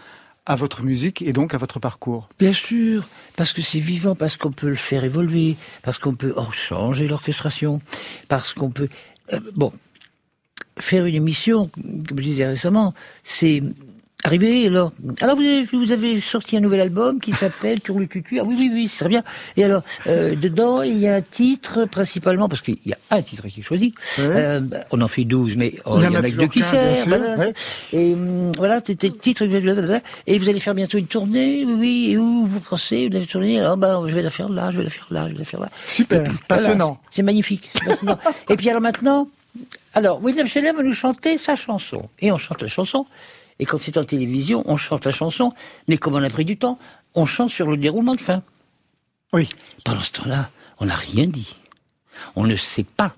à 0.46 0.56
votre 0.56 0.84
musique 0.84 1.22
et 1.22 1.34
donc 1.34 1.54
à 1.54 1.58
votre 1.58 1.80
parcours. 1.80 2.30
Bien 2.40 2.54
sûr, 2.54 3.08
parce 3.38 3.54
que 3.54 3.62
c'est 3.62 3.80
vivant, 3.80 4.16
parce 4.16 4.36
qu'on 4.38 4.52
peut 4.52 4.70
le 4.70 4.76
faire 4.76 5.04
évoluer, 5.04 5.56
parce 5.84 5.98
qu'on 5.98 6.16
peut 6.16 6.34
oh, 6.36 6.52
changer 6.52 7.08
l'orchestration, 7.08 7.82
parce 8.28 8.54
qu'on 8.54 8.70
peut... 8.70 8.90
euh, 9.32 9.40
bon, 9.56 9.72
faire 10.80 11.06
une 11.06 11.16
émission, 11.16 11.70
comme 12.08 12.18
je 12.18 12.24
disais 12.24 12.48
récemment, 12.48 12.94
c'est 13.24 13.62
arriver, 14.24 14.68
alors... 14.68 14.92
Alors, 15.22 15.36
vous 15.36 15.42
avez, 15.42 15.64
vous 15.64 15.92
avez 15.92 16.22
sorti 16.22 16.58
un 16.58 16.60
nouvel 16.60 16.82
album 16.82 17.20
qui 17.20 17.32
s'appelle 17.34 17.82
Tour 17.82 18.00
le 18.00 18.08
tutu. 18.08 18.40
Ah 18.40 18.44
oui, 18.46 18.56
oui, 18.58 18.72
oui, 18.74 18.88
c'est 18.88 19.00
très 19.00 19.10
bien. 19.10 19.24
Et 19.58 19.64
alors, 19.64 19.84
euh, 20.08 20.36
dedans, 20.36 20.82
il 20.82 20.98
y 20.98 21.08
a 21.08 21.16
un 21.16 21.22
titre, 21.22 21.86
principalement, 21.86 22.48
parce 22.48 22.62
qu'il 22.62 22.78
y 22.86 22.94
a 22.94 22.98
un 23.12 23.22
titre 23.22 23.48
qui 23.48 23.60
est 23.60 23.64
choisi. 23.64 23.94
Ouais. 24.18 24.26
Euh, 24.30 24.62
on 24.92 25.02
en 25.02 25.08
fait 25.08 25.24
12, 25.24 25.56
mais 25.58 25.74
oh, 25.86 25.98
Il 25.98 26.04
y 26.04 26.08
en 26.08 26.16
a 26.16 26.22
que 26.22 26.36
deux 26.36 26.48
qui 26.48 26.64
servent. 26.64 26.96
sûr, 26.96 27.08
voilà. 27.08 27.38
ouais. 27.38 27.54
Et 27.92 28.14
hum, 28.14 28.52
voilà, 28.58 28.82
c'était 28.86 29.10
le 29.10 29.18
titre, 29.18 29.44
et 30.28 30.40
vous 30.40 30.50
allez 30.50 30.60
faire 30.60 30.76
bientôt 30.76 30.98
une 30.98 31.08
tournée, 31.08 31.64
oui, 31.66 31.76
oui, 31.78 32.08
et 32.12 32.18
où 32.18 32.46
vous 32.46 32.60
pensez, 32.60 33.10
vous 33.10 33.16
allez 33.16 33.26
tourner, 33.26 33.60
alors 33.60 33.78
ben, 33.78 34.04
je 34.08 34.14
vais 34.14 34.22
la 34.22 34.30
faire 34.30 34.50
là, 34.50 34.72
je 34.72 34.78
vais 34.78 34.84
la 34.84 34.90
faire 34.90 35.08
là, 35.12 35.28
je 35.28 35.34
vais 35.34 35.40
la 35.40 35.46
faire 35.46 35.60
là. 35.60 35.70
Super, 35.86 36.24
puis, 36.24 36.34
passionnant. 36.48 36.86
voilà, 36.86 37.00
c'est 37.12 37.24
magnifique, 37.24 37.70
passionnant. 37.86 38.18
et 38.50 38.56
puis 38.56 38.70
alors 38.70 38.82
maintenant, 38.82 39.28
alors, 39.94 40.24
William 40.24 40.48
Scheller 40.48 40.72
va 40.72 40.82
nous 40.82 40.94
chanter 40.94 41.38
sa 41.38 41.56
chanson. 41.56 42.10
Et 42.20 42.32
on 42.32 42.38
chante 42.38 42.62
la 42.62 42.68
chanson, 42.68 43.06
et 43.60 43.66
quand 43.66 43.82
c'est 43.82 43.98
en 43.98 44.06
télévision, 44.06 44.64
on 44.66 44.78
chante 44.78 45.06
la 45.06 45.12
chanson, 45.12 45.54
mais 45.88 45.98
comme 45.98 46.14
on 46.16 46.24
a 46.24 46.30
pris 46.30 46.46
du 46.46 46.58
temps, 46.58 46.78
on 47.16 47.26
chante 47.26 47.50
sur 47.52 47.70
le 47.70 47.78
déroulement 47.78 48.16
de 48.16 48.22
fin. 48.22 48.42
Oui. 49.34 49.50
Pendant 49.86 50.02
ce 50.04 50.12
temps-là, 50.14 50.50
on 50.80 50.86
n'a 50.86 50.96
rien 50.96 51.28
dit. 51.28 51.56
On 52.36 52.46
ne 52.46 52.56
sait 52.56 52.84
pas 52.84 53.16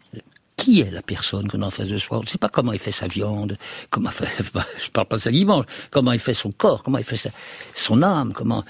qui 0.58 0.80
est 0.82 0.90
la 0.92 1.02
personne 1.02 1.50
qu'on 1.50 1.62
a 1.62 1.66
en 1.68 1.72
face 1.72 1.88
de 1.88 1.98
soi. 1.98 2.20
On 2.20 2.24
ne 2.24 2.28
sait 2.28 2.38
pas 2.38 2.48
comment 2.50 2.72
il 2.74 2.80
fait 2.80 2.92
sa 2.92 3.08
viande, 3.08 3.58
comment 3.90 4.10
fait, 4.10 4.28
je 4.84 4.90
parle 4.90 5.08
pas 5.08 5.18
de 5.18 5.22
sa 5.22 5.32
dimanche, 5.32 5.66
comment 5.92 6.14
il 6.14 6.20
fait 6.20 6.34
son 6.34 6.52
corps, 6.52 6.82
comment 6.84 6.98
il 6.98 7.04
fait 7.04 7.18
sa- 7.18 7.32
son 7.76 8.02
âme, 8.04 8.32
comment, 8.34 8.64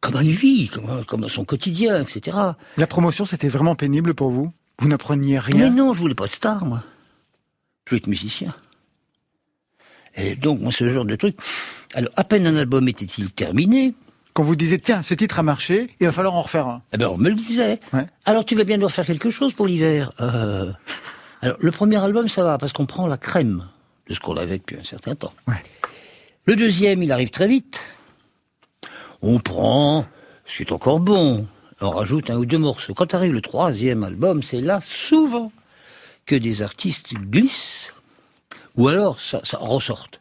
comment 0.00 0.20
il 0.20 0.30
vit, 0.32 0.68
comment, 0.68 1.02
comment 1.06 1.28
son 1.28 1.44
quotidien, 1.44 2.00
etc. 2.00 2.36
La 2.78 2.86
promotion, 2.86 3.26
c'était 3.26 3.50
vraiment 3.50 3.74
pénible 3.74 4.14
pour 4.14 4.30
vous? 4.30 4.50
Vous 4.78 4.88
n'appreniez 4.88 5.38
rien? 5.38 5.58
Mais 5.58 5.70
non, 5.70 5.92
je 5.94 6.00
voulais 6.00 6.14
pas 6.14 6.26
de 6.26 6.32
star, 6.32 6.64
moi. 6.64 6.82
Je 7.84 7.90
voulais 7.90 7.98
être 8.00 8.06
musicien. 8.08 8.54
Et 10.16 10.34
donc, 10.34 10.60
moi, 10.60 10.72
ce 10.72 10.88
genre 10.88 11.04
de 11.04 11.14
truc. 11.16 11.36
Alors, 11.94 12.10
à 12.16 12.24
peine 12.24 12.46
un 12.46 12.56
album 12.56 12.88
était-il 12.88 13.30
terminé, 13.32 13.94
Quand 14.32 14.42
vous 14.42 14.56
disiez, 14.56 14.78
tiens, 14.78 15.02
ce 15.02 15.14
titre 15.14 15.38
a 15.38 15.42
marché, 15.42 15.88
il 16.00 16.06
va 16.06 16.12
falloir 16.12 16.34
en 16.34 16.42
refaire 16.42 16.66
un. 16.66 16.82
Eh 16.92 16.96
ben, 16.96 17.08
on 17.08 17.16
me 17.18 17.28
le 17.28 17.34
disait. 17.34 17.80
Ouais. 17.92 18.06
Alors, 18.24 18.44
tu 18.44 18.54
vas 18.54 18.64
bien 18.64 18.76
devoir 18.76 18.92
faire 18.92 19.06
quelque 19.06 19.30
chose 19.30 19.52
pour 19.54 19.66
l'hiver. 19.66 20.12
Euh, 20.20 20.72
Alors, 21.42 21.56
le 21.60 21.70
premier 21.70 21.96
album, 22.02 22.28
ça 22.28 22.42
va, 22.42 22.58
parce 22.58 22.72
qu'on 22.72 22.86
prend 22.86 23.06
la 23.06 23.16
crème 23.18 23.66
de 24.08 24.14
ce 24.14 24.20
qu'on 24.20 24.36
avait 24.36 24.58
depuis 24.58 24.76
un 24.78 24.84
certain 24.84 25.14
temps. 25.14 25.32
Ouais. 25.48 25.62
Le 26.46 26.56
deuxième, 26.56 27.02
il 27.02 27.12
arrive 27.12 27.30
très 27.30 27.48
vite. 27.48 27.80
On 29.22 29.38
prend 29.40 30.06
ce 30.44 30.56
qui 30.58 30.62
est 30.62 30.72
encore 30.72 31.00
bon. 31.00 31.46
On 31.80 31.90
rajoute 31.90 32.30
un 32.30 32.36
ou 32.36 32.46
deux 32.46 32.58
morceaux. 32.58 32.94
Quand 32.94 33.12
arrive 33.14 33.32
le 33.34 33.40
troisième 33.40 34.02
album, 34.04 34.42
c'est 34.42 34.60
là, 34.60 34.80
souvent, 34.82 35.52
que 36.24 36.34
des 36.36 36.62
artistes 36.62 37.12
glissent. 37.14 37.92
Ou 38.76 38.88
alors, 38.88 39.20
ça, 39.20 39.40
ressorte. 39.58 40.20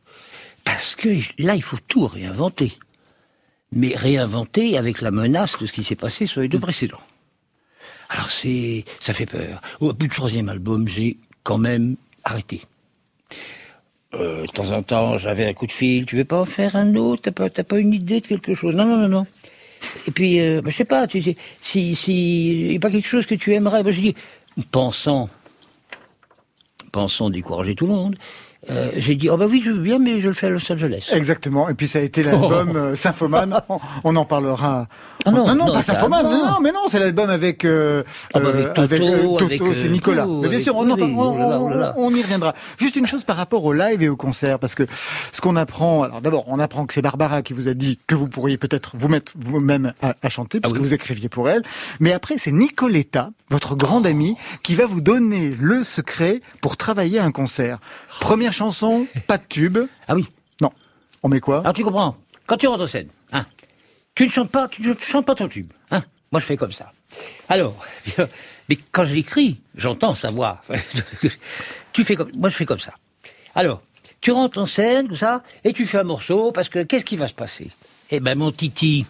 Parce 0.63 0.95
que 0.95 1.09
là, 1.37 1.55
il 1.55 1.61
faut 1.61 1.77
tout 1.87 2.07
réinventer. 2.07 2.73
Mais 3.71 3.95
réinventer 3.95 4.77
avec 4.77 5.01
la 5.01 5.11
menace 5.11 5.59
de 5.59 5.65
ce 5.65 5.73
qui 5.73 5.83
s'est 5.83 5.95
passé 5.95 6.25
sur 6.25 6.41
les 6.41 6.47
deux 6.47 6.59
précédents. 6.59 7.01
Alors 8.09 8.31
c'est, 8.31 8.85
ça 8.99 9.13
fait 9.13 9.25
peur. 9.25 9.61
Au 9.79 9.87
bout 9.87 10.07
du 10.07 10.09
troisième 10.09 10.49
album, 10.49 10.87
j'ai 10.87 11.17
quand 11.43 11.57
même 11.57 11.95
arrêté. 12.23 12.61
Euh, 14.13 14.43
de 14.43 14.51
temps 14.51 14.71
en 14.71 14.83
temps, 14.83 15.17
j'avais 15.17 15.45
un 15.45 15.53
coup 15.53 15.67
de 15.67 15.71
fil. 15.71 16.05
Tu 16.05 16.15
veux 16.15 16.25
pas 16.25 16.39
en 16.39 16.45
faire 16.45 16.75
un 16.75 16.95
autre? 16.95 17.23
T'as 17.23 17.31
pas, 17.31 17.49
pas 17.49 17.79
une 17.79 17.93
idée 17.93 18.21
de 18.21 18.27
quelque 18.27 18.53
chose? 18.53 18.75
Non, 18.75 18.85
non, 18.85 18.97
non, 18.97 19.09
non. 19.09 19.27
Et 20.07 20.11
puis, 20.11 20.39
euh, 20.39 20.61
bah, 20.61 20.69
je 20.71 20.77
sais 20.77 20.85
pas. 20.85 21.07
Tu 21.07 21.21
sais, 21.21 21.35
si, 21.61 21.95
si, 21.95 22.73
y 22.73 22.77
a 22.77 22.79
pas 22.79 22.91
quelque 22.91 23.07
chose 23.07 23.25
que 23.25 23.35
tu 23.35 23.53
aimerais. 23.53 23.83
Bah, 23.83 23.91
je 23.91 24.01
dis, 24.01 24.15
pensant, 24.71 25.29
pensant 26.91 27.29
décourager 27.29 27.75
tout 27.75 27.87
le 27.87 27.93
monde. 27.93 28.15
Euh, 28.69 28.89
j'ai 28.97 29.15
dit, 29.15 29.29
oh 29.29 29.37
bah 29.37 29.45
oui, 29.49 29.61
je 29.63 29.71
veux 29.71 29.79
bien, 29.79 29.99
mais 29.99 30.19
je 30.21 30.27
le 30.27 30.33
fais 30.33 30.47
à 30.47 30.49
Los 30.49 30.71
Angeles. 30.71 31.07
Exactement. 31.11 31.69
Et 31.69 31.73
puis 31.73 31.87
ça 31.87 31.99
a 31.99 32.01
été 32.01 32.23
l'album 32.23 32.75
euh, 32.75 32.95
Symphomane. 32.95 33.61
On, 33.69 33.79
on 34.03 34.15
en 34.15 34.25
parlera. 34.25 34.87
Ah 35.25 35.31
non, 35.31 35.45
non, 35.47 35.55
non, 35.55 35.65
pas 35.73 35.81
c'est 35.81 35.91
Symphomane. 35.93 36.25
un- 36.25 36.29
Non, 36.31 36.45
non, 36.45 36.59
mais 36.61 36.71
non, 36.71 36.81
c'est 36.87 36.99
l'album 36.99 37.29
avec 37.29 37.65
euh, 37.65 38.03
Ah 38.33 38.39
bah 38.39 38.49
avec 38.49 38.73
Toto, 38.99 39.37
euh, 39.41 39.45
avec, 39.45 39.61
euh, 39.61 39.73
c'est 39.75 39.89
Nicolas. 39.89 40.27
mais 40.27 40.49
bien 40.49 40.59
sûr, 40.59 40.75
on, 40.75 40.89
en- 40.89 40.99
on- 40.99 41.17
oh 41.19 41.37
oh 41.61 41.69
là. 41.69 41.93
on 41.97 42.09
y 42.13 42.21
reviendra. 42.21 42.53
Juste 42.79 42.95
une 42.95 43.07
chose 43.07 43.23
par 43.23 43.35
rapport 43.37 43.63
au 43.65 43.73
live 43.73 44.01
et 44.03 44.09
au 44.09 44.15
concert, 44.15 44.59
parce 44.59 44.75
que 44.75 44.83
ce 45.31 45.41
qu'on 45.41 45.55
apprend, 45.55 46.03
alors 46.03 46.21
d'abord, 46.21 46.43
on 46.47 46.59
apprend 46.59 46.85
que 46.85 46.93
c'est 46.93 47.01
Barbara 47.01 47.41
qui 47.41 47.53
vous 47.53 47.67
a 47.67 47.73
dit 47.73 47.99
que 48.07 48.15
vous 48.15 48.27
pourriez 48.27 48.57
peut-être 48.57 48.91
vous 48.95 49.07
mettre 49.07 49.31
vous-même 49.37 49.93
à, 50.01 50.15
à 50.21 50.29
chanter, 50.29 50.59
puisque 50.59 50.75
Ah 50.75 50.79
oui. 50.79 50.87
vous 50.87 50.93
écriviez 50.93 51.29
pour 51.29 51.49
elle. 51.49 51.63
Mais 51.99 52.11
après, 52.13 52.35
c'est 52.37 52.51
Nicoletta, 52.51 53.31
votre 53.49 53.75
grande 53.75 54.05
amie, 54.05 54.35
qui 54.63 54.75
va 54.75 54.85
vous 54.85 55.01
donner 55.01 55.55
le 55.59 55.83
secret 55.83 56.41
pour 56.61 56.77
travailler 56.77 57.19
un 57.19 57.31
concert. 57.31 57.79
Première 58.19 58.53
chanson, 58.55 59.07
pas 59.27 59.37
de 59.37 59.43
tube. 59.47 59.77
Ah 60.07 60.15
oui. 60.15 60.25
Non. 60.61 60.71
On 61.23 61.29
met 61.29 61.39
quoi? 61.39 61.59
Alors 61.59 61.73
tu 61.73 61.83
comprends, 61.83 62.15
quand 62.47 62.57
tu 62.57 62.67
rentres 62.67 62.83
en 62.83 62.87
scène, 62.87 63.09
hein, 63.31 63.45
tu 64.15 64.23
ne 64.23 64.29
chantes 64.29 64.49
pas, 64.51 64.67
tu 64.67 64.81
ne 64.81 64.93
chantes 64.99 65.25
pas 65.25 65.35
ton 65.35 65.47
tube. 65.47 65.71
Hein. 65.91 66.01
Moi 66.31 66.39
je 66.39 66.45
fais 66.45 66.57
comme 66.57 66.71
ça. 66.71 66.91
Alors, 67.49 67.75
mais 68.69 68.77
quand 68.91 69.03
je 69.03 69.13
l'écris, 69.13 69.59
j'entends 69.75 70.13
sa 70.13 70.31
voix. 70.31 70.61
tu 71.93 72.03
fais 72.03 72.15
comme, 72.15 72.31
moi 72.37 72.49
je 72.49 72.55
fais 72.55 72.65
comme 72.65 72.79
ça. 72.79 72.93
Alors, 73.53 73.81
tu 74.21 74.31
rentres 74.31 74.57
en 74.57 74.65
scène, 74.65 75.07
tout 75.07 75.15
ça, 75.15 75.43
et 75.63 75.73
tu 75.73 75.85
fais 75.85 75.99
un 75.99 76.03
morceau, 76.03 76.51
parce 76.51 76.69
que 76.69 76.83
qu'est-ce 76.83 77.05
qui 77.05 77.15
va 77.15 77.27
se 77.27 77.33
passer? 77.33 77.71
Eh 78.09 78.19
ben 78.19 78.37
mon 78.37 78.51
titi, 78.51 79.05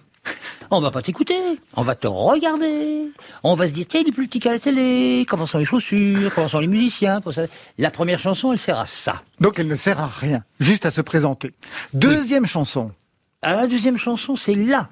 on 0.72 0.82
va 0.82 0.92
pas 0.92 1.02
t'écouter, 1.02 1.60
on 1.76 1.82
va 1.82 1.96
te 1.96 2.08
regarder, 2.08 3.12
on 3.44 3.54
va 3.54 3.68
se 3.68 3.74
dire 3.74 3.86
tiens 3.88 4.02
il 4.02 4.10
est 4.10 4.12
plus 4.12 4.28
petit 4.28 4.40
qu'à 4.40 4.52
la 4.52 4.60
télé, 4.60 5.26
comment 5.28 5.46
sont 5.46 5.58
les 5.58 5.66
chaussures, 5.66 6.34
comment 6.34 6.48
sont 6.48 6.60
les 6.60 6.68
musiciens, 6.68 7.22
pour 7.22 7.34
ça. 7.34 7.44
La 7.78 7.92
première 7.92 8.20
chanson 8.20 8.52
elle 8.52 8.60
sert 8.60 8.80
à 8.80 8.86
ça. 8.86 9.22
Donc 9.40 9.60
elle 9.60 9.68
ne 9.68 9.76
sert 9.76 10.00
à 10.00 10.08
rien, 10.08 10.44
juste 10.60 10.86
à 10.86 10.92
se 10.92 11.02
présenter. 11.02 11.52
Deuxième 11.94 12.46
chanson. 12.46 12.92
Alors 13.42 13.62
la 13.62 13.68
deuxième 13.68 13.98
chanson, 13.98 14.36
c'est 14.36 14.56
là. 14.56 14.90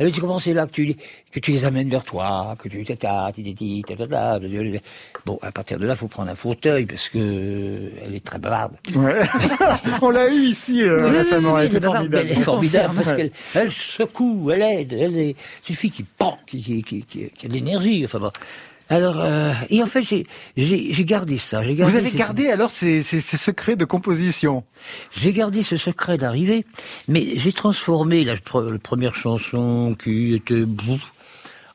Alors, 0.00 0.12
tu 0.12 0.20
comprends, 0.22 0.38
c'est 0.38 0.54
là 0.54 0.66
que 0.66 0.72
tu, 0.72 0.94
que 1.30 1.38
tu 1.40 1.52
les 1.52 1.64
amènes 1.66 1.90
vers 1.90 2.02
toi, 2.02 2.54
que 2.58 2.68
tu 2.70 2.82
tata, 2.84 3.30
titi, 3.34 3.84
tata. 3.86 4.38
Bon, 5.26 5.38
à 5.42 5.52
partir 5.52 5.78
de 5.78 5.86
là, 5.86 5.94
faut 5.94 6.08
prendre 6.08 6.30
un 6.30 6.34
fauteuil 6.34 6.86
parce 6.86 7.10
que 7.10 7.18
elle 8.02 8.14
est 8.14 8.24
très 8.24 8.38
bavarde. 8.38 8.76
Ouais. 8.96 9.20
On 10.02 10.08
l'a 10.08 10.28
eu 10.32 10.38
ici 10.40 10.82
euh, 10.82 11.06
récemment, 11.10 11.58
elle 11.58 11.66
était 11.66 11.80
formidable. 11.80 12.26
Elle 12.30 12.38
est 12.38 12.40
formidable 12.40 12.94
parce 12.96 13.12
qu'elle 13.16 13.30
elle 13.54 13.70
secoue, 13.70 14.50
elle 14.54 14.62
aide, 14.62 14.92
elle 14.94 15.16
est, 15.18 15.36
c'est 15.62 15.68
une 15.70 15.74
fille 15.76 15.90
qui 15.90 16.02
pend, 16.02 16.36
qui, 16.46 16.62
qui, 16.62 16.82
qui, 16.82 17.02
qui- 17.02 17.28
qui 17.30 17.46
a 17.46 17.48
de 17.48 17.54
l'énergie. 17.54 18.02
Enfin 18.04 18.18
bon. 18.20 18.30
Alors, 18.90 19.20
euh, 19.20 19.52
et 19.68 19.84
en 19.84 19.86
fait, 19.86 20.02
j'ai, 20.56 21.04
gardé 21.04 21.38
ça. 21.38 21.64
Gardé 21.64 21.84
Vous 21.84 21.96
avez 21.96 22.10
gardé 22.10 22.48
alors 22.48 22.72
ces, 22.72 23.04
ces, 23.04 23.20
ces 23.20 23.36
secrets 23.36 23.76
de 23.76 23.84
composition 23.84 24.64
J'ai 25.12 25.32
gardé 25.32 25.62
ce 25.62 25.76
secret 25.76 26.18
d'arrivée, 26.18 26.66
mais 27.06 27.38
j'ai 27.38 27.52
transformé 27.52 28.24
la 28.24 28.34
première 28.82 29.14
chanson 29.14 29.96
qui 30.02 30.34
était 30.34 30.64
bouf, 30.64 31.12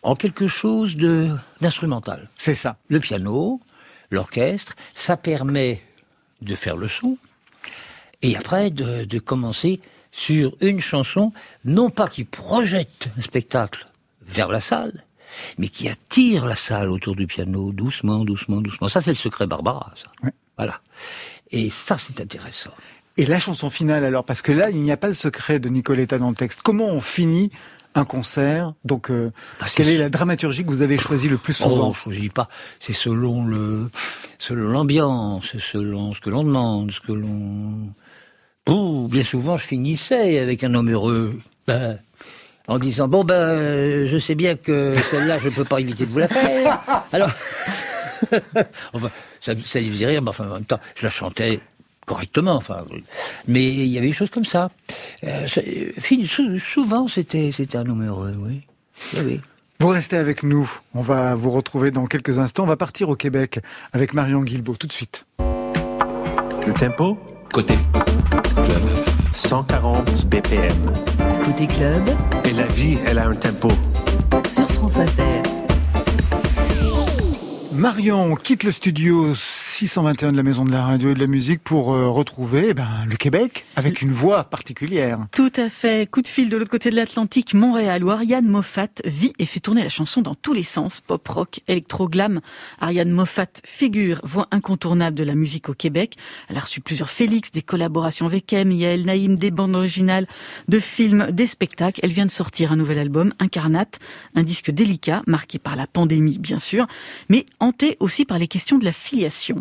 en 0.03 0.15
quelque 0.15 0.47
chose 0.47 0.97
de 0.97 1.29
d'instrumental. 1.61 2.29
C'est 2.35 2.53
ça. 2.53 2.75
Le 2.89 2.99
piano, 2.99 3.61
l'orchestre, 4.11 4.75
ça 4.93 5.15
permet 5.15 5.81
de 6.41 6.53
faire 6.53 6.75
le 6.75 6.89
son, 6.89 7.17
et 8.21 8.35
après 8.35 8.71
de, 8.71 9.05
de 9.05 9.19
commencer 9.19 9.79
sur 10.11 10.57
une 10.59 10.81
chanson, 10.81 11.31
non 11.63 11.89
pas 11.89 12.09
qui 12.09 12.25
projette 12.25 13.07
un 13.17 13.21
spectacle 13.21 13.87
vers 14.27 14.49
la 14.49 14.59
salle, 14.59 15.05
mais 15.57 15.67
qui 15.69 15.87
attire 15.87 16.45
la 16.45 16.55
salle 16.55 16.89
autour 16.89 17.15
du 17.15 17.27
piano, 17.27 17.71
doucement, 17.71 18.23
doucement, 18.25 18.61
doucement. 18.61 18.87
Ça, 18.87 19.01
c'est 19.01 19.11
le 19.11 19.15
secret 19.15 19.47
Barbara, 19.47 19.93
ça. 19.95 20.05
Ouais. 20.23 20.33
Voilà. 20.57 20.81
Et 21.51 21.69
ça, 21.69 21.97
c'est 21.97 22.19
intéressant. 22.21 22.71
Et 23.17 23.25
la 23.25 23.39
chanson 23.39 23.69
finale 23.69 24.03
alors, 24.03 24.25
parce 24.25 24.41
que 24.41 24.51
là, 24.51 24.69
il 24.69 24.81
n'y 24.81 24.91
a 24.91 24.97
pas 24.97 25.07
le 25.07 25.13
secret 25.13 25.59
de 25.59 25.69
Nicoletta 25.69 26.17
dans 26.17 26.29
le 26.29 26.35
texte. 26.35 26.61
Comment 26.61 26.87
on 26.87 26.99
finit 26.99 27.49
un 27.93 28.03
concert? 28.03 28.73
Donc, 28.83 29.09
euh, 29.09 29.31
Bah, 29.59 29.67
quelle 29.73 29.87
est 29.87 29.97
la 29.97 30.09
dramaturgie 30.09 30.63
que 30.65 30.69
vous 30.69 30.81
avez 30.81 30.97
choisie 30.97 31.29
le 31.29 31.37
plus 31.37 31.61
Oh, 31.61 31.69
souvent 31.69 31.89
on 31.89 31.93
choisit 31.93 32.33
pas. 32.33 32.49
C'est 32.81 32.91
selon 32.93 33.45
le, 33.45 33.89
selon 34.37 34.67
l'ambiance, 34.69 35.55
selon 35.59 36.13
ce 36.13 36.19
que 36.19 36.29
l'on 36.29 36.43
demande, 36.43 36.91
ce 36.91 36.99
que 36.99 37.13
l'on. 37.13 37.93
Ouh, 38.67 39.07
bien 39.07 39.23
souvent, 39.23 39.55
je 39.57 39.65
finissais 39.67 40.39
avec 40.39 40.63
un 40.63 40.73
homme 40.73 40.89
heureux, 40.91 41.39
ben, 41.67 41.99
en 42.67 42.79
disant 42.79 43.07
bon 43.07 43.23
ben, 43.23 43.33
euh, 43.35 44.07
je 44.09 44.17
sais 44.17 44.35
bien 44.35 44.55
que 44.55 44.95
celle-là, 45.11 45.37
je 45.39 45.49
peux 45.49 45.65
pas 45.65 45.79
éviter 45.79 46.05
de 46.05 46.11
vous 46.11 46.19
la 46.19 46.27
faire. 46.27 46.79
Alors, 47.11 47.29
enfin, 48.93 49.09
ça, 49.41 49.53
ça 49.63 49.79
lui 49.79 49.89
faisait 49.91 50.05
rire, 50.07 50.21
mais 50.21 50.29
enfin, 50.29 50.49
en 50.49 50.53
même 50.55 50.65
temps, 50.65 50.79
je 50.95 51.03
la 51.03 51.09
chantais 51.09 51.59
correctement. 52.05 52.55
Enfin, 52.55 52.83
mais 53.47 53.63
il 53.65 53.85
y 53.87 53.97
avait 53.97 54.07
des 54.07 54.13
choses 54.13 54.29
comme 54.29 54.45
ça. 54.45 54.69
Euh, 55.23 55.47
ça- 55.47 55.61
euh, 55.61 56.59
souvent, 56.59 57.07
c'était, 57.07 57.51
c'était 57.51 57.77
un 57.77 57.87
homme 57.89 58.05
heureux, 58.05 58.35
oui. 58.39 58.61
Oui, 59.13 59.19
oui. 59.25 59.41
Vous 59.81 59.87
restez 59.87 60.15
avec 60.15 60.43
nous. 60.43 60.71
On 60.93 61.01
va 61.01 61.35
vous 61.35 61.51
retrouver 61.51 61.91
dans 61.91 62.05
quelques 62.05 62.39
instants. 62.39 62.63
On 62.63 62.67
va 62.67 62.77
partir 62.77 63.09
au 63.09 63.15
Québec 63.15 63.59
avec 63.91 64.13
Marion 64.13 64.41
Guilbault 64.41 64.75
tout 64.77 64.87
de 64.87 64.93
suite. 64.93 65.25
Le 66.65 66.73
tempo 66.79 67.17
Côté 67.51 67.75
club. 68.55 68.83
140 69.33 70.27
BPM. 70.27 70.71
Côté 71.45 71.67
club, 71.67 72.01
Et 72.45 72.53
la 72.53 72.65
vie, 72.67 72.97
elle 73.05 73.19
a 73.19 73.27
un 73.27 73.33
tempo. 73.35 73.69
sur 74.45 74.69
France 74.71 74.97
Inter. 74.97 75.41
Marion 77.71 78.35
quitte 78.35 78.63
le 78.63 78.71
studio 78.71 79.33
621 79.67 80.31
de 80.31 80.37
la 80.37 80.43
Maison 80.43 80.63
de 80.63 80.71
la 80.71 80.85
Radio 80.85 81.09
et 81.09 81.15
de 81.15 81.19
la 81.19 81.27
Musique 81.27 81.61
pour 81.61 81.93
euh, 81.93 82.07
retrouver 82.07 82.67
eh 82.69 82.73
ben, 82.73 83.05
le 83.09 83.15
Québec 83.17 83.65
avec 83.75 84.01
une 84.01 84.11
voix 84.11 84.45
particulière. 84.45 85.19
Tout 85.31 85.51
à 85.57 85.69
fait. 85.69 86.09
Coup 86.09 86.21
de 86.21 86.27
fil 86.27 86.49
de 86.49 86.55
l'autre 86.55 86.69
côté 86.69 86.91
de 86.91 86.95
l'Atlantique, 86.95 87.53
Montréal, 87.53 88.03
où 88.03 88.11
Ariane 88.11 88.47
Moffat 88.47 88.87
vit 89.03 89.33
et 89.39 89.45
fait 89.45 89.59
tourner 89.59 89.83
la 89.83 89.89
chanson 89.89 90.21
dans 90.21 90.35
tous 90.35 90.53
les 90.53 90.63
sens. 90.63 91.01
Pop, 91.01 91.27
rock, 91.27 91.59
électro, 91.67 92.07
glam. 92.07 92.39
Ariane 92.79 93.09
Moffat, 93.09 93.47
figure, 93.65 94.21
voix 94.23 94.47
incontournable 94.51 95.17
de 95.17 95.23
la 95.23 95.35
musique 95.35 95.67
au 95.67 95.73
Québec. 95.73 96.15
Elle 96.47 96.57
a 96.57 96.61
reçu 96.61 96.79
plusieurs 96.79 97.09
Félix, 97.09 97.51
des 97.51 97.63
collaborations 97.63 98.27
avec 98.27 98.53
M, 98.53 98.71
Yael 98.71 99.05
Naïm, 99.05 99.35
des 99.35 99.51
bandes 99.51 99.75
originales, 99.75 100.27
de 100.69 100.79
films, 100.79 101.31
des 101.31 101.47
spectacles. 101.47 101.99
Elle 102.03 102.11
vient 102.11 102.27
de 102.27 102.31
sortir 102.31 102.71
un 102.71 102.75
nouvel 102.77 102.99
album, 102.99 103.33
Incarnate, 103.39 103.99
un 104.35 104.43
disque 104.43 104.71
délicat, 104.71 105.23
marqué 105.27 105.59
par 105.59 105.75
la 105.75 105.87
pandémie, 105.87 106.37
bien 106.37 106.59
sûr, 106.59 106.85
mais 107.29 107.45
hanté 107.59 107.97
aussi 107.99 108.25
par 108.25 108.39
les 108.39 108.47
questions 108.47 108.77
de 108.77 108.85
la 108.85 108.93
filiation, 108.93 109.55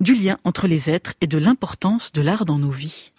du 0.00 0.14
lien 0.14 0.38
entre 0.44 0.66
les 0.66 0.90
êtres 0.90 1.14
et 1.20 1.26
de 1.26 1.38
l'importance 1.38 2.12
de 2.12 2.22
l'art 2.22 2.44
dans 2.44 2.58
nos 2.58 2.70
vies. 2.70 3.12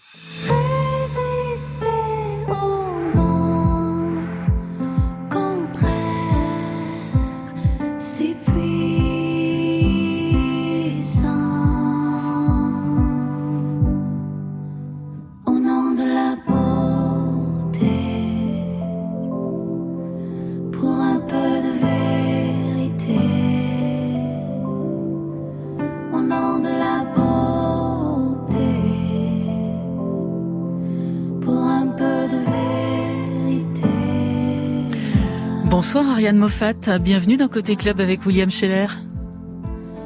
Bonsoir 35.79 36.09
Ariane 36.09 36.37
Moffat, 36.37 36.73
bienvenue 36.99 37.37
dans 37.37 37.47
Côté 37.47 37.75
Club 37.75 38.01
avec 38.01 38.25
William 38.25 38.49
Scheller. 38.49 38.87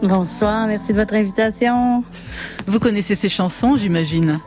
Bonsoir, 0.04 0.68
merci 0.68 0.90
de 0.92 0.98
votre 0.98 1.14
invitation. 1.14 2.04
Vous 2.68 2.78
connaissez 2.78 3.16
ces 3.16 3.30
chansons, 3.30 3.78
j'imagine? 3.78 4.42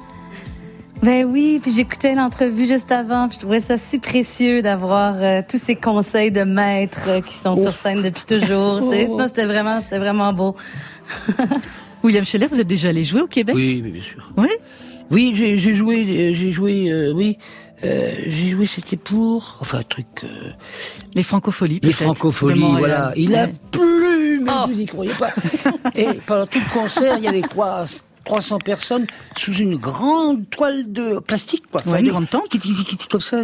Ben 1.02 1.24
oui, 1.24 1.60
puis 1.62 1.72
j'écoutais 1.72 2.14
l'entrevue 2.14 2.66
juste 2.66 2.92
avant, 2.92 3.28
puis 3.28 3.36
je 3.36 3.40
trouvais 3.40 3.60
ça 3.60 3.78
si 3.78 4.00
précieux 4.00 4.60
d'avoir 4.60 5.14
euh, 5.22 5.40
tous 5.48 5.56
ces 5.56 5.76
conseils 5.76 6.30
de 6.30 6.42
maîtres 6.42 7.08
euh, 7.08 7.20
qui 7.22 7.32
sont 7.32 7.56
sur 7.56 7.74
scène 7.74 8.02
depuis 8.02 8.24
toujours. 8.24 8.86
C'est- 8.92 9.06
Oh. 9.08 9.16
Non, 9.18 9.26
c'était 9.26 9.46
vraiment, 9.46 9.80
c'était 9.80 9.98
vraiment 9.98 10.34
beau. 10.34 10.54
William 12.04 12.26
Scheller, 12.26 12.48
vous 12.48 12.60
êtes 12.60 12.66
déjà 12.68 12.90
allé 12.90 13.02
jouer 13.02 13.22
au 13.22 13.26
Québec? 13.28 13.54
Oui, 13.56 13.80
oui, 13.82 13.90
bien 13.92 14.02
sûr. 14.02 14.30
Oui? 14.36 14.48
Oui, 15.10 15.32
j'ai 15.34 15.58
j'ai 15.58 15.74
joué, 15.74 16.34
j'ai 16.34 16.52
joué, 16.52 16.90
euh, 16.92 17.12
oui, 17.14 17.38
euh, 17.84 18.12
j'ai 18.26 18.50
joué, 18.50 18.66
c'était 18.66 18.96
pour, 18.96 19.56
enfin, 19.60 19.78
un 19.78 19.82
truc, 19.82 20.06
euh, 20.24 20.50
Les 21.14 21.22
francopholies, 21.22 21.80
les 21.82 21.92
francopholies, 21.92 22.60
voilà. 22.78 23.12
Il 23.16 23.34
a 23.34 23.48
plu, 23.70 24.40
mais 24.40 24.50
Oh. 24.54 24.66
vous 24.68 24.80
y 24.80 24.86
croyez 24.86 25.12
pas. 25.14 25.30
Et 25.94 26.06
pendant 26.26 26.46
tout 26.46 26.58
le 26.58 26.72
concert, 26.72 27.16
il 27.18 27.24
y 27.24 27.28
avait 27.28 27.42
quoi 27.42 27.84
300 28.24 28.58
personnes 28.58 29.06
sous 29.38 29.52
une 29.52 29.76
grande 29.76 30.48
toile 30.48 30.90
de 30.92 31.18
plastique, 31.18 31.64
quoi. 31.70 31.82
Ouais, 31.86 32.00
une 32.00 32.08
grande 32.08 32.28
tente. 32.30 32.48
qui- 32.48 32.58
qui- 32.58 32.72
qui- 32.74 32.96
qui- 32.96 33.06
Comme 33.08 33.20
ça. 33.20 33.42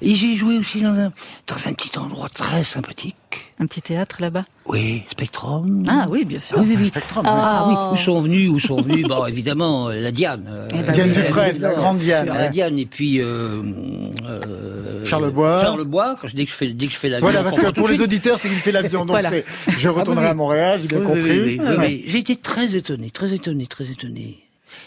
Et 0.00 0.14
j'ai 0.14 0.36
joué 0.36 0.56
aussi 0.58 0.80
dans 0.80 0.94
un, 0.94 1.12
dans 1.46 1.68
un 1.68 1.72
petit 1.74 1.98
endroit 1.98 2.28
très 2.30 2.64
sympathique. 2.64 3.16
Un 3.58 3.66
petit 3.66 3.82
théâtre 3.82 4.16
là-bas 4.20 4.44
Oui, 4.66 5.04
Spectrum. 5.10 5.84
Ah 5.88 6.06
oui, 6.10 6.24
bien 6.24 6.38
sûr. 6.40 6.58
Oui, 6.58 6.66
oui, 6.70 6.76
oui. 6.80 6.86
Spectrum. 6.86 7.22
Ah 7.26 7.66
oui, 7.68 7.74
où 7.92 7.96
sont 7.96 8.20
venus, 8.20 8.50
où 8.50 8.58
sont 8.60 8.80
venus 8.80 9.06
Bon, 9.06 9.24
évidemment, 9.26 9.88
euh, 9.88 9.94
la 10.00 10.10
Diane. 10.10 10.46
euh, 10.50 10.68
Eh 10.74 10.82
ben, 10.82 10.92
Diane 10.92 11.08
oui, 11.10 11.14
Dufresne, 11.16 11.58
la 11.60 11.74
grande 11.74 11.98
Diane. 11.98 12.26
La 12.26 12.34
ouais. 12.34 12.50
Diane, 12.50 12.78
et 12.78 12.86
puis... 12.86 13.20
Euh, 13.20 13.62
euh, 14.26 15.04
Charlebois. 15.04 15.60
Charlebois, 15.62 16.16
quand 16.20 16.28
je, 16.28 16.36
dès, 16.36 16.44
que 16.44 16.50
je 16.50 16.56
fais, 16.56 16.68
dès 16.72 16.86
que 16.86 16.92
je 16.92 16.98
fais 16.98 17.08
l'avion. 17.08 17.28
Voilà, 17.28 17.42
parce 17.42 17.58
que 17.58 17.70
pour 17.70 17.88
les 17.88 17.94
suite. 17.96 18.06
auditeurs, 18.06 18.38
c'est 18.38 18.48
qu'il 18.48 18.58
fait 18.58 18.72
l'avion. 18.72 19.00
Donc 19.00 19.10
Voilà. 19.10 19.30
c'est, 19.30 19.44
je 19.76 19.88
retournerai 19.88 20.26
Ah 20.26 20.28
oui, 20.28 20.32
à 20.32 20.34
Montréal, 20.34 20.80
j'ai 20.80 20.88
bien 20.88 20.98
Oui, 21.00 21.06
compris. 21.06 21.22
oui, 21.22 21.40
oui, 21.40 21.58
oui, 21.60 21.66
Ouais. 21.66 21.76
oui. 21.78 22.04
J'ai 22.06 22.18
été 22.18 22.36
très 22.36 22.74
étonné, 22.76 23.10
très 23.10 23.32
étonné, 23.32 23.66
très 23.66 23.84
étonné 23.90 24.38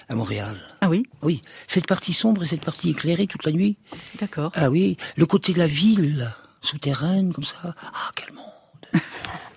à 0.10 0.16
Montréal. 0.16 0.58
Ah 0.82 0.90
oui, 0.90 1.04
Oui, 1.22 1.42
cette 1.68 1.88
partie 1.88 2.14
sombre 2.14 2.44
et 2.44 2.48
cette 2.48 2.64
partie 2.66 2.90
éclairée 2.92 3.28
toute 3.28 3.46
la 3.46 3.52
nuit. 3.52 3.78
d'accord. 4.20 4.52
Ah 4.56 4.70
oui, 4.70 4.98
le 5.16 5.26
côté 5.26 5.54
de 5.54 5.60
la 5.60 5.68
ville, 5.68 6.32
souterraine, 6.66 7.34
comme 7.34 7.46
ça. 7.46 7.58
Ah, 7.64 8.12
quel 8.16 8.34
monde 8.34 8.46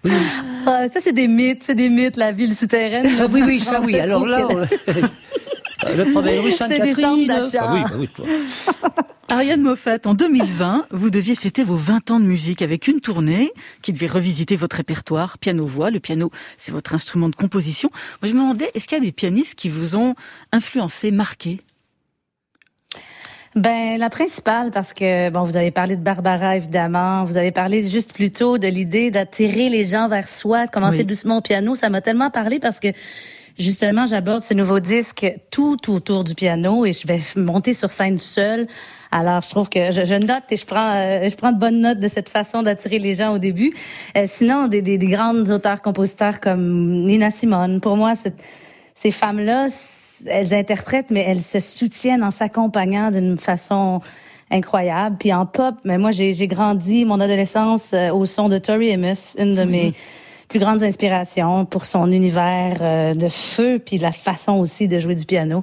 Oui, 0.04 0.12
Ah, 0.66 0.86
ça, 0.92 1.00
c'est 1.00 1.12
des 1.12 1.28
mythes, 1.28 1.62
c'est 1.64 1.74
des 1.74 1.88
mythes, 1.88 2.16
la 2.16 2.32
ville 2.32 2.54
souterraine. 2.56 3.08
ah, 3.20 3.26
oui, 3.30 3.42
oui, 3.44 3.60
ça 3.60 3.80
oui. 3.80 3.98
Alors 4.00 4.24
là, 4.26 4.46
euh, 4.48 4.66
le 5.96 6.10
problème 6.12 6.40
rue 6.44 6.52
Sainte-Catherine. 6.52 7.30
Ah 7.58 7.72
oui, 7.74 7.80
bah 7.82 7.96
oui, 7.98 8.08
toi. 8.14 8.26
Ariane 9.30 9.60
Moffat, 9.60 9.98
en 10.06 10.14
2020, 10.14 10.86
vous 10.90 11.10
deviez 11.10 11.34
fêter 11.34 11.62
vos 11.62 11.76
20 11.76 12.10
ans 12.12 12.18
de 12.20 12.24
musique 12.24 12.62
avec 12.62 12.88
une 12.88 13.00
tournée 13.00 13.52
qui 13.82 13.92
devait 13.92 14.06
revisiter 14.06 14.56
votre 14.56 14.76
répertoire, 14.76 15.36
piano-voix. 15.36 15.90
Le 15.90 16.00
piano, 16.00 16.30
c'est 16.56 16.72
votre 16.72 16.94
instrument 16.94 17.28
de 17.28 17.36
composition. 17.36 17.90
Moi, 18.22 18.30
je 18.30 18.34
me 18.34 18.40
demandais, 18.40 18.70
est-ce 18.74 18.86
qu'il 18.88 18.96
y 18.96 19.00
a 19.00 19.04
des 19.04 19.12
pianistes 19.12 19.54
qui 19.54 19.68
vous 19.68 19.96
ont 19.96 20.14
influencé, 20.50 21.10
marqué? 21.10 21.60
Ben, 23.58 23.98
la 23.98 24.08
principale, 24.08 24.70
parce 24.70 24.92
que, 24.92 25.30
bon, 25.30 25.42
vous 25.42 25.56
avez 25.56 25.72
parlé 25.72 25.96
de 25.96 26.00
Barbara, 26.00 26.54
évidemment. 26.56 27.24
Vous 27.24 27.36
avez 27.36 27.50
parlé 27.50 27.88
juste 27.88 28.12
plus 28.12 28.30
tôt 28.30 28.56
de 28.56 28.68
l'idée 28.68 29.10
d'attirer 29.10 29.68
les 29.68 29.82
gens 29.84 30.06
vers 30.06 30.28
soi, 30.28 30.66
de 30.66 30.70
commencer 30.70 30.98
Oui. 30.98 31.04
doucement 31.06 31.38
au 31.38 31.40
piano. 31.40 31.74
Ça 31.74 31.88
m'a 31.90 32.00
tellement 32.00 32.30
parlé 32.30 32.60
parce 32.60 32.78
que, 32.78 32.86
justement, 33.58 34.06
j'aborde 34.06 34.42
ce 34.44 34.54
nouveau 34.54 34.78
disque 34.78 35.26
tout 35.50 35.76
autour 35.90 36.22
du 36.22 36.36
piano 36.36 36.86
et 36.86 36.92
je 36.92 37.04
vais 37.08 37.18
monter 37.34 37.72
sur 37.72 37.90
scène 37.90 38.16
seule. 38.16 38.68
Alors, 39.10 39.42
je 39.42 39.50
trouve 39.50 39.68
que 39.68 39.90
je, 39.90 40.04
je 40.04 40.14
note 40.14 40.44
et 40.50 40.56
je 40.56 40.64
prends, 40.64 40.92
euh, 40.94 41.28
je 41.28 41.34
prends 41.34 41.50
de 41.50 41.58
bonnes 41.58 41.80
notes 41.80 41.98
de 41.98 42.06
cette 42.08 42.28
façon 42.28 42.62
d'attirer 42.62 43.00
les 43.00 43.14
gens 43.16 43.32
au 43.32 43.38
début. 43.38 43.72
Euh, 44.16 44.22
sinon, 44.26 44.68
des, 44.68 44.82
des, 44.82 44.98
des 44.98 45.06
grandes 45.08 45.50
auteurs-compositeurs 45.50 46.38
comme 46.38 46.94
Nina 47.02 47.32
Simone, 47.32 47.80
pour 47.80 47.96
moi, 47.96 48.12
ces 48.94 49.10
femmes-là, 49.10 49.66
elles 50.26 50.54
interprètent, 50.54 51.10
mais 51.10 51.24
elles 51.26 51.42
se 51.42 51.60
soutiennent 51.60 52.22
en 52.22 52.30
s'accompagnant 52.30 53.10
d'une 53.10 53.38
façon 53.38 54.00
incroyable. 54.50 55.16
Puis 55.18 55.32
en 55.32 55.46
pop, 55.46 55.74
mais 55.84 55.98
moi, 55.98 56.10
j'ai 56.10 56.46
grandi 56.46 57.04
mon 57.04 57.20
adolescence 57.20 57.90
euh, 57.92 58.10
au 58.10 58.24
son 58.24 58.48
de 58.48 58.58
Tori 58.58 58.92
Amos, 58.92 59.36
une 59.38 59.54
de 59.54 59.64
mes 59.64 59.92
plus 60.48 60.58
grandes 60.58 60.82
inspirations 60.82 61.66
pour 61.66 61.84
son 61.84 62.10
univers 62.10 62.78
euh, 62.80 63.14
de 63.14 63.28
feu, 63.28 63.78
puis 63.84 63.98
la 63.98 64.12
façon 64.12 64.54
aussi 64.54 64.88
de 64.88 64.98
jouer 64.98 65.14
du 65.14 65.26
piano. 65.26 65.62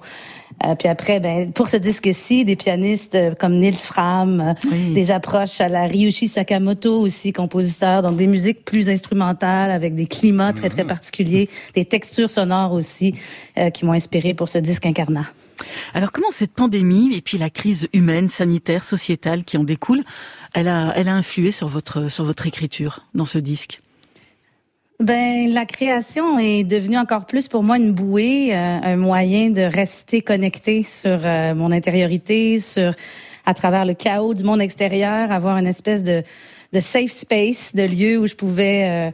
Euh, 0.63 0.75
puis 0.75 0.87
après, 0.87 1.19
ben, 1.19 1.51
pour 1.51 1.69
ce 1.69 1.77
disque-ci, 1.77 2.45
des 2.45 2.55
pianistes 2.55 3.15
euh, 3.15 3.35
comme 3.35 3.59
Nils 3.59 3.75
Fram, 3.75 4.39
euh, 4.41 4.53
Oui. 4.71 4.93
des 4.93 5.11
approches 5.11 5.59
à 5.59 5.67
la 5.67 5.85
Ryushi 5.85 6.27
Sakamoto 6.27 6.99
aussi, 7.01 7.33
compositeur, 7.33 8.01
donc 8.01 8.15
des 8.15 8.27
musiques 8.27 8.63
plus 8.63 8.89
instrumentales 8.89 9.71
avec 9.71 9.95
des 9.95 10.05
climats 10.05 10.53
très, 10.53 10.69
très 10.69 10.85
particuliers, 10.85 11.49
des 11.75 11.85
textures 11.85 12.31
sonores 12.31 12.71
aussi 12.71 13.15
euh, 13.57 13.69
qui 13.69 13.85
m'ont 13.85 13.93
inspiré 13.93 14.33
pour 14.33 14.49
ce 14.49 14.57
disque 14.57 14.85
incarnat. 14.85 15.25
Alors, 15.93 16.11
comment 16.11 16.31
cette 16.31 16.51
pandémie 16.51 17.15
et 17.15 17.21
puis 17.21 17.37
la 17.37 17.49
crise 17.49 17.87
humaine, 17.93 18.29
sanitaire, 18.29 18.83
sociétale 18.83 19.43
qui 19.43 19.57
en 19.57 19.63
découle, 19.63 20.03
elle 20.53 20.67
a, 20.67 20.93
elle 20.95 21.07
a 21.07 21.15
influé 21.15 21.51
sur 21.51 21.67
votre, 21.67 22.09
sur 22.09 22.25
votre 22.25 22.45
écriture 22.47 23.05
dans 23.13 23.25
ce 23.25 23.37
disque? 23.39 23.79
Ben, 25.01 25.51
la 25.51 25.65
création 25.65 26.39
est 26.39 26.63
devenue 26.63 26.97
encore 26.97 27.25
plus 27.25 27.49
pour 27.49 27.63
moi 27.63 27.75
une 27.75 27.91
bouée, 27.91 28.55
euh, 28.55 28.79
un 28.81 28.95
moyen 28.95 29.49
de 29.49 29.61
rester 29.61 30.21
connecté 30.21 30.83
sur 30.83 31.19
euh, 31.21 31.53
mon 31.53 31.71
intériorité, 31.73 32.61
sur 32.61 32.93
à 33.45 33.53
travers 33.53 33.83
le 33.83 33.93
chaos 33.93 34.33
du 34.33 34.45
monde 34.45 34.61
extérieur, 34.61 35.33
avoir 35.33 35.57
une 35.57 35.67
espèce 35.67 36.01
de, 36.01 36.23
de 36.71 36.79
safe 36.79 37.11
space, 37.11 37.75
de 37.75 37.83
lieu 37.83 38.17
où 38.17 38.25
je 38.25 38.35
pouvais 38.35 38.85
euh, 38.85 39.11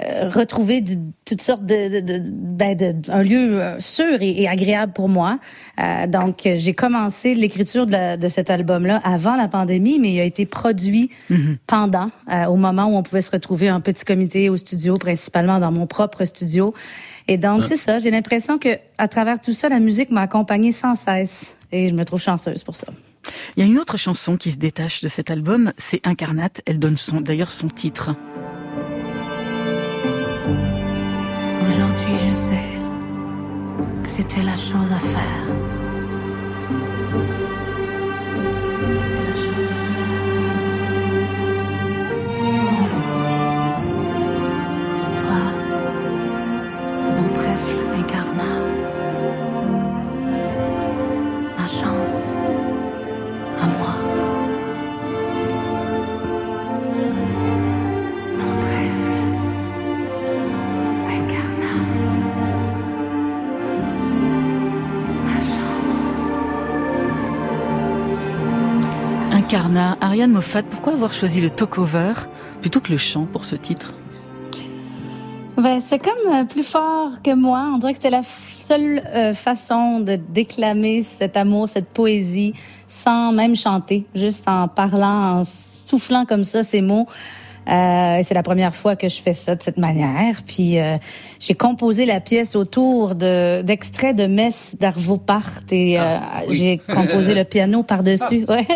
retrouver 0.00 0.80
d- 0.80 0.98
toutes 1.24 1.42
sortes 1.42 1.64
de, 1.66 2.00
de, 2.00 2.00
de, 2.00 2.22
ben, 2.24 2.76
de- 2.76 3.10
un 3.10 3.22
lieu 3.22 3.60
euh, 3.60 3.80
sûr 3.80 4.20
et, 4.20 4.42
et 4.42 4.48
agréable 4.48 4.92
pour 4.92 5.08
moi. 5.08 5.38
Euh, 5.80 6.06
donc, 6.06 6.46
euh, 6.46 6.54
j'ai 6.56 6.74
commencé 6.74 7.34
l'écriture 7.34 7.86
de, 7.86 8.16
de 8.16 8.28
cet 8.28 8.50
album-là 8.50 9.00
avant 9.04 9.36
la 9.36 9.48
pandémie, 9.48 9.98
mais 9.98 10.12
il 10.12 10.20
a 10.20 10.24
été 10.24 10.46
produit 10.46 11.10
pendant, 11.66 12.10
euh, 12.32 12.44
au 12.46 12.56
moment 12.56 12.86
où 12.86 12.96
on 12.96 13.02
pouvait 13.02 13.22
se 13.22 13.30
retrouver 13.30 13.70
en 13.70 13.80
petit 13.80 14.04
comité 14.04 14.48
au 14.48 14.56
studio, 14.56 14.94
principalement 14.94 15.58
dans 15.58 15.72
mon 15.72 15.86
propre 15.86 16.24
studio. 16.24 16.74
Et 17.26 17.36
donc, 17.36 17.64
c'est 17.64 17.76
ça. 17.76 17.98
J'ai 17.98 18.10
l'impression 18.10 18.58
que 18.58 18.70
à 18.96 19.08
travers 19.08 19.40
tout 19.40 19.52
ça, 19.52 19.68
la 19.68 19.80
musique 19.80 20.10
m'a 20.10 20.22
accompagnée 20.22 20.72
sans 20.72 20.94
cesse. 20.94 21.56
Et 21.72 21.88
je 21.88 21.94
me 21.94 22.04
trouve 22.04 22.20
chanceuse 22.20 22.64
pour 22.64 22.76
ça. 22.76 22.86
Il 23.56 23.62
y 23.62 23.66
a 23.66 23.70
une 23.70 23.78
autre 23.78 23.98
chanson 23.98 24.38
qui 24.38 24.52
se 24.52 24.56
détache 24.56 25.02
de 25.02 25.08
cet 25.08 25.30
album, 25.30 25.72
c'est 25.76 26.00
Incarnate. 26.06 26.62
Elle 26.64 26.78
donne 26.78 26.96
son, 26.96 27.20
d'ailleurs 27.20 27.50
son 27.50 27.68
titre. 27.68 28.16
Aujourd'hui, 32.08 32.30
je 32.30 32.34
sais 32.34 32.68
que 34.02 34.08
c'était 34.08 34.42
la 34.42 34.56
chose 34.56 34.92
à 34.92 34.98
faire. 34.98 35.48
Incarnat, 69.48 69.96
Ariane 70.02 70.30
Moffat, 70.30 70.62
pourquoi 70.64 70.92
avoir 70.92 71.14
choisi 71.14 71.40
le 71.40 71.48
talk-over 71.48 72.12
plutôt 72.60 72.80
que 72.80 72.92
le 72.92 72.98
chant 72.98 73.24
pour 73.24 73.46
ce 73.46 73.56
titre? 73.56 73.94
Ben, 75.56 75.80
c'est 75.80 75.98
comme 75.98 76.34
euh, 76.34 76.44
plus 76.44 76.62
fort 76.62 77.22
que 77.24 77.32
moi. 77.34 77.70
On 77.72 77.78
dirait 77.78 77.94
que 77.94 77.96
c'était 77.96 78.10
la 78.10 78.24
seule 78.24 79.02
euh, 79.06 79.32
façon 79.32 80.00
de 80.00 80.16
déclamer 80.16 81.02
cet 81.02 81.38
amour, 81.38 81.70
cette 81.70 81.88
poésie, 81.88 82.52
sans 82.88 83.32
même 83.32 83.56
chanter, 83.56 84.04
juste 84.14 84.46
en 84.46 84.68
parlant, 84.68 85.38
en 85.38 85.44
soufflant 85.44 86.26
comme 86.26 86.44
ça 86.44 86.62
ces 86.62 86.82
mots. 86.82 87.06
Euh, 87.68 88.16
et 88.18 88.22
c'est 88.22 88.34
la 88.34 88.42
première 88.42 88.74
fois 88.74 88.96
que 88.96 89.08
je 89.08 89.20
fais 89.20 89.34
ça 89.34 89.54
de 89.54 89.62
cette 89.62 89.76
manière. 89.76 90.42
Puis 90.46 90.78
euh, 90.78 90.96
j'ai 91.40 91.54
composé 91.54 92.06
la 92.06 92.20
pièce 92.20 92.56
autour 92.56 93.14
de 93.14 93.62
d'extraits 93.62 94.16
de 94.16 94.26
messes 94.26 94.76
d'Arvo 94.80 95.18
Part 95.18 95.60
et 95.70 95.98
euh, 96.00 96.16
j'ai 96.50 96.78
composé 96.78 97.34
le 97.34 97.44
piano 97.44 97.82
par-dessus. 97.82 98.44
Ouais. 98.48 98.66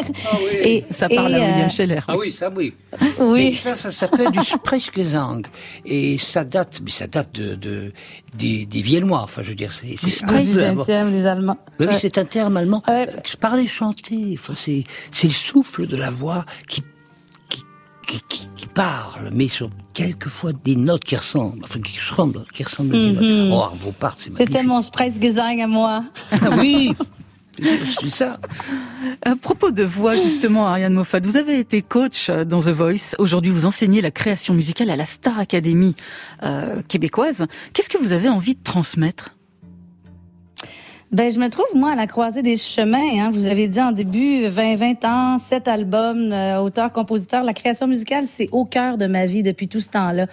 Et 0.64 0.84
Ça 0.90 1.08
parle 1.08 1.32
et, 1.32 1.36
à 1.36 1.46
William 1.46 1.66
euh, 1.66 1.68
Scheller. 1.70 2.00
Ah 2.08 2.16
oui, 2.18 2.30
ça 2.32 2.50
oui. 2.54 2.74
Oui. 3.18 3.50
Mais 3.50 3.52
ça, 3.54 3.76
ça 3.76 3.90
s'appelle 3.90 4.30
du 4.30 4.40
Sprechgesang. 4.40 5.42
Et 5.86 6.18
ça 6.18 6.44
date, 6.44 6.80
mais 6.84 6.90
ça 6.90 7.06
date 7.06 7.32
de, 7.32 7.54
de 7.54 7.92
des, 8.34 8.66
des 8.66 8.82
Viennois. 8.82 9.20
Enfin, 9.22 9.42
je 9.42 9.48
veux 9.50 9.54
dire, 9.54 9.72
c'est, 9.72 9.96
Ah, 10.24 10.26
peu. 10.28 10.34
20e, 10.34 11.10
les 11.12 11.26
Allemands. 11.26 11.56
Oui, 11.80 11.86
oui, 11.86 11.86
Ouais. 11.86 11.94
c'est 11.94 12.18
un 12.18 12.24
terme 12.24 12.56
allemand. 12.56 12.82
Ouais. 12.88 13.08
Parler, 13.40 13.66
chanter, 13.66 14.36
enfin, 14.38 14.52
c'est, 14.56 14.84
c'est 15.10 15.26
le 15.28 15.32
souffle 15.32 15.86
de 15.86 15.96
la 15.96 16.10
voix 16.10 16.44
qui, 16.68 16.82
qui, 18.28 18.48
qui, 18.54 18.66
parle, 18.66 19.30
mais 19.32 19.48
sur 19.48 19.70
quelquefois 19.94 20.52
des 20.52 20.76
notes 20.76 21.04
qui 21.04 21.16
ressemblent, 21.16 21.60
enfin, 21.64 21.80
qui 21.80 21.98
ressemblent, 21.98 22.42
qui 22.52 22.62
ressemblent 22.62 22.94
à 22.94 22.98
des 22.98 23.12
Mhm. 23.12 23.20
notes. 23.20 23.48
Oh, 23.52 23.60
Arvo 23.62 23.92
Part, 23.92 24.14
c'est 24.18 24.24
C'était 24.30 24.44
magnifique. 24.54 24.68
mon 24.68 24.82
Sprechgesang 24.82 25.60
à 25.60 25.66
moi. 25.66 26.04
Ah 26.32 26.50
oui! 26.58 26.94
C'est 28.00 28.08
ça. 28.10 28.40
À 29.24 29.36
propos 29.36 29.70
de 29.70 29.82
voix, 29.84 30.16
justement, 30.16 30.66
Ariane 30.66 30.94
Moffat, 30.94 31.20
vous 31.22 31.36
avez 31.36 31.58
été 31.58 31.82
coach 31.82 32.30
dans 32.30 32.60
The 32.60 32.68
Voice. 32.68 33.14
Aujourd'hui, 33.18 33.50
vous 33.50 33.66
enseignez 33.66 34.00
la 34.00 34.10
création 34.10 34.54
musicale 34.54 34.88
à 34.88 34.96
la 34.96 35.04
Star 35.04 35.38
Academy 35.38 35.94
euh, 36.42 36.80
québécoise. 36.88 37.44
Qu'est-ce 37.74 37.90
que 37.90 37.98
vous 37.98 38.12
avez 38.12 38.30
envie 38.30 38.54
de 38.54 38.62
transmettre? 38.64 39.30
Ben, 41.12 41.30
je 41.30 41.38
me 41.38 41.50
trouve, 41.50 41.66
moi, 41.74 41.90
à 41.90 41.94
la 41.94 42.06
croisée 42.06 42.40
des 42.40 42.56
chemins. 42.56 43.20
Hein. 43.20 43.30
Vous 43.30 43.44
avez 43.44 43.68
dit 43.68 43.82
en 43.82 43.92
début, 43.92 44.46
20, 44.46 44.76
20 44.76 45.04
ans, 45.04 45.36
7 45.36 45.68
albums, 45.68 46.32
euh, 46.32 46.56
auteur, 46.56 46.90
compositeur. 46.90 47.42
La 47.42 47.52
création 47.52 47.86
musicale, 47.86 48.24
c'est 48.26 48.48
au 48.50 48.64
cœur 48.64 48.96
de 48.96 49.06
ma 49.06 49.26
vie 49.26 49.42
depuis 49.42 49.68
tout 49.68 49.80
ce 49.80 49.90
temps-là. 49.90 50.26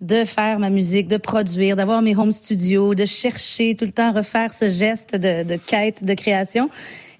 De 0.00 0.24
faire 0.24 0.58
ma 0.58 0.70
musique, 0.70 1.06
de 1.06 1.18
produire, 1.18 1.76
d'avoir 1.76 2.02
mes 2.02 2.16
home 2.16 2.32
studios, 2.32 2.96
de 2.96 3.04
chercher 3.04 3.76
tout 3.76 3.84
le 3.84 3.92
temps 3.92 4.10
refaire 4.10 4.52
ce 4.52 4.68
geste 4.68 5.14
de, 5.14 5.44
de 5.44 5.54
quête, 5.54 6.02
de 6.02 6.14
création. 6.14 6.68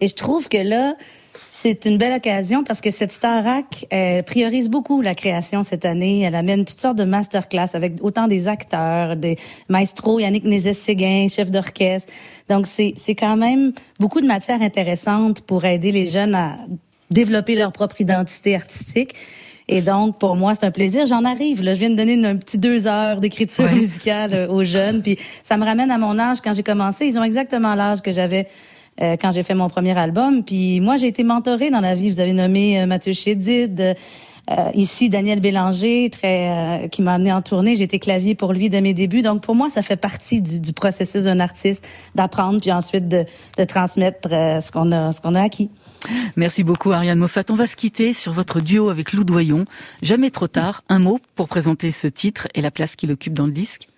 Et 0.00 0.08
je 0.08 0.14
trouve 0.16 0.48
que 0.48 0.58
là, 0.58 0.96
c'est 1.64 1.86
une 1.86 1.96
belle 1.96 2.14
occasion 2.14 2.62
parce 2.62 2.82
que 2.82 2.90
cette 2.90 3.10
Starac 3.10 3.86
elle 3.88 4.22
priorise 4.22 4.68
beaucoup 4.68 5.00
la 5.00 5.14
création 5.14 5.62
cette 5.62 5.86
année. 5.86 6.20
Elle 6.20 6.34
amène 6.34 6.66
toutes 6.66 6.78
sortes 6.78 6.98
de 6.98 7.04
masterclass 7.04 7.68
avec 7.72 7.94
autant 8.02 8.26
des 8.28 8.48
acteurs, 8.48 9.16
des 9.16 9.36
maestros, 9.70 10.20
Yannick 10.20 10.44
Nézet-Séguin, 10.44 11.28
chef 11.28 11.50
d'orchestre. 11.50 12.12
Donc, 12.50 12.66
c'est 12.66 12.92
c'est 12.98 13.14
quand 13.14 13.38
même 13.38 13.72
beaucoup 13.98 14.20
de 14.20 14.26
matière 14.26 14.60
intéressante 14.60 15.40
pour 15.40 15.64
aider 15.64 15.90
les 15.90 16.06
jeunes 16.10 16.34
à 16.34 16.58
développer 17.10 17.54
leur 17.54 17.72
propre 17.72 17.98
identité 18.02 18.54
artistique. 18.56 19.14
Et 19.66 19.80
donc, 19.80 20.18
pour 20.18 20.36
moi, 20.36 20.54
c'est 20.54 20.66
un 20.66 20.70
plaisir. 20.70 21.06
J'en 21.06 21.24
arrive. 21.24 21.62
Là. 21.62 21.72
Je 21.72 21.78
viens 21.78 21.88
de 21.88 21.94
donner 21.96 22.12
une- 22.12 22.26
un 22.26 22.36
petit 22.36 22.58
deux 22.58 22.86
heures 22.86 23.20
d'écriture 23.22 23.64
Ouais. 23.64 23.74
musicale 23.74 24.48
aux 24.50 24.64
jeunes. 24.64 25.00
Puis 25.00 25.16
ça 25.42 25.56
me 25.56 25.64
ramène 25.64 25.90
à 25.90 25.96
mon 25.96 26.18
âge 26.18 26.42
quand 26.44 26.52
j'ai 26.52 26.62
commencé. 26.62 27.06
Ils 27.06 27.18
ont 27.18 27.24
exactement 27.24 27.74
l'âge 27.74 28.02
que 28.02 28.10
j'avais 28.10 28.46
euh, 29.03 29.16
quand 29.20 29.32
j'ai 29.32 29.42
fait 29.42 29.55
mon 29.55 29.68
premier 29.68 29.97
album. 29.97 30.45
Puis 30.45 30.80
moi, 30.80 30.97
j'ai 30.97 31.09
été 31.09 31.24
mentorée 31.24 31.70
dans 31.70 31.80
la 31.80 31.95
vie. 31.95 32.11
Vous 32.11 32.20
avez 32.20 32.32
nommé 32.32 32.80
euh, 32.80 32.86
Mathieu 32.86 33.12
Chédid. 33.12 33.97
euh, 34.51 34.70
ici, 34.74 35.09
Daniel 35.09 35.40
Bélanger, 35.40 36.11
très, 36.11 36.51
euh, 36.84 36.88
qui 36.88 37.01
m'a 37.01 37.14
amené 37.14 37.32
en 37.32 37.40
tournée. 37.40 37.80
Été 37.80 37.99
clavier 37.99 38.34
pour 38.34 38.53
lui 38.53 38.68
dès 38.68 38.80
mes 38.82 38.92
débuts. 38.95 39.22
Donc, 39.22 39.42
pour 39.42 39.55
moi, 39.55 39.68
ça 39.70 39.80
fait 39.82 39.97
partie 39.97 40.42
du, 40.42 40.61
du 40.61 40.72
processus 40.72 41.24
d'un 41.24 41.40
artiste 41.40 41.86
d'apprendre 42.14 42.61
puis 42.61 42.70
ensuite 42.70 43.09
de, 43.09 43.24
de 43.57 43.64
transmettre 43.64 44.28
euh, 44.32 44.61
ce 44.61 44.70
qu'on 44.70 44.92
a, 44.92 45.12
ce 45.12 45.20
qu'on 45.20 45.34
a 45.34 45.42
acquis. 45.42 45.70
Merci 46.36 46.62
beaucoup 46.62 46.92
Ariane 46.92 47.18
Moffat. 47.18 47.45
On 47.51 47.55
va 47.55 47.66
se 47.66 47.76
quitter 47.76 48.12
sur 48.12 48.32
votre 48.32 48.61
duo 48.61 48.90
avec 48.90 49.12
Lou 49.12 49.24
Doyon. 49.24 49.64
Jamais 50.03 50.30
trop 50.30 50.47
tard. 50.47 50.82
Un 50.90 50.99
mot 50.99 51.20
pour 51.34 51.49
présenter 51.49 51.90
ce 51.90 52.07
titre 52.07 52.47
et 52.55 52.61
la 52.61 52.70
place 52.70 52.97
qu'il 52.97 53.11
occupe 53.12 53.32
dans 53.32 53.47
le 53.47 53.53
disque. 53.53 53.88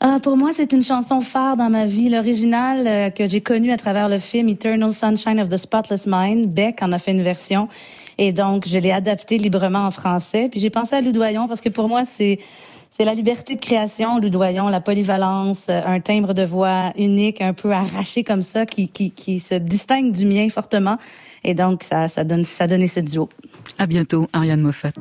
Ah, 0.00 0.18
pour 0.22 0.36
moi, 0.36 0.50
c'est 0.54 0.72
une 0.72 0.82
chanson 0.82 1.20
phare 1.22 1.56
dans 1.56 1.70
ma 1.70 1.86
vie. 1.86 2.10
L'original 2.10 2.86
euh, 2.86 3.10
que 3.10 3.26
j'ai 3.26 3.40
connu 3.40 3.72
à 3.72 3.78
travers 3.78 4.08
le 4.10 4.18
film 4.18 4.48
Eternal 4.48 4.92
Sunshine 4.92 5.40
of 5.40 5.48
the 5.48 5.56
Spotless 5.56 6.06
Mind, 6.06 6.52
Beck 6.52 6.82
en 6.82 6.92
a 6.92 6.98
fait 6.98 7.12
une 7.12 7.22
version. 7.22 7.68
Et 8.18 8.32
donc, 8.32 8.66
je 8.68 8.78
l'ai 8.78 8.92
adapté 8.92 9.38
librement 9.38 9.86
en 9.86 9.90
français. 9.90 10.48
Puis 10.50 10.60
j'ai 10.60 10.70
pensé 10.70 10.96
à 10.96 11.00
Loudoyon 11.00 11.48
parce 11.48 11.62
que 11.62 11.70
pour 11.70 11.88
moi, 11.88 12.04
c'est 12.04 12.38
c'est 12.90 13.04
la 13.04 13.12
liberté 13.12 13.56
de 13.56 13.60
création, 13.60 14.18
Loudoyon, 14.18 14.68
la 14.68 14.80
polyvalence, 14.80 15.66
euh, 15.68 15.82
un 15.84 16.00
timbre 16.00 16.32
de 16.32 16.42
voix 16.42 16.92
unique, 16.96 17.42
un 17.42 17.52
peu 17.52 17.70
arraché 17.70 18.24
comme 18.24 18.40
ça, 18.40 18.64
qui, 18.64 18.88
qui, 18.88 19.10
qui 19.10 19.38
se 19.38 19.54
distingue 19.54 20.12
du 20.12 20.24
mien 20.24 20.48
fortement. 20.48 20.96
Et 21.44 21.52
donc, 21.52 21.82
ça, 21.82 22.08
ça 22.08 22.24
donne, 22.24 22.46
ça 22.46 22.66
donnait 22.66 22.86
ce 22.86 23.00
duo. 23.00 23.28
À 23.78 23.86
bientôt, 23.86 24.26
Ariane 24.32 24.62
Moffat. 24.62 24.92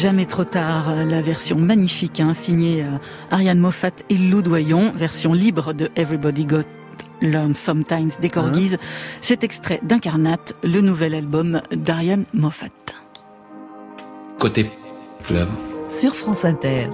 Jamais 0.00 0.26
trop 0.26 0.44
tard, 0.44 0.94
la 0.94 1.20
version 1.20 1.58
magnifique 1.58 2.20
hein, 2.20 2.32
signée 2.32 2.84
euh, 2.84 2.98
Ariane 3.32 3.58
Moffat 3.58 3.90
et 4.08 4.16
Lou 4.16 4.42
Doyon, 4.42 4.92
version 4.94 5.32
libre 5.32 5.72
de 5.72 5.90
Everybody 5.96 6.44
Got 6.44 6.62
Learn 7.20 7.52
Sometimes 7.52 8.10
des 8.20 8.30
Corgis. 8.30 8.76
Cet 9.22 9.42
extrait 9.42 9.80
d'Incarnate, 9.82 10.54
le 10.62 10.82
nouvel 10.82 11.14
album 11.14 11.60
d'Ariane 11.72 12.26
Moffat. 12.32 12.68
Côté 14.38 14.70
club. 15.24 15.48
Sur 15.88 16.14
France 16.14 16.44
Inter. 16.44 16.88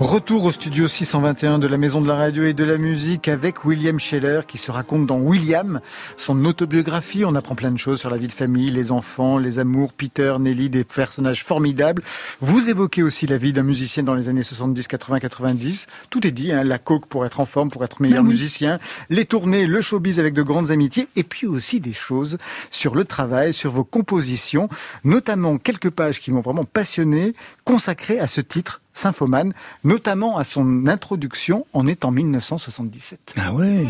Retour 0.00 0.44
au 0.44 0.50
studio 0.50 0.88
621 0.88 1.58
de 1.58 1.66
la 1.66 1.76
Maison 1.76 2.00
de 2.00 2.08
la 2.08 2.16
Radio 2.16 2.44
et 2.44 2.54
de 2.54 2.64
la 2.64 2.78
Musique 2.78 3.28
avec 3.28 3.64
William 3.64 4.00
Scheller 4.00 4.40
qui 4.48 4.56
se 4.56 4.70
raconte 4.70 5.06
dans 5.06 5.18
William, 5.18 5.80
son 6.16 6.44
autobiographie. 6.46 7.24
On 7.24 7.34
apprend 7.34 7.54
plein 7.54 7.70
de 7.70 7.78
choses 7.78 8.00
sur 8.00 8.10
la 8.10 8.16
vie 8.16 8.26
de 8.26 8.32
famille, 8.32 8.70
les 8.70 8.90
enfants, 8.90 9.38
les 9.38 9.58
amours, 9.58 9.92
Peter, 9.92 10.34
Nelly, 10.40 10.70
des 10.70 10.84
personnages 10.84 11.44
formidables. 11.44 12.02
Vous 12.40 12.70
évoquez 12.70 13.02
aussi 13.02 13.26
la 13.26 13.36
vie 13.36 13.52
d'un 13.52 13.62
musicien 13.62 14.02
dans 14.02 14.14
les 14.14 14.28
années 14.28 14.42
70, 14.42 14.88
80, 14.88 15.20
90. 15.20 15.86
Tout 16.10 16.26
est 16.26 16.30
dit, 16.30 16.52
hein, 16.52 16.64
la 16.64 16.78
coke 16.78 17.06
pour 17.06 17.26
être 17.26 17.38
en 17.38 17.46
forme, 17.46 17.70
pour 17.70 17.84
être 17.84 18.00
meilleur 18.00 18.22
oui. 18.22 18.30
musicien, 18.30 18.78
les 19.10 19.26
tournées, 19.26 19.66
le 19.66 19.80
showbiz 19.82 20.18
avec 20.18 20.34
de 20.34 20.42
grandes 20.42 20.70
amitiés 20.70 21.06
et 21.16 21.22
puis 21.22 21.46
aussi 21.46 21.80
des 21.80 21.92
choses 21.92 22.38
sur 22.70 22.94
le 22.94 23.04
travail, 23.04 23.52
sur 23.52 23.70
vos 23.70 23.84
compositions, 23.84 24.68
notamment 25.04 25.58
quelques 25.58 25.90
pages 25.90 26.20
qui 26.20 26.32
m'ont 26.32 26.40
vraiment 26.40 26.64
passionné, 26.64 27.34
consacrées 27.64 28.18
à 28.18 28.26
ce 28.26 28.40
titre, 28.40 28.81
Symphomane, 28.92 29.52
notamment 29.84 30.38
à 30.38 30.44
son 30.44 30.86
introduction 30.86 31.66
en 31.72 31.86
est 31.86 32.04
en 32.04 32.10
1977. 32.10 33.34
Ah 33.36 33.52
ouais 33.54 33.86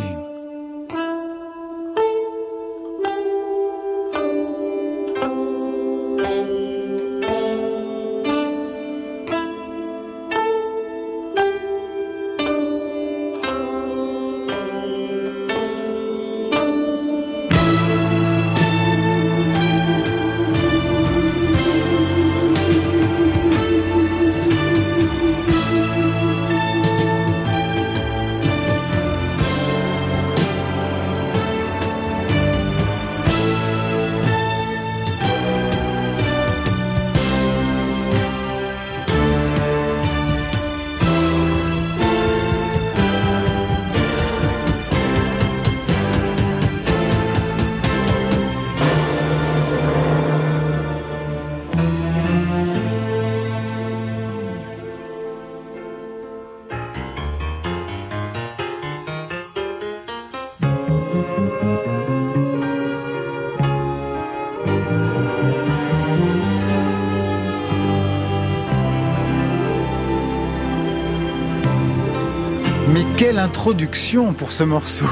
introduction 73.42 74.32
pour 74.32 74.52
ce 74.52 74.62
morceau 74.62 75.06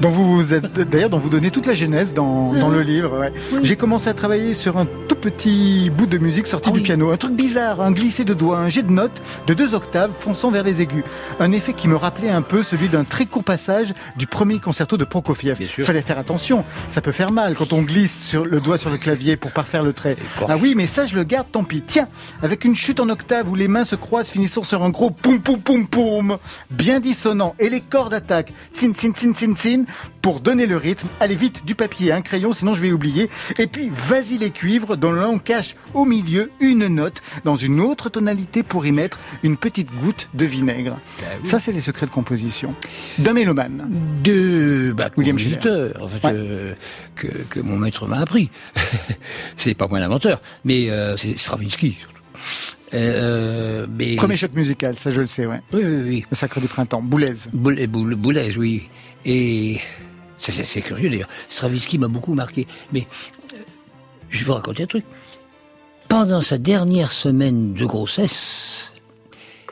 dont 0.00 0.08
vous 0.08 0.54
êtes 0.54 0.72
d'ailleurs 0.88 1.10
dont 1.10 1.18
vous 1.18 1.28
donnez 1.28 1.50
toute 1.50 1.66
la 1.66 1.74
genèse 1.74 2.14
dans, 2.14 2.52
dans 2.54 2.68
le 2.70 2.80
livre. 2.80 3.18
ouais. 3.18 3.32
J'ai 3.62 3.76
commencé 3.76 4.08
à 4.08 4.14
travailler 4.14 4.54
sur 4.54 4.78
un 4.78 4.86
petit 5.20 5.90
bout 5.90 6.06
de 6.06 6.18
musique 6.18 6.46
sorti 6.46 6.72
du 6.72 6.80
piano, 6.80 7.10
un 7.10 7.16
truc 7.16 7.34
bizarre, 7.34 7.80
un 7.80 7.92
glissé 7.92 8.24
de 8.24 8.34
doigts, 8.34 8.58
un 8.58 8.68
jet 8.68 8.82
de 8.82 8.90
notes 8.90 9.22
de 9.46 9.54
deux 9.54 9.74
octaves 9.74 10.12
fonçant 10.18 10.50
vers 10.50 10.64
les 10.64 10.80
aigus, 10.80 11.04
un 11.38 11.52
effet 11.52 11.74
qui 11.74 11.88
me 11.88 11.94
rappelait 11.94 12.30
un 12.30 12.42
peu 12.42 12.62
celui 12.62 12.88
d'un 12.88 13.04
très 13.04 13.26
court 13.26 13.44
passage 13.44 13.92
du 14.16 14.26
premier 14.26 14.58
concerto 14.58 14.96
de 14.96 15.04
Prokofiev. 15.04 15.58
Il 15.60 15.84
fallait 15.84 16.02
faire 16.02 16.18
attention, 16.18 16.64
ça 16.88 17.00
peut 17.02 17.12
faire 17.12 17.32
mal 17.32 17.54
quand 17.54 17.72
on 17.72 17.82
glisse 17.82 18.26
sur 18.26 18.46
le 18.46 18.60
doigt 18.60 18.78
sur 18.78 18.90
le 18.90 18.96
clavier 18.96 19.36
pour 19.36 19.52
parfaire 19.52 19.82
le 19.82 19.92
trait. 19.92 20.16
Ah 20.48 20.56
oui, 20.60 20.74
mais 20.74 20.86
ça 20.86 21.04
je 21.04 21.14
le 21.14 21.24
garde, 21.24 21.48
tant 21.52 21.64
pis. 21.64 21.82
Tiens, 21.86 22.08
avec 22.42 22.64
une 22.64 22.74
chute 22.74 22.98
en 22.98 23.08
octave 23.10 23.48
où 23.48 23.54
les 23.54 23.68
mains 23.68 23.84
se 23.84 23.96
croisent 23.96 24.30
finissant 24.30 24.62
sur 24.62 24.82
un 24.82 24.90
gros 24.90 25.10
poum 25.10 25.40
poum 25.40 25.60
poum 25.60 25.86
poum, 25.86 26.38
bien 26.70 26.98
dissonant, 26.98 27.54
et 27.58 27.68
les 27.68 27.82
cordes 27.82 28.14
attaquent, 28.14 28.52
tsin 28.74 28.92
tsin 28.92 29.12
tsin 29.12 29.32
tsin 29.32 29.54
tsin, 29.54 29.84
pour 30.22 30.40
donner 30.40 30.66
le 30.66 30.76
rythme. 30.76 31.08
Allez 31.20 31.36
vite, 31.36 31.64
du 31.64 31.74
papier, 31.74 32.12
un 32.12 32.20
crayon, 32.20 32.52
sinon 32.52 32.74
je 32.74 32.80
vais 32.80 32.92
oublier. 32.92 33.30
Et 33.58 33.66
puis, 33.66 33.90
vas-y 33.92 34.38
les 34.38 34.50
cuivres, 34.50 34.96
dont 34.96 35.12
l'on 35.12 35.38
cache 35.38 35.76
au 35.94 36.04
milieu 36.04 36.50
une 36.60 36.86
note 36.88 37.22
dans 37.44 37.56
une 37.56 37.80
autre 37.80 38.08
tonalité 38.08 38.62
pour 38.62 38.86
y 38.86 38.92
mettre 38.92 39.18
une 39.42 39.56
petite 39.56 39.90
goutte 40.02 40.28
de 40.34 40.44
vinaigre. 40.44 40.98
Ça, 41.44 41.58
c'est 41.58 41.72
les 41.72 41.80
secrets 41.80 42.06
de 42.06 42.10
composition. 42.10 42.74
D'un 43.18 43.32
mélomane. 43.32 43.88
De 44.22 44.92
bah, 44.96 45.10
William 45.16 45.36
en 45.36 46.08
fait, 46.08 46.26
euh, 46.26 46.74
que, 47.14 47.26
que 47.26 47.60
mon 47.60 47.76
maître 47.76 48.06
m'a 48.06 48.18
appris. 48.18 48.50
c'est 49.56 49.74
pas 49.74 49.86
moi 49.88 49.98
l'inventeur, 49.98 50.40
mais 50.64 50.90
euh, 50.90 51.16
c'est 51.16 51.38
Stravinsky 51.38 51.96
surtout. 51.98 52.20
Euh, 52.92 53.86
mais... 53.88 54.16
Premier 54.16 54.36
choc 54.36 54.52
musical, 54.54 54.96
ça 54.96 55.10
je 55.10 55.20
le 55.20 55.26
sais, 55.26 55.46
ouais. 55.46 55.60
Oui, 55.72 55.82
oui, 55.84 56.02
oui. 56.04 56.24
Le 56.30 56.36
Sacre 56.36 56.60
du 56.60 56.66
Printemps, 56.66 57.02
Boulez. 57.02 57.34
Boulez, 57.52 57.86
Boulez, 57.86 58.16
Boulez, 58.16 58.56
oui. 58.56 58.88
Et 59.24 59.78
c'est- 60.40 60.82
curieux 60.82 61.10
d'ailleurs. 61.10 61.28
Stravinsky 61.48 61.98
m'a 61.98 62.08
beaucoup 62.08 62.34
marqué. 62.34 62.66
Mais 62.92 63.06
euh, 63.54 63.56
je 64.30 64.38
vais 64.38 64.44
vous 64.44 64.54
raconter 64.54 64.84
un 64.84 64.86
truc. 64.86 65.04
Pendant 66.08 66.42
sa 66.42 66.58
dernière 66.58 67.12
semaine 67.12 67.74
de 67.74 67.84
grossesse, 67.86 68.90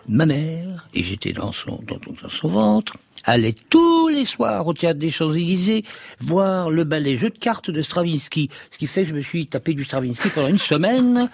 ma 0.06 0.24
mère, 0.26 0.88
et 0.94 1.02
j'étais 1.02 1.32
dans 1.32 1.52
son, 1.52 1.80
dans, 1.86 1.98
son 2.30 2.48
ventre, 2.48 2.94
allait 3.24 3.54
tous 3.68 4.08
les 4.08 4.24
soirs 4.24 4.66
au 4.66 4.72
théâtre 4.72 5.00
des 5.00 5.10
Champs-Élysées 5.10 5.84
voir 6.20 6.70
le 6.70 6.84
ballet 6.84 7.18
jeu 7.18 7.30
de 7.30 7.38
cartes 7.38 7.70
de 7.70 7.82
Stravinsky. 7.82 8.50
Ce 8.70 8.78
qui 8.78 8.86
fait 8.86 9.02
que 9.02 9.08
je 9.08 9.14
me 9.14 9.20
suis 9.22 9.48
tapé 9.48 9.74
du 9.74 9.84
Stravinsky 9.84 10.28
pendant 10.30 10.48
une 10.48 10.58
semaine 10.58 11.28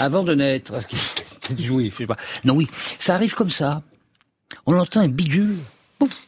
avant 0.00 0.24
de 0.24 0.34
naître. 0.34 0.74
Joué, 1.58 1.90
je 1.90 1.96
sais 1.98 2.06
pas. 2.06 2.16
Non, 2.44 2.54
oui, 2.56 2.66
ça 2.98 3.14
arrive 3.14 3.34
comme 3.34 3.50
ça. 3.50 3.82
On 4.66 4.76
entend 4.76 5.00
un 5.00 5.08
bidule. 5.08 5.56
Pouf. 5.98 6.26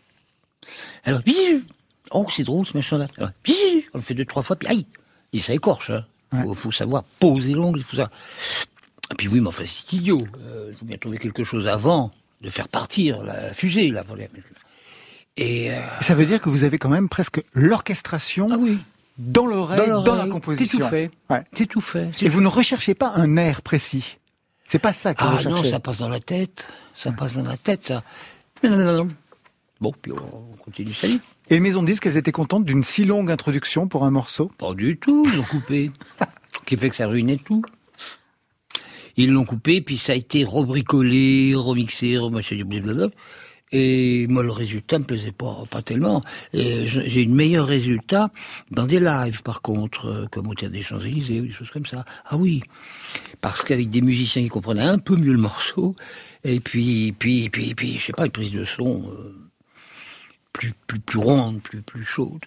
Alors, 1.04 1.20
bidule. 1.20 1.62
Oh, 2.10 2.26
c'est 2.30 2.42
drôle 2.44 2.66
ce 2.66 2.76
machin-là. 2.76 3.06
On 3.18 3.98
le 3.98 4.00
fait 4.00 4.14
deux, 4.14 4.24
trois 4.24 4.42
fois, 4.42 4.56
puis 4.56 4.68
aïe. 4.68 4.86
Et 5.32 5.40
ça 5.40 5.52
écorche, 5.54 5.90
hein. 5.90 6.04
Faut, 6.32 6.54
faut 6.54 6.72
savoir 6.72 7.02
poser 7.18 7.54
l'ongle, 7.54 7.80
il 7.80 7.84
faut 7.84 7.96
ça. 7.96 8.08
Et 9.10 9.14
puis 9.16 9.26
oui, 9.28 9.40
mais 9.40 9.48
enfin, 9.48 9.64
c'est 9.66 9.92
idiot. 9.96 10.20
Euh, 10.40 10.68
il 10.70 10.76
faut 10.76 10.84
bien 10.84 10.96
trouver 10.96 11.18
quelque 11.18 11.42
chose 11.42 11.66
avant 11.66 12.12
de 12.40 12.50
faire 12.50 12.68
partir 12.68 13.22
la 13.22 13.52
fusée, 13.52 13.90
la 13.90 14.02
volée. 14.02 14.28
Et 15.36 15.72
euh, 15.72 15.80
Ça 16.00 16.14
veut 16.14 16.24
dire 16.26 16.40
que 16.40 16.48
vous 16.48 16.62
avez 16.64 16.78
quand 16.78 16.88
même 16.88 17.08
presque 17.08 17.42
l'orchestration 17.52 18.48
dans 19.18 19.46
l'oreille, 19.46 19.88
Dans 19.88 20.02
dans, 20.02 20.14
la 20.14 20.26
composition. 20.26 20.78
C'est 20.78 20.84
tout 20.84 20.88
fait. 20.90 21.10
Ouais. 21.28 21.44
c'est 21.52 21.66
tout 21.66 21.80
fait. 21.80 22.10
Et 22.22 22.28
vous 22.28 22.40
ne 22.40 22.48
recherchez 22.48 22.94
pas 22.94 23.12
un 23.16 23.36
air 23.36 23.60
précis. 23.62 24.18
C'est 24.66 24.78
pas 24.78 24.92
ça 24.92 25.14
que 25.14 25.22
Ah 25.24 25.30
vous 25.36 25.48
non, 25.48 25.56
cherchez. 25.56 25.70
ça 25.70 25.80
passe 25.80 25.98
dans 25.98 26.08
la 26.08 26.20
tête. 26.20 26.66
Ça 26.94 27.10
passe 27.12 27.34
dans 27.34 27.42
la 27.42 27.56
tête, 27.56 27.88
ça. 27.88 28.04
Non, 28.62 28.70
non, 28.70 28.84
non, 28.84 29.04
non. 29.04 29.08
Bon, 29.80 29.92
puis 30.00 30.12
on 30.12 30.56
continue 30.62 30.92
sa 30.92 31.06
vie. 31.06 31.20
Et 31.48 31.54
les 31.54 31.60
maisons 31.60 31.82
disent 31.82 32.00
qu'elles 32.00 32.18
étaient 32.18 32.32
contentes 32.32 32.64
d'une 32.64 32.84
si 32.84 33.04
longue 33.04 33.30
introduction 33.30 33.88
pour 33.88 34.04
un 34.04 34.10
morceau? 34.10 34.50
Pas 34.58 34.74
du 34.74 34.98
tout, 34.98 35.26
ils 35.26 35.36
l'ont 35.36 35.42
coupé. 35.44 35.90
qui 36.66 36.76
fait 36.76 36.90
que 36.90 36.96
ça 36.96 37.06
ruinait 37.06 37.38
tout. 37.38 37.62
Ils 39.16 39.32
l'ont 39.32 39.44
coupé, 39.44 39.80
puis 39.80 39.98
ça 39.98 40.12
a 40.12 40.16
été 40.16 40.44
rebricolé, 40.44 41.54
remixé, 41.54 42.16
remixé, 42.16 42.62
blablabla. 42.62 43.08
Et 43.72 44.26
moi, 44.28 44.42
le 44.42 44.50
résultat 44.50 44.98
me 44.98 45.04
plaisait 45.04 45.32
pas, 45.32 45.62
pas 45.70 45.82
tellement. 45.82 46.22
J'ai 46.52 47.22
eu 47.22 47.26
de 47.26 47.32
meilleurs 47.32 47.66
résultats 47.66 48.30
dans 48.70 48.86
des 48.86 49.00
lives, 49.00 49.42
par 49.42 49.62
contre, 49.62 50.06
euh, 50.06 50.26
comme 50.30 50.48
au 50.48 50.54
Théâtre 50.54 50.74
des 50.74 50.82
Champs-Élysées, 50.82 51.40
ou 51.40 51.46
des 51.46 51.52
choses 51.52 51.70
comme 51.70 51.86
ça. 51.86 52.04
Ah 52.26 52.36
oui. 52.36 52.62
Parce 53.40 53.62
qu'avec 53.62 53.88
des 53.88 54.00
musiciens 54.00 54.42
qui 54.42 54.48
comprenaient 54.48 54.82
un 54.82 54.98
peu 54.98 55.16
mieux 55.16 55.32
le 55.32 55.38
morceau, 55.38 55.94
et 56.42 56.58
puis, 56.58 57.14
puis, 57.16 57.48
puis, 57.48 57.74
puis, 57.74 57.98
je 57.98 58.06
sais 58.06 58.12
pas, 58.12 58.26
une 58.26 58.32
prise 58.32 58.50
de 58.50 58.64
son 58.64 59.04
euh, 59.12 59.49
plus, 60.52 60.74
plus, 60.86 60.98
plus 60.98 61.18
ronde, 61.18 61.62
plus, 61.62 61.80
plus 61.80 62.04
chaude. 62.04 62.40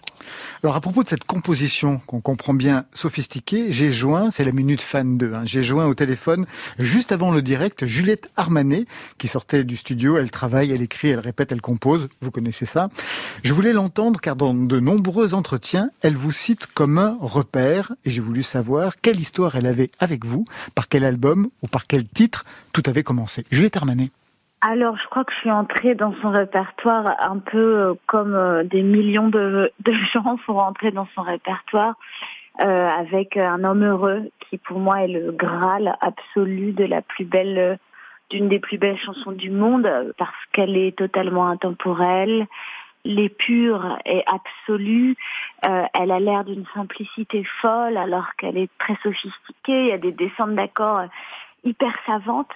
Alors 0.62 0.76
à 0.76 0.80
propos 0.80 1.02
de 1.02 1.08
cette 1.08 1.24
composition 1.24 2.00
qu'on 2.06 2.20
comprend 2.20 2.54
bien 2.54 2.84
sophistiquée, 2.92 3.72
j'ai 3.72 3.90
joint, 3.90 4.30
c'est 4.30 4.44
la 4.44 4.52
minute 4.52 4.82
fan 4.82 5.18
2, 5.18 5.34
hein, 5.34 5.42
j'ai 5.44 5.62
joint 5.62 5.86
au 5.86 5.94
téléphone 5.94 6.46
juste 6.78 7.12
avant 7.12 7.30
le 7.30 7.42
direct 7.42 7.86
Juliette 7.86 8.30
Armanet 8.36 8.86
qui 9.18 9.26
sortait 9.26 9.64
du 9.64 9.76
studio, 9.76 10.16
elle 10.16 10.30
travaille, 10.30 10.70
elle 10.70 10.82
écrit, 10.82 11.08
elle 11.08 11.20
répète, 11.20 11.52
elle 11.52 11.60
compose, 11.60 12.08
vous 12.20 12.30
connaissez 12.30 12.66
ça. 12.66 12.88
Je 13.42 13.52
voulais 13.52 13.72
l'entendre 13.72 14.20
car 14.20 14.36
dans 14.36 14.54
de 14.54 14.80
nombreux 14.80 15.34
entretiens, 15.34 15.90
elle 16.02 16.16
vous 16.16 16.32
cite 16.32 16.66
comme 16.66 16.98
un 16.98 17.16
repère 17.20 17.92
et 18.04 18.10
j'ai 18.10 18.20
voulu 18.20 18.42
savoir 18.42 19.00
quelle 19.00 19.18
histoire 19.18 19.56
elle 19.56 19.66
avait 19.66 19.90
avec 19.98 20.24
vous, 20.24 20.44
par 20.74 20.88
quel 20.88 21.04
album 21.04 21.48
ou 21.62 21.68
par 21.68 21.86
quel 21.86 22.06
titre 22.06 22.44
tout 22.72 22.82
avait 22.86 23.02
commencé. 23.02 23.44
Juliette 23.50 23.76
Armanet. 23.76 24.10
Alors, 24.66 24.96
je 24.96 25.06
crois 25.08 25.24
que 25.24 25.32
je 25.34 25.40
suis 25.40 25.50
entrée 25.50 25.94
dans 25.94 26.14
son 26.22 26.30
répertoire 26.30 27.16
un 27.20 27.38
peu 27.38 27.58
euh, 27.58 27.94
comme 28.06 28.34
euh, 28.34 28.64
des 28.64 28.82
millions 28.82 29.28
de, 29.28 29.70
gens 30.14 30.38
sont 30.46 30.54
rentrés 30.54 30.90
dans 30.90 31.06
son 31.14 31.20
répertoire 31.20 31.96
euh, 32.62 32.88
avec 32.88 33.36
un 33.36 33.62
homme 33.62 33.84
heureux 33.84 34.30
qui, 34.40 34.56
pour 34.56 34.78
moi, 34.78 35.02
est 35.02 35.08
le 35.08 35.32
graal 35.32 35.98
absolu 36.00 36.72
de 36.72 36.84
la 36.84 37.02
plus 37.02 37.26
belle, 37.26 37.58
euh, 37.58 37.76
d'une 38.30 38.48
des 38.48 38.58
plus 38.58 38.78
belles 38.78 38.98
chansons 38.98 39.32
du 39.32 39.50
monde 39.50 39.86
parce 40.16 40.46
qu'elle 40.52 40.78
est 40.78 40.96
totalement 40.96 41.46
intemporelle. 41.46 42.46
L'épure 43.04 43.98
est 44.06 44.24
absolue. 44.26 45.14
Euh, 45.68 45.82
elle 45.92 46.10
a 46.10 46.20
l'air 46.20 46.44
d'une 46.44 46.64
simplicité 46.72 47.44
folle 47.60 47.98
alors 47.98 48.34
qu'elle 48.38 48.56
est 48.56 48.70
très 48.78 48.96
sophistiquée. 49.02 49.82
Il 49.82 49.88
y 49.88 49.92
a 49.92 49.98
des 49.98 50.12
descentes 50.12 50.54
d'accords 50.54 51.02
hyper 51.64 51.92
savantes. 52.06 52.50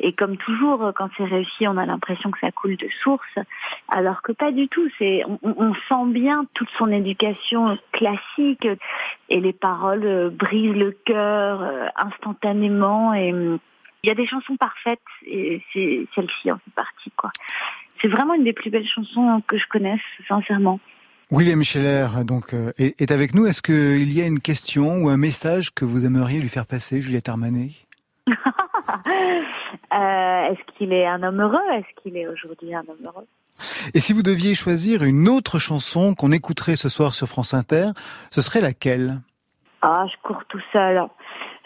Et 0.00 0.12
comme 0.12 0.36
toujours, 0.36 0.82
euh, 0.82 0.92
quand 0.92 1.08
c'est 1.16 1.24
réussi, 1.24 1.68
on 1.68 1.76
a 1.76 1.86
l'impression 1.86 2.30
que 2.30 2.38
ça 2.40 2.50
coule 2.50 2.76
de 2.76 2.88
source, 3.02 3.38
alors 3.88 4.22
que 4.22 4.32
pas 4.32 4.52
du 4.52 4.68
tout. 4.68 4.88
C'est, 4.98 5.22
on, 5.42 5.74
sent 5.88 6.06
bien 6.06 6.46
toute 6.54 6.68
son 6.78 6.90
éducation 6.90 7.78
classique 7.92 8.66
et 9.28 9.40
les 9.40 9.52
paroles 9.52 10.04
euh, 10.04 10.30
brisent 10.30 10.76
le 10.76 10.92
cœur 11.04 11.62
euh, 11.62 11.86
instantanément. 11.96 13.14
Et 13.14 13.32
hum, 13.32 13.58
il 14.02 14.08
y 14.08 14.10
a 14.10 14.14
des 14.14 14.26
chansons 14.26 14.56
parfaites 14.56 15.00
et 15.26 15.62
c'est 15.72 16.06
celle-ci 16.14 16.52
en 16.52 16.56
fait 16.56 16.74
partie 16.76 17.10
quoi. 17.16 17.30
C'est 18.02 18.08
vraiment 18.08 18.34
une 18.34 18.44
des 18.44 18.52
plus 18.52 18.68
belles 18.68 18.86
chansons 18.86 19.42
que 19.46 19.56
je 19.56 19.66
connaisse, 19.66 20.00
sincèrement. 20.28 20.78
William 21.30 21.62
Scheller 21.64 22.06
donc 22.26 22.54
est 22.76 23.10
avec 23.10 23.34
nous. 23.34 23.46
Est-ce 23.46 23.62
qu'il 23.62 24.12
y 24.12 24.20
a 24.20 24.26
une 24.26 24.40
question 24.40 24.98
ou 24.98 25.08
un 25.08 25.16
message 25.16 25.72
que 25.72 25.86
vous 25.86 26.04
aimeriez 26.04 26.38
lui 26.38 26.50
faire 26.50 26.66
passer, 26.66 27.00
Juliette 27.00 27.30
Armanet? 27.30 27.70
Euh, 29.92 30.52
est-ce 30.52 30.76
qu'il 30.76 30.92
est 30.92 31.06
un 31.06 31.22
homme 31.22 31.40
heureux? 31.40 31.70
Est-ce 31.74 32.02
qu'il 32.02 32.16
est 32.16 32.26
aujourd'hui 32.26 32.74
un 32.74 32.80
homme 32.80 33.04
heureux? 33.04 33.26
Et 33.94 34.00
si 34.00 34.12
vous 34.12 34.22
deviez 34.22 34.54
choisir 34.54 35.04
une 35.04 35.28
autre 35.28 35.58
chanson 35.58 36.14
qu'on 36.14 36.32
écouterait 36.32 36.76
ce 36.76 36.88
soir 36.88 37.14
sur 37.14 37.28
France 37.28 37.54
Inter, 37.54 37.90
ce 38.30 38.40
serait 38.40 38.60
laquelle? 38.60 39.20
Ah, 39.82 40.06
je 40.10 40.16
cours 40.22 40.44
tout 40.48 40.62
seul. 40.72 41.02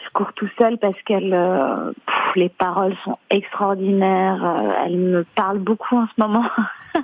Je 0.04 0.10
cours 0.12 0.32
tout 0.34 0.48
seul 0.58 0.78
parce 0.78 1.00
qu'elle, 1.02 1.32
euh, 1.32 1.92
les 2.36 2.48
paroles 2.48 2.96
sont 3.04 3.18
extraordinaires. 3.30 4.44
euh, 4.44 4.84
elle 4.84 4.98
me 4.98 5.24
parle 5.24 5.58
beaucoup 5.58 5.96
en 5.96 6.06
ce 6.06 6.20
moment. 6.20 6.48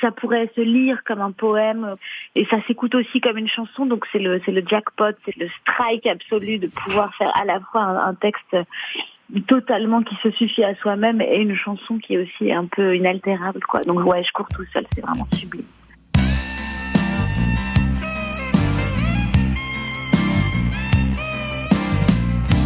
ça, 0.00 0.10
pourrait 0.10 0.50
se 0.54 0.60
lire 0.60 1.02
comme 1.04 1.20
un 1.20 1.32
poème 1.32 1.96
et 2.34 2.46
ça 2.46 2.58
s'écoute 2.66 2.94
aussi 2.94 3.20
comme 3.20 3.38
une 3.38 3.48
chanson. 3.48 3.86
Donc 3.86 4.06
c'est 4.12 4.18
le, 4.18 4.38
le 4.46 4.62
jackpot, 4.66 5.12
c'est 5.24 5.36
le 5.36 5.48
strike 5.60 6.06
absolu 6.06 6.58
de 6.58 6.68
pouvoir 6.68 7.14
faire 7.14 7.30
à 7.36 7.44
la 7.44 7.60
fois 7.60 7.82
un, 7.82 8.08
un 8.08 8.14
texte 8.14 8.56
totalement 9.46 10.02
qui 10.02 10.14
se 10.22 10.30
suffit 10.30 10.64
à 10.64 10.74
soi-même 10.76 11.20
et 11.20 11.36
une 11.36 11.54
chanson 11.54 11.98
qui 11.98 12.14
est 12.14 12.18
aussi 12.18 12.52
un 12.52 12.66
peu 12.66 12.96
inaltérable, 12.96 13.60
quoi. 13.68 13.80
Donc 13.82 14.04
ouais, 14.06 14.22
je 14.24 14.32
cours 14.32 14.48
tout 14.48 14.64
seul, 14.72 14.86
c'est 14.94 15.00
vraiment 15.00 15.26
sublime. 15.32 15.64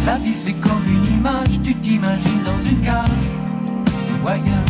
La 0.05 0.17
vie 0.17 0.33
c'est 0.33 0.53
comme 0.53 0.83
une 0.87 1.17
image, 1.17 1.61
tu 1.63 1.75
t'imagines 1.75 2.43
dans 2.43 2.57
une 2.59 2.81
cage 2.81 3.31
ailleurs. 4.27 4.65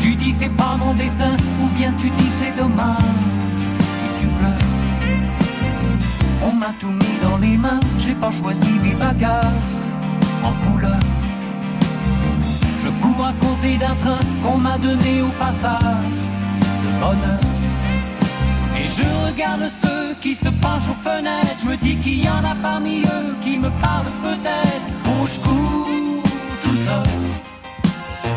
Tu 0.00 0.14
dis 0.14 0.32
c'est 0.32 0.54
pas 0.56 0.76
mon 0.78 0.94
destin, 0.94 1.36
ou 1.62 1.66
bien 1.76 1.92
tu 1.92 2.08
dis 2.10 2.30
c'est 2.30 2.56
dommage, 2.56 2.96
et 4.04 4.20
tu 4.20 4.26
pleures. 4.26 4.66
On 6.44 6.52
m'a 6.52 6.72
tout 6.78 6.90
mis 6.90 7.18
dans 7.22 7.38
les 7.38 7.56
mains, 7.56 7.80
j'ai 7.98 8.14
pas 8.14 8.30
choisi 8.30 8.78
mes 8.80 8.94
bagages 8.94 9.85
Je 12.82 12.88
cours 13.02 13.10
vous 13.10 13.22
raconter 13.22 13.76
d'un 13.78 13.94
train 13.94 14.18
qu'on 14.42 14.58
m'a 14.58 14.78
donné 14.78 15.22
au 15.22 15.28
passage 15.38 15.80
de 16.82 17.00
bonheur. 17.00 17.40
Et 18.78 18.82
je 18.82 19.26
regarde 19.26 19.68
ceux 19.82 20.14
qui 20.20 20.34
se 20.34 20.48
penchent 20.48 20.88
aux 20.88 21.02
fenêtres. 21.02 21.56
Je 21.62 21.66
me 21.66 21.76
dis 21.76 21.96
qu'il 21.96 22.24
y 22.24 22.28
en 22.28 22.44
a 22.44 22.54
parmi 22.62 23.02
eux 23.02 23.34
qui 23.42 23.58
me 23.58 23.70
parlent 23.70 24.12
peut-être. 24.22 24.86
Oh, 25.06 25.26
je 25.26 25.40
cours 25.40 26.22
tout 26.62 26.76
seul. 26.76 27.06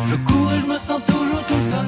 Je 0.06 0.16
cours 0.16 0.52
et 0.52 0.60
je 0.60 0.66
me 0.66 0.78
sens 0.78 1.00
toujours 1.06 1.44
tout 1.46 1.62
seul. 1.70 1.86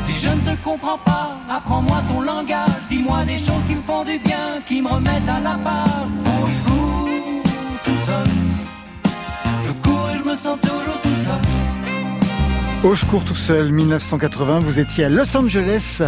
Si 0.00 0.14
je 0.14 0.28
ne 0.28 0.40
te 0.40 0.62
comprends 0.62 0.98
pas, 1.04 1.36
apprends-moi 1.50 2.02
ton 2.08 2.20
langage. 2.22 2.82
Dis-moi 2.88 3.24
des 3.24 3.38
choses 3.38 3.64
qui 3.66 3.74
me 3.74 3.82
font 3.82 4.04
du 4.04 4.18
bien, 4.18 4.62
qui 4.64 4.80
me 4.80 4.88
remettent 4.88 5.28
à 5.28 5.40
la 5.40 5.58
page. 5.58 6.08
Oh, 6.24 6.67
Au 12.84 12.94
je 12.94 13.04
cours 13.06 13.24
tout 13.24 13.34
seul, 13.34 13.72
1980, 13.72 14.60
vous 14.60 14.78
étiez 14.78 15.04
à 15.04 15.08
Los 15.08 15.36
Angeles 15.36 16.02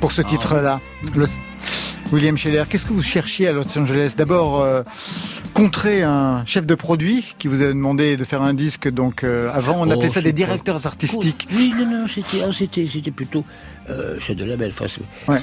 pour 0.00 0.12
ce 0.12 0.22
titre-là. 0.22 0.80
Los- 1.14 1.26
William 2.12 2.36
Scheller, 2.38 2.64
qu'est-ce 2.68 2.84
que 2.86 2.92
vous 2.92 3.02
cherchiez 3.02 3.48
à 3.48 3.52
Los 3.52 3.76
Angeles? 3.76 4.12
D'abord, 4.16 4.60
euh, 4.60 4.82
contrer 5.54 6.02
un 6.02 6.44
chef 6.46 6.64
de 6.66 6.74
produit 6.74 7.34
qui 7.38 7.48
vous 7.48 7.62
a 7.62 7.66
demandé 7.66 8.16
de 8.16 8.24
faire 8.24 8.42
un 8.42 8.54
disque. 8.54 8.88
Donc, 8.88 9.24
euh, 9.24 9.50
avant, 9.52 9.80
on 9.80 9.88
Oh, 9.88 9.92
appelait 9.92 10.08
ça 10.08 10.20
des 10.20 10.32
directeurs 10.32 10.86
artistiques. 10.86 11.48
Oui, 11.52 11.72
non, 11.76 11.86
non, 11.86 12.06
c'était, 12.06 12.44
ah, 12.46 12.50
c'était, 12.56 12.88
c'était 12.92 13.10
plutôt 13.10 13.44
euh, 13.90 14.20
chef 14.20 14.36
de 14.36 14.44
label. 14.44 14.72
Ouais. 15.28 15.38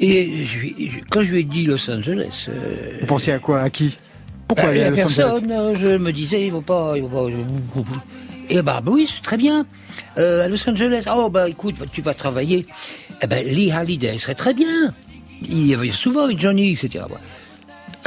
Et 0.00 0.46
je 0.46 0.58
lui- 0.58 0.90
je- 0.92 1.04
quand 1.10 1.22
je 1.22 1.28
lui 1.30 1.40
ai 1.40 1.44
dit 1.44 1.66
Los 1.66 1.88
Angeles, 1.90 2.46
euh, 2.48 2.98
Vous 3.00 3.06
pensiez 3.06 3.32
à 3.34 3.38
quoi? 3.38 3.60
À 3.60 3.70
qui? 3.70 3.96
Pourquoi 4.54 4.72
bah, 4.90 4.96
personne, 4.96 5.50
euh, 5.50 5.74
je 5.80 5.96
me 5.96 6.12
disais, 6.12 6.46
il 6.46 6.52
va 6.52 6.60
pas, 6.60 6.94
il 6.96 7.02
va 7.04 7.08
pas. 7.08 7.26
Et 8.48 8.62
bah, 8.62 8.80
bah 8.84 8.90
oui, 8.92 9.08
c'est 9.12 9.22
très 9.22 9.36
bien. 9.36 9.64
Euh, 10.18 10.44
à 10.44 10.48
Los 10.48 10.68
Angeles, 10.68 11.04
oh 11.14 11.30
bah 11.30 11.48
écoute, 11.48 11.76
tu 11.92 12.02
vas 12.02 12.14
travailler. 12.14 12.66
Eh 13.22 13.26
ben, 13.26 13.46
Lee 13.46 13.70
Halliday 13.70 14.18
serait 14.18 14.34
très 14.34 14.54
bien. 14.54 14.92
Il 15.42 15.66
y 15.66 15.74
avait 15.74 15.90
souvent 15.90 16.22
avec 16.24 16.38
Johnny, 16.38 16.72
etc. 16.72 17.04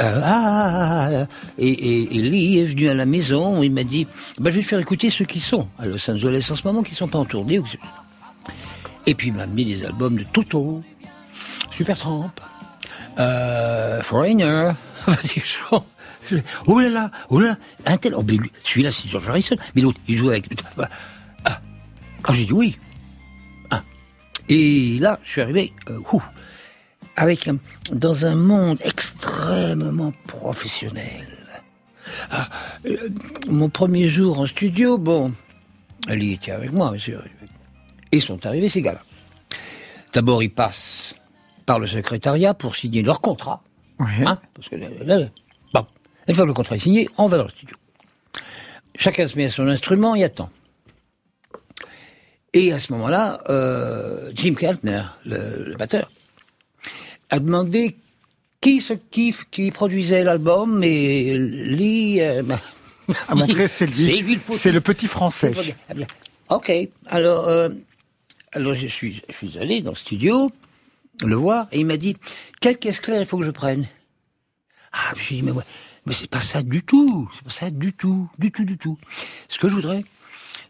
Euh, 0.00 0.20
ah, 0.22 0.22
ah, 0.24 1.08
ah, 1.22 1.26
et, 1.58 1.68
et, 1.68 2.16
et 2.16 2.20
Lee 2.20 2.58
est 2.58 2.64
venu 2.64 2.88
à 2.88 2.94
la 2.94 3.06
maison, 3.06 3.62
il 3.62 3.70
m'a 3.72 3.84
dit, 3.84 4.06
bah, 4.38 4.50
je 4.50 4.56
vais 4.56 4.62
te 4.62 4.66
faire 4.66 4.80
écouter 4.80 5.08
ceux 5.08 5.24
qui 5.24 5.40
sont 5.40 5.66
à 5.78 5.86
Los 5.86 6.10
Angeles 6.10 6.46
en 6.50 6.54
ce 6.56 6.66
moment, 6.66 6.82
qui 6.82 6.94
sont 6.94 7.08
pas 7.08 7.18
en 7.18 7.24
tournée. 7.24 7.58
ou- 7.58 7.66
Et 9.06 9.14
puis 9.14 9.28
il 9.28 9.34
m'a 9.34 9.46
mis 9.46 9.64
des 9.64 9.84
albums 9.84 10.16
de 10.18 10.24
Toto, 10.24 10.82
Supertramp, 11.70 12.30
euh, 13.18 14.02
Foreigner, 14.02 14.72
des 15.34 15.42
gens. 15.42 15.84
Oh 16.66 16.78
là 16.80 16.88
là, 16.88 17.10
oh 17.28 17.38
là 17.38 17.48
là, 17.48 17.58
un 17.86 17.96
tel. 17.96 18.14
Oh, 18.14 18.24
celui-là, 18.64 18.92
c'est 18.92 19.08
George 19.08 19.28
Harrison. 19.28 19.56
Mais 19.74 19.82
l'autre, 19.82 20.00
il 20.08 20.16
joue 20.16 20.30
avec. 20.30 20.46
Ah, 21.44 21.60
ah 22.24 22.32
j'ai 22.32 22.44
dit 22.46 22.52
oui. 22.52 22.78
Ah. 23.70 23.82
Et 24.48 24.98
là, 25.00 25.18
je 25.24 25.30
suis 25.30 25.40
arrivé, 25.40 25.72
euh, 25.90 25.98
ouh, 26.12 26.22
avec 27.16 27.48
un- 27.48 27.58
dans 27.92 28.24
un 28.26 28.34
monde 28.34 28.78
extrêmement 28.82 30.12
professionnel. 30.26 31.28
Ah, 32.30 32.48
euh, 32.86 33.08
mon 33.48 33.68
premier 33.68 34.08
jour 34.08 34.40
en 34.40 34.46
studio, 34.46 34.98
bon, 34.98 35.32
elle 36.08 36.22
y 36.22 36.32
était 36.32 36.52
avec 36.52 36.72
moi, 36.72 36.96
sûr. 36.98 37.22
Et 38.12 38.20
sont 38.20 38.44
arrivés 38.46 38.68
ces 38.68 38.82
gars-là. 38.82 39.02
D'abord, 40.12 40.42
ils 40.42 40.50
passent 40.50 41.14
par 41.66 41.78
le 41.78 41.86
secrétariat 41.86 42.54
pour 42.54 42.76
signer 42.76 43.02
leur 43.02 43.20
contrat. 43.20 43.62
Hein, 43.98 44.38
parce 44.54 44.68
que 44.68 44.76
là, 44.76 44.88
là, 45.04 45.28
bon, 45.72 45.86
une 46.28 46.34
fois 46.34 46.44
que 46.44 46.48
le 46.48 46.54
contrat 46.54 46.76
est 46.76 46.80
signé, 46.80 47.08
on 47.18 47.26
va 47.26 47.38
dans 47.38 47.44
le 47.44 47.50
studio. 47.50 47.76
Chacun 48.96 49.26
se 49.26 49.36
met 49.36 49.46
à 49.46 49.50
son 49.50 49.66
instrument 49.68 50.14
et 50.14 50.24
attend. 50.24 50.50
Et 52.52 52.72
à 52.72 52.78
ce 52.78 52.92
moment-là, 52.92 53.42
euh, 53.48 54.30
Jim 54.34 54.54
Keltner, 54.54 55.02
le, 55.24 55.64
le 55.64 55.76
batteur, 55.76 56.10
a 57.30 57.40
demandé 57.40 57.96
qui 58.60 58.80
se 58.80 58.94
kiffe, 58.94 59.44
qui 59.50 59.70
produisait 59.72 60.24
l'album, 60.24 60.82
et 60.82 61.36
Lee 61.36 62.20
euh, 62.20 62.42
m'a 62.42 62.60
À 63.28 63.34
montrer, 63.34 63.68
c'est 63.68 63.86
lui. 63.86 64.38
C'est 64.52 64.72
le 64.72 64.80
petit 64.80 65.08
français. 65.08 65.52
Ah. 65.88 65.94
Ok, 66.56 66.72
alors, 67.06 67.48
euh, 67.48 67.68
alors 68.52 68.74
je 68.74 68.86
suis, 68.86 69.22
je 69.28 69.34
suis 69.34 69.58
allé 69.58 69.80
dans 69.80 69.90
le 69.90 69.96
studio, 69.96 70.50
le 71.22 71.36
voir, 71.36 71.66
et 71.72 71.80
il 71.80 71.86
m'a 71.86 71.96
dit, 71.96 72.16
quelle 72.60 72.78
caisse 72.78 73.00
claire 73.00 73.20
il 73.20 73.26
faut 73.26 73.38
que 73.38 73.44
je 73.44 73.50
prenne? 73.50 73.86
Ah, 74.92 75.12
je 75.16 75.28
lui 75.28 75.34
ai 75.34 75.40
dit, 75.40 75.42
mais 75.42 75.52
ouais, 75.52 75.64
mais 76.06 76.12
c'est 76.12 76.28
pas 76.30 76.40
ça 76.40 76.62
du 76.62 76.82
tout, 76.82 77.28
c'est 77.36 77.44
pas 77.44 77.50
ça 77.50 77.70
du 77.70 77.92
tout, 77.92 78.28
du 78.38 78.50
tout, 78.52 78.64
du 78.64 78.76
tout. 78.78 78.98
Ce 79.48 79.58
que 79.58 79.68
je 79.68 79.74
voudrais, 79.74 80.02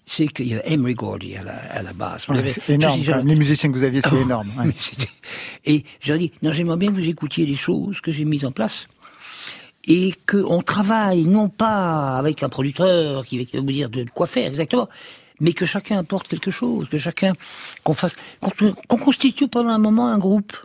c'est 0.06 0.28
qu'il 0.28 0.46
y 0.48 0.54
avait 0.54 0.72
Emery 0.72 0.94
Gordy 0.94 1.36
à 1.36 1.42
la, 1.42 1.54
à 1.56 1.82
la 1.82 1.92
basse. 1.92 2.28
Ouais, 2.28 2.48
c'est 2.48 2.70
énorme. 2.74 3.00
Les 3.26 3.34
musiciens 3.36 3.70
que 3.72 3.76
vous 3.78 3.82
aviez, 3.84 4.00
c'est 4.00 4.10
Oh, 4.12 4.20
énorme. 4.22 4.50
ouais. 4.58 4.72
Et 5.64 5.84
je 6.00 6.08
leur 6.12 6.16
ai 6.16 6.24
dit, 6.28 6.32
non, 6.42 6.52
j'aimerais 6.52 6.76
bien 6.76 6.90
que 6.90 6.94
vous 6.94 7.08
écoutiez 7.08 7.46
les 7.46 7.56
choses 7.56 8.00
que 8.00 8.12
j'ai 8.12 8.24
mises 8.24 8.44
en 8.44 8.52
place 8.52 8.86
et 9.86 10.14
qu'on 10.26 10.62
travaille 10.62 11.24
non 11.24 11.48
pas 11.50 12.16
avec 12.16 12.42
un 12.42 12.48
producteur 12.48 13.24
qui 13.24 13.44
va 13.44 13.60
vous 13.60 13.66
dire 13.72 13.90
de 13.90 14.04
quoi 14.14 14.26
faire 14.26 14.46
exactement, 14.46 14.88
mais 15.40 15.52
que 15.52 15.66
chacun 15.66 15.98
apporte 15.98 16.26
quelque 16.28 16.50
chose, 16.50 16.88
que 16.88 16.98
chacun 16.98 17.32
qu'on 17.82 17.92
fasse, 17.92 18.14
qu'on 18.88 18.96
constitue 18.96 19.48
pendant 19.48 19.70
un 19.70 19.78
moment 19.78 20.06
un 20.08 20.16
groupe 20.18 20.56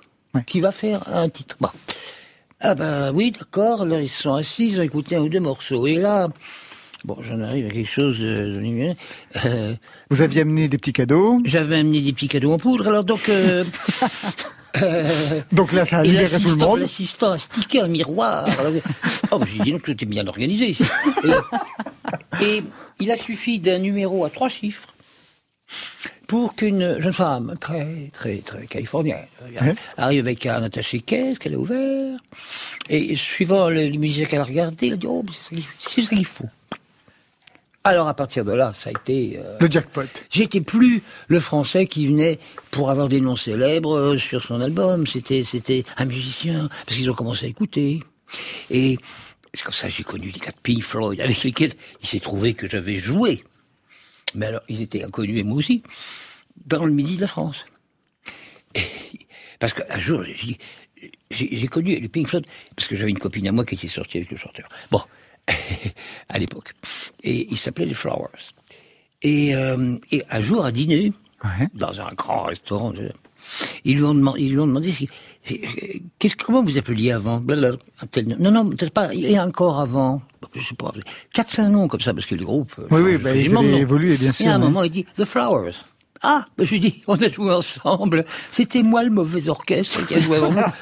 qui 0.46 0.62
va 0.62 0.72
faire 0.72 1.06
un 1.14 1.28
titre. 1.28 1.58
Bon. 1.60 1.70
Ah 2.62 2.76
bah 2.76 3.12
oui, 3.14 3.32
d'accord. 3.32 3.86
Là, 3.86 4.02
ils 4.02 4.10
sont 4.10 4.34
assis, 4.34 4.70
ils 4.70 4.80
ont 4.80 4.84
écouté 4.84 5.16
un 5.16 5.22
ou 5.22 5.30
deux 5.30 5.40
morceaux. 5.40 5.88
Et 5.88 5.96
là, 5.96 6.28
bon, 7.06 7.18
j'en 7.22 7.40
arrive 7.42 7.68
à 7.68 7.70
quelque 7.70 7.90
chose 7.90 8.20
de... 8.20 8.60
de- 8.62 8.94
euh, 9.46 9.74
Vous 10.10 10.22
aviez 10.22 10.42
amené 10.42 10.68
des 10.68 10.78
petits 10.78 10.94
cadeaux. 10.94 11.40
J'avais 11.46 11.78
amené 11.78 12.02
des 12.02 12.12
petits 12.14 12.28
cadeaux 12.28 12.52
en 12.52 12.58
poudre. 12.58 12.88
Alors 12.88 13.04
donc... 13.06 13.30
euh, 13.30 13.64
euh, 14.82 15.42
Donc 15.54 15.72
là, 15.72 15.86
ça 15.86 16.00
a 16.00 16.04
libéré 16.04 16.40
tout 16.40 16.50
le 16.50 16.56
monde. 16.58 16.80
L'assistant 16.80 17.32
a 17.32 17.38
stické 17.38 17.80
un 17.82 17.88
miroir. 17.88 18.46
oh, 19.32 19.40
j'ai 19.46 19.64
dit 19.64 19.72
non, 19.74 19.80
tout 19.80 19.92
est 19.92 20.06
bien 20.06 20.28
organisé 20.28 20.70
ici. 20.72 20.84
Et, 22.42 22.46
et 22.46 22.64
il 23.00 23.10
a 23.12 23.16
suffi 23.18 23.60
d'un 23.60 23.80
numéro 23.80 24.26
à 24.26 24.30
trois 24.30 24.50
chiffres 24.50 24.90
pour 26.30 26.54
qu'une 26.56 27.00
jeune 27.02 27.12
femme 27.12 27.56
très, 27.60 28.08
très, 28.14 28.38
très 28.38 28.68
californienne 28.68 29.26
arrive 29.98 30.20
avec 30.20 30.46
un 30.46 30.62
attaché 30.62 31.00
caisse 31.00 31.40
qu'elle 31.40 31.56
a 31.56 31.58
ouvert. 31.58 32.18
Et 32.88 33.16
suivant 33.16 33.68
le- 33.70 33.88
les 33.88 33.98
musiciens 33.98 34.26
qu'elle 34.26 34.40
a 34.42 34.44
regardé, 34.44 34.88
elle 34.88 34.94
a 34.94 34.98
dit 34.98 35.08
Oh, 35.10 35.26
c'est 35.50 36.02
ça 36.04 36.10
qu'il- 36.16 36.26
faut. 36.26 36.46
Alors 37.84 38.08
à 38.08 38.14
partir 38.14 38.46
de 38.46 38.52
là, 38.52 38.74
ça 38.76 38.90
a 38.90 38.94
été. 38.94 39.40
euh, 39.44 39.58
Le 39.60 39.72
jackpot. 39.72 40.04
J'étais 40.30 40.62
plus 40.62 41.02
le 41.30 41.40
français 41.40 41.88
qui 41.88 42.06
venait 42.06 42.38
pour 42.70 42.92
avoir 42.92 43.10
des 43.10 43.22
noms 43.22 43.36
célèbres 43.38 43.98
euh, 43.98 44.18
sur 44.20 44.44
son 44.44 44.62
album. 44.62 45.08
C'était, 45.08 45.44
c'était 45.44 45.84
un 45.98 46.06
musicien, 46.06 46.70
parce 46.86 46.96
qu'ils 46.98 47.10
ont 47.10 47.14
commencé 47.16 47.46
à 47.46 47.50
écouter. 47.50 48.02
Et 48.70 49.00
c'est 49.56 49.64
comme 49.64 49.74
ça 49.74 49.88
que 49.88 49.94
j'ai 49.96 50.04
connu 50.04 50.28
les 50.28 50.34
de 50.40 50.46
Pink 50.62 50.84
Floyd, 50.84 51.20
avec 51.22 51.42
lesquels 51.44 51.74
il 52.04 52.08
s'est 52.08 52.20
trouvé 52.20 52.54
que 52.54 52.70
j'avais 52.70 53.00
joué. 53.00 53.44
Mais 54.36 54.48
alors, 54.48 54.62
ils 54.70 54.82
étaient 54.82 55.04
inconnus, 55.04 55.38
et 55.40 55.44
moi 55.44 55.58
aussi, 55.58 55.84
dans 56.66 56.86
le 56.86 56.92
midi 56.92 57.16
de 57.16 57.22
la 57.22 57.28
France. 57.28 57.66
Et- 58.76 58.82
parce 59.60 59.74
qu'un 59.74 60.00
jour, 60.00 60.24
j'ai 61.32 61.68
connu 61.68 62.00
les 62.00 62.10
Pink 62.10 62.28
Floyd, 62.28 62.46
parce 62.76 62.88
que 62.88 62.96
j'avais 62.96 63.10
une 63.12 63.20
copine 63.20 63.48
à 63.48 63.52
moi 63.52 63.66
qui 63.66 63.76
était 63.76 63.88
sortie 63.88 64.18
avec 64.18 64.32
le 64.32 64.38
chanteur. 64.38 64.68
Bon, 64.92 65.02
à 66.30 66.38
l'époque. 66.40 66.74
Et 67.24 67.48
il 67.52 67.58
s'appelait 67.58 67.86
les 67.86 67.94
Flowers. 67.94 68.54
Et, 69.22 69.54
euh, 69.56 69.98
et 70.12 70.24
un 70.30 70.42
jour, 70.42 70.64
à 70.64 70.72
dîner, 70.72 71.12
dans 71.74 72.00
un 72.02 72.14
grand 72.14 72.44
restaurant, 72.44 72.94
ils 73.84 73.96
lui 73.96 74.04
ont 74.04 74.14
demandé, 74.14 74.42
ils 74.42 74.52
lui 74.52 74.60
ont 74.60 74.68
demandé 74.68 74.92
si- 74.92 75.10
qu'est-ce, 75.44 76.36
comment 76.36 76.62
vous 76.64 76.78
appeliez 76.78 77.12
avant? 77.12 77.40
Non, 78.40 78.52
non, 78.52 78.70
peut-être 78.70 78.92
pas. 78.94 79.14
Et 79.14 79.40
encore 79.40 79.80
avant. 79.80 80.22
Je 80.54 80.62
sais 80.62 80.76
pas. 80.76 80.92
Quatre, 81.34 81.52
cinq 81.52 81.70
noms 81.70 81.88
comme 81.88 82.02
ça, 82.02 82.14
parce 82.14 82.26
que 82.26 82.36
les 82.36 82.46
groupes. 82.46 82.74
euh, 82.80 82.88
Oui, 82.92 83.02
oui, 83.02 83.18
bah, 83.18 83.36
ils 83.36 83.56
avaient 83.56 83.80
évolué, 83.80 84.18
bien 84.18 84.30
Et 84.30 84.34
sûr, 84.34 84.48
à 84.50 84.54
un 84.54 84.58
moment, 84.60 84.84
il 84.84 84.90
dit 84.92 85.06
The 85.16 85.26
Flowers. 85.26 85.74
Ah, 86.22 86.46
ben, 86.58 86.66
je 86.66 86.72
lui 86.72 86.80
dis, 86.82 87.02
on 87.08 87.16
a 87.22 87.30
joué 87.30 87.54
ensemble. 87.54 88.26
C'était 88.52 88.84
moi 88.84 89.04
le 89.04 89.10
mauvais 89.10 89.48
orchestre 89.48 90.06
qui 90.06 90.16
a 90.16 90.20
joué 90.20 90.38
avant 90.38 90.52
moi. 90.52 90.72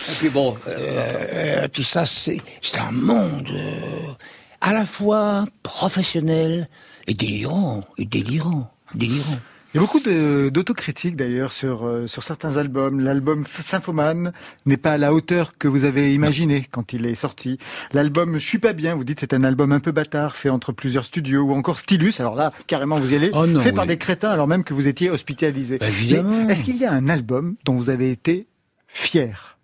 Et 0.00 0.12
puis 0.18 0.28
bon, 0.30 0.56
euh, 0.68 1.68
tout 1.68 1.82
ça, 1.82 2.06
c'est 2.06 2.40
c'est 2.62 2.78
un 2.78 2.92
monde 2.92 3.48
euh, 3.52 4.12
à 4.60 4.72
la 4.72 4.86
fois 4.86 5.44
professionnel 5.62 6.66
et 7.06 7.14
délirant, 7.14 7.82
et 7.98 8.04
délirant, 8.04 8.70
délirant. 8.94 9.38
Il 9.74 9.76
y 9.76 9.78
a 9.78 9.80
beaucoup 9.82 10.00
d'autocritique 10.00 11.14
d'ailleurs 11.14 11.52
sur, 11.52 11.86
euh, 11.86 12.06
sur 12.06 12.22
certains 12.22 12.56
albums. 12.56 13.00
L'album 13.00 13.44
Symphoman 13.46 14.32
n'est 14.64 14.78
pas 14.78 14.92
à 14.92 14.98
la 14.98 15.12
hauteur 15.12 15.58
que 15.58 15.68
vous 15.68 15.84
avez 15.84 16.14
imaginé 16.14 16.66
quand 16.70 16.94
il 16.94 17.04
est 17.04 17.14
sorti. 17.14 17.58
L'album 17.92 18.38
Je 18.38 18.46
suis 18.46 18.58
pas 18.58 18.72
bien, 18.72 18.94
vous 18.94 19.04
dites 19.04 19.20
c'est 19.20 19.34
un 19.34 19.44
album 19.44 19.72
un 19.72 19.80
peu 19.80 19.92
bâtard 19.92 20.36
fait 20.36 20.48
entre 20.48 20.72
plusieurs 20.72 21.04
studios 21.04 21.42
ou 21.42 21.52
encore 21.52 21.78
Stylus. 21.78 22.14
Alors 22.18 22.34
là, 22.34 22.50
carrément 22.66 22.96
vous 22.96 23.12
y 23.12 23.16
allez. 23.16 23.30
Oh 23.34 23.46
non, 23.46 23.60
fait 23.60 23.72
par 23.72 23.84
des 23.84 23.98
crétins 23.98 24.30
alors 24.30 24.46
même 24.46 24.64
que 24.64 24.72
vous 24.72 24.88
étiez 24.88 25.10
hospitalisé. 25.10 25.76
Bah, 25.76 25.86
Est-ce 25.88 26.64
qu'il 26.64 26.78
y 26.78 26.86
a 26.86 26.92
un 26.92 27.10
album 27.10 27.56
dont 27.66 27.74
vous 27.74 27.90
avez 27.90 28.10
été 28.10 28.46
fier, 28.86 29.58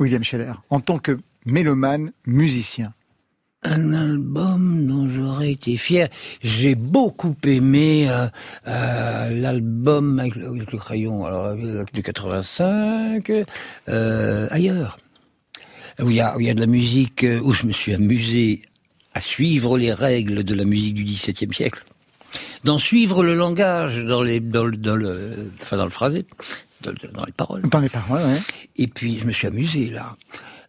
William 0.00 0.24
Scheller, 0.24 0.54
en 0.70 0.80
tant 0.80 0.98
que 0.98 1.18
mélomane, 1.44 2.12
musicien? 2.24 2.94
Un 3.68 3.92
album 3.92 4.86
dont 4.86 5.10
j'aurais 5.10 5.50
été 5.52 5.76
fier. 5.76 6.08
J'ai 6.40 6.76
beaucoup 6.76 7.34
aimé 7.44 8.08
euh, 8.08 8.28
euh, 8.68 9.30
l'album 9.30 10.20
avec, 10.20 10.36
le 10.36 10.48
avec 10.50 10.70
le 10.72 10.78
crayon 10.78 11.26
alors, 11.26 11.46
avec- 11.46 11.92
de 11.92 12.00
85, 12.00 13.32
euh, 13.88 14.46
ailleurs. 14.50 14.96
Où 16.00 16.10
il 16.10 16.16
y, 16.16 16.20
a, 16.20 16.36
où 16.36 16.40
il 16.40 16.46
y 16.46 16.50
a 16.50 16.54
de 16.54 16.60
la 16.60 16.66
musique, 16.66 17.24
euh, 17.24 17.40
où 17.40 17.52
je 17.52 17.66
me 17.66 17.72
suis 17.72 17.92
amusé 17.94 18.62
à 19.14 19.20
suivre 19.20 19.78
les 19.78 19.92
règles 19.92 20.44
de 20.44 20.54
la 20.54 20.64
musique 20.64 20.94
du 20.94 21.04
XVIIe 21.04 21.52
siècle. 21.54 21.82
D'en 22.64 22.78
suivre 22.78 23.24
le 23.24 23.34
langage 23.34 23.98
dans, 24.04 24.22
les, 24.22 24.38
dans, 24.40 24.64
le, 24.64 24.76
dans, 24.76 24.94
le, 24.96 25.50
enfin 25.60 25.76
dans 25.78 25.84
le 25.84 25.90
phrasé, 25.90 26.24
dans, 26.82 26.92
dans 27.14 27.24
les 27.24 27.32
paroles. 27.32 27.62
Dans 27.62 27.80
les 27.80 27.88
paroles, 27.88 28.22
ouais. 28.22 28.38
Et 28.76 28.86
puis, 28.86 29.18
je 29.18 29.24
me 29.24 29.32
suis 29.32 29.46
amusé, 29.48 29.86
là. 29.90 30.16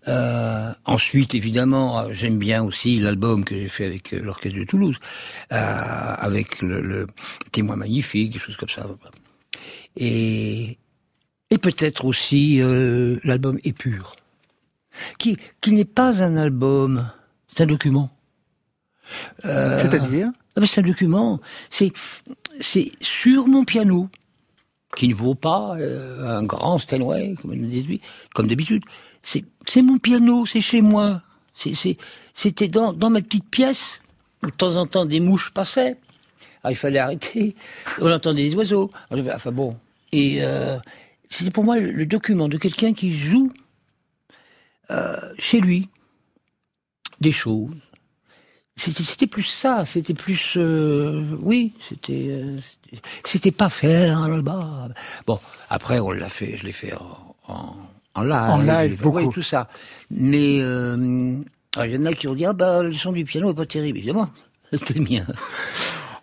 Euh, 0.07 0.71
ensuite, 0.85 1.35
évidemment, 1.35 2.11
j'aime 2.11 2.37
bien 2.37 2.63
aussi 2.63 2.99
l'album 2.99 3.43
que 3.43 3.55
j'ai 3.55 3.67
fait 3.67 3.85
avec 3.85 4.13
euh, 4.13 4.21
l'Orchestre 4.21 4.57
de 4.57 4.63
Toulouse, 4.63 4.95
euh, 5.51 5.55
avec 6.17 6.61
le, 6.61 6.81
le 6.81 7.07
Témoin 7.51 7.75
magnifique, 7.75 8.31
des 8.31 8.39
choses 8.39 8.55
comme 8.55 8.69
ça. 8.69 8.87
Et, 9.97 10.77
et 11.49 11.57
peut-être 11.57 12.05
aussi 12.05 12.61
euh, 12.61 13.17
l'album 13.23 13.59
Épure, 13.63 14.15
qui, 15.17 15.37
qui 15.61 15.71
n'est 15.73 15.85
pas 15.85 16.23
un 16.23 16.37
album, 16.37 17.09
c'est 17.49 17.63
un 17.63 17.67
document. 17.67 18.09
Euh, 19.45 19.77
C'est-à-dire? 19.77 20.29
ah 20.55 20.59
ben, 20.59 20.65
C'est 20.65 20.81
un 20.81 20.87
document, 20.87 21.39
c'est 21.69 21.91
c'est 22.59 22.91
sur 23.01 23.47
mon 23.47 23.63
piano, 23.65 24.09
qui 24.95 25.09
ne 25.09 25.13
vaut 25.13 25.35
pas 25.35 25.75
euh, 25.77 26.39
un 26.39 26.43
grand 26.43 26.77
Steinway, 26.79 27.35
comme 28.33 28.47
d'habitude. 28.47 28.83
C'est 29.27 29.81
mon 29.81 29.97
piano, 29.97 30.45
c'est 30.45 30.61
chez 30.61 30.81
moi. 30.81 31.21
C'était 32.33 32.67
dans, 32.67 32.93
ma 33.09 33.21
petite 33.21 33.49
pièce, 33.49 33.99
où 34.43 34.47
de 34.47 34.51
temps 34.51 34.75
en 34.75 34.87
temps 34.87 35.05
des 35.05 35.19
mouches 35.19 35.51
passaient. 35.51 35.97
Ah, 36.63 36.71
il 36.71 36.75
fallait 36.75 36.99
arrêter. 36.99 37.55
On 38.01 38.11
entendait 38.11 38.43
des 38.43 38.55
oiseaux. 38.55 38.89
Enfin 39.11 39.51
bon. 39.51 39.77
Et 40.11 40.37
euh, 40.41 40.77
c'était 41.29 41.51
pour 41.51 41.63
moi 41.63 41.79
le, 41.79 42.05
document 42.05 42.47
de 42.47 42.57
quelqu'un 42.57 42.93
qui 42.93 43.13
joue 43.13 43.51
euh, 44.91 45.17
chez 45.37 45.59
lui 45.59 45.89
des 47.19 47.31
choses. 47.31 47.75
C'était 48.75 49.27
plus 49.27 49.43
ça, 49.43 49.85
c'était 49.85 50.13
plus... 50.13 50.53
euh, 50.55 51.25
oui, 51.41 51.73
c'était... 51.81 52.43
c'était- 53.23 53.51
pas 53.51 53.69
faire 53.69 54.19
un 54.19 54.31
album. 54.31 54.93
Bon, 55.25 55.39
après, 55.67 55.99
on 55.99 56.11
l'a 56.11 56.29
fait, 56.29 56.57
je 56.57 56.63
l'ai 56.63 56.71
fait 56.71 56.93
en, 57.47 57.75
en 58.21 58.61
live. 58.61 58.99
En 58.99 59.03
beaucoup. 59.03 59.17
oui, 59.19 59.29
tout 59.33 59.41
ça. 59.41 59.67
Mais 60.11 60.59
euh, 60.61 61.35
il 61.83 61.91
y 61.91 61.97
en 61.97 62.05
a 62.05 62.13
qui 62.13 62.27
ont 62.27 62.35
dit, 62.35 62.45
ah 62.45 62.53
bah, 62.53 62.83
le 62.83 62.93
son 62.93 63.11
du 63.11 63.23
piano 63.25 63.51
est 63.51 63.55
pas 63.55 63.65
terrible. 63.65 63.97
Évidemment, 63.97 64.29
c'était 64.73 64.93
le 64.95 65.01
mien. 65.01 65.25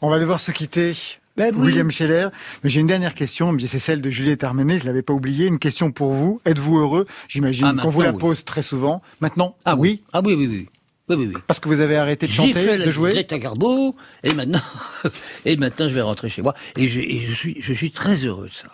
On 0.02 0.10
va 0.10 0.18
devoir 0.18 0.40
se 0.40 0.50
quitter. 0.50 0.92
Ben 1.36 1.52
oui. 1.56 1.66
William 1.66 1.90
Scheller. 1.90 2.28
Mais 2.62 2.70
j'ai 2.70 2.80
une 2.80 2.86
dernière 2.86 3.14
question, 3.14 3.50
mais 3.52 3.66
c'est 3.66 3.78
celle 3.80 4.00
de 4.00 4.08
Juliette 4.10 4.44
Armenet, 4.44 4.78
je 4.78 4.84
l'avais 4.84 5.02
pas 5.02 5.12
oubliée. 5.12 5.46
Une 5.46 5.58
question 5.58 5.90
pour 5.90 6.12
vous. 6.12 6.40
Êtes-vous 6.44 6.78
heureux? 6.78 7.06
J'imagine 7.28 7.74
Ah, 7.78 7.82
qu'on 7.82 7.88
vous 7.88 8.02
la 8.02 8.12
oui. 8.12 8.18
pose 8.18 8.44
très 8.44 8.62
souvent. 8.62 9.02
Maintenant 9.20 9.56
Ah 9.64 9.74
oui 9.74 10.04
Ah 10.12 10.20
oui, 10.24 10.34
oui, 10.34 10.46
oui. 10.46 10.68
Oui, 11.08 11.16
oui, 11.16 11.30
oui. 11.34 11.40
Parce 11.46 11.60
que 11.60 11.68
vous 11.68 11.80
avez 11.80 11.96
arrêté 11.96 12.26
de 12.26 12.32
chanter, 12.32 12.52
fait 12.54 12.78
la 12.78 12.86
de 12.86 12.90
jouer? 12.90 13.12
Greta 13.12 13.38
Garbo, 13.38 13.94
et 14.22 14.32
maintenant, 14.32 14.62
et 15.44 15.56
maintenant 15.56 15.86
je 15.88 15.92
vais 15.94 16.00
rentrer 16.00 16.30
chez 16.30 16.40
moi. 16.40 16.54
Et 16.78 16.88
je, 16.88 16.98
et 17.00 17.20
je 17.20 17.34
suis, 17.34 17.60
je 17.60 17.72
suis 17.74 17.90
très 17.90 18.16
heureux 18.24 18.48
de 18.48 18.54
ça. 18.54 18.68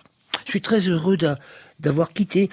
Je 0.44 0.50
suis 0.50 0.60
très 0.60 0.78
heureux 0.80 1.16
d'a- 1.16 1.38
d'avoir 1.80 2.10
quitté 2.10 2.48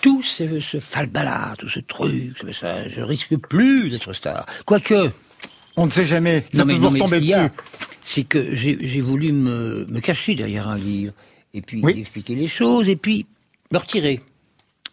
tout 0.00 0.22
ce, 0.22 0.60
ce 0.60 0.78
falbala, 0.80 1.54
tout 1.58 1.68
ce 1.68 1.80
truc. 1.80 2.36
Ça, 2.52 2.88
je 2.88 3.00
risque 3.00 3.36
plus 3.36 3.90
d'être 3.90 4.12
star. 4.12 4.46
Quoique. 4.64 5.10
On 5.76 5.86
ne 5.86 5.90
sait 5.90 6.06
jamais. 6.06 6.44
Ça 6.52 6.64
peut 6.64 6.72
vous 6.72 6.84
non, 6.84 6.90
mais 6.90 6.98
retomber 7.00 7.18
qu'il 7.20 7.28
y 7.28 7.34
a, 7.34 7.48
dessus. 7.48 7.60
C'est 8.04 8.24
que 8.24 8.54
j'ai 8.54 8.78
j'ai 8.80 9.00
voulu 9.00 9.32
me, 9.32 9.86
me 9.88 10.00
cacher 10.00 10.34
derrière 10.34 10.68
un 10.68 10.78
livre, 10.78 11.12
et 11.54 11.60
puis 11.62 11.80
Oui. 11.82 11.98
expliquer 12.00 12.34
les 12.34 12.48
choses, 12.48 12.88
et 12.88 12.96
puis 12.96 13.26
me 13.72 13.78
retirer. 13.78 14.20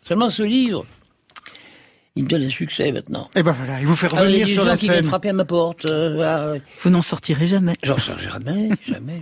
Seulement 0.07 0.29
ce 0.29 0.43
livre, 0.43 0.85
il 2.17 2.23
me 2.23 2.29
donne 2.29 2.43
un 2.43 2.49
succès 2.49 2.91
maintenant. 2.91 3.29
Et 3.35 3.43
ben 3.43 3.51
voilà, 3.57 3.79
il 3.81 3.87
vous 3.87 3.95
fait 3.95 4.07
Ah, 4.15 4.23
il 4.25 4.37
y 4.37 4.41
a 4.41 4.45
revenir 4.45 4.47
des 4.47 4.53
sur 4.53 4.63
la 4.65 4.77
qui 4.77 4.87
frapper 5.03 5.29
à 5.29 5.33
ma 5.33 5.43
porte. 5.45 5.85
euh, 5.85 6.13
voilà. 6.15 6.53
Vous 6.81 6.89
n'en 6.89 7.01
sortirez 7.01 7.47
jamais. 7.47 7.73
J'en 7.83 7.97
sors 7.97 8.17
jamais, 8.19 8.69
jamais, 8.87 8.87
jamais, 8.87 9.21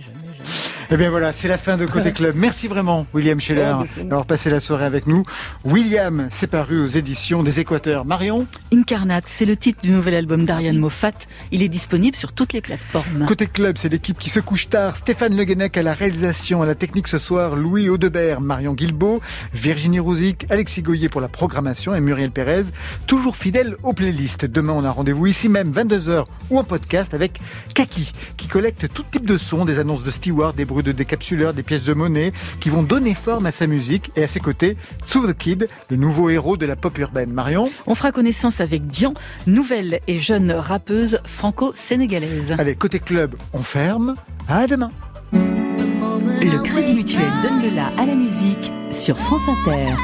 Eh 0.90 0.96
bien 0.96 1.10
voilà, 1.10 1.32
c'est 1.32 1.48
la 1.48 1.58
fin 1.58 1.76
de 1.76 1.86
Côté 1.86 2.12
Club. 2.14 2.36
Merci 2.36 2.68
vraiment, 2.68 3.06
William 3.14 3.40
Scheller, 3.40 3.74
d'avoir 3.98 4.26
passé 4.26 4.48
la 4.50 4.60
soirée 4.60 4.84
avec 4.84 5.06
nous. 5.06 5.22
William, 5.64 6.28
c'est 6.30 6.46
paru 6.46 6.78
aux 6.80 6.86
éditions 6.86 7.42
des 7.42 7.58
Équateurs. 7.60 8.04
Marion 8.04 8.46
Incarnate, 8.72 9.24
c'est 9.26 9.44
le 9.44 9.56
titre 9.56 9.80
du 9.82 9.90
nouvel 9.90 10.14
album 10.14 10.44
d'Ariane 10.44 10.78
Moffat. 10.78 11.12
Il 11.50 11.62
est 11.62 11.68
disponible 11.68 12.16
sur 12.16 12.32
toutes 12.32 12.52
les 12.52 12.60
plateformes. 12.60 13.24
Côté 13.26 13.46
club, 13.46 13.76
c'est 13.78 13.88
l'équipe 13.88 14.18
qui 14.18 14.30
se 14.30 14.40
couche 14.40 14.68
tard. 14.68 14.94
Stéphane 14.96 15.36
Le 15.36 15.44
Guenec 15.44 15.76
à 15.76 15.82
la 15.82 15.94
réalisation, 15.94 16.62
à 16.62 16.66
la 16.66 16.74
technique 16.74 17.08
ce 17.08 17.18
soir, 17.18 17.56
Louis 17.56 17.88
Audebert, 17.88 18.40
Marion 18.40 18.74
Guilbeault, 18.74 19.20
Virginie 19.52 19.98
Rouzic, 20.00 20.46
Alexis 20.50 20.82
Goyer 20.82 21.08
pour 21.08 21.20
la 21.20 21.28
programmation 21.28 21.94
et 21.94 22.00
Muriel 22.00 22.30
Pérez, 22.30 22.66
toujours 23.06 23.36
fidèle 23.36 23.76
aux 23.82 23.92
playlists. 23.92 24.44
Demain, 24.44 24.72
on 24.72 24.84
a 24.84 24.90
rendez-vous 24.90 25.26
ici 25.26 25.48
même, 25.48 25.70
22h 25.70 26.24
ou 26.50 26.58
en 26.58 26.64
podcast 26.64 27.14
avec 27.14 27.40
Kaki, 27.74 28.12
qui 28.36 28.48
collecte 28.48 28.92
tout 28.92 29.04
type 29.10 29.26
de 29.26 29.38
sons, 29.38 29.64
des 29.64 29.78
annonces 29.78 30.02
de 30.02 30.10
steward, 30.10 30.56
des 30.56 30.64
bruits 30.64 30.82
de 30.82 30.92
décapsuleurs, 30.92 31.54
des 31.54 31.62
pièces 31.62 31.84
de 31.84 31.94
monnaie, 31.94 32.32
qui 32.60 32.70
vont 32.70 32.82
donner 32.82 33.14
forme 33.14 33.46
à 33.46 33.50
sa 33.50 33.66
musique. 33.66 34.10
Et 34.16 34.24
à 34.24 34.28
ses 34.28 34.40
côtés, 34.40 34.76
Tsu 35.06 35.20
the 35.20 35.36
Kid, 35.36 35.68
le 35.90 35.96
nouveau 35.96 36.30
héros 36.30 36.56
de 36.56 36.66
la 36.66 36.76
pop 36.76 36.96
urbaine. 36.98 37.32
Marion 37.32 37.70
On 37.86 37.94
fera 37.94 38.12
connaissance 38.12 38.60
avec 38.60 38.86
Dian, 38.86 39.14
nouvelle 39.46 40.00
et 40.06 40.18
jeune 40.18 40.52
rappeuse 40.52 41.18
franco-sénégalaise. 41.24 42.54
Allez, 42.58 42.74
côté 42.74 42.98
club, 42.98 43.36
on 43.52 43.62
ferme. 43.62 44.14
À 44.48 44.66
demain 44.66 44.90
Le 45.32 46.62
Crédit 46.62 46.94
Mutuel 46.94 47.30
donne 47.42 47.62
le 47.62 47.70
la 47.70 47.86
à 47.98 48.06
la 48.06 48.14
musique 48.14 48.72
sur 48.90 49.18
France 49.18 49.48
Inter. 49.48 49.94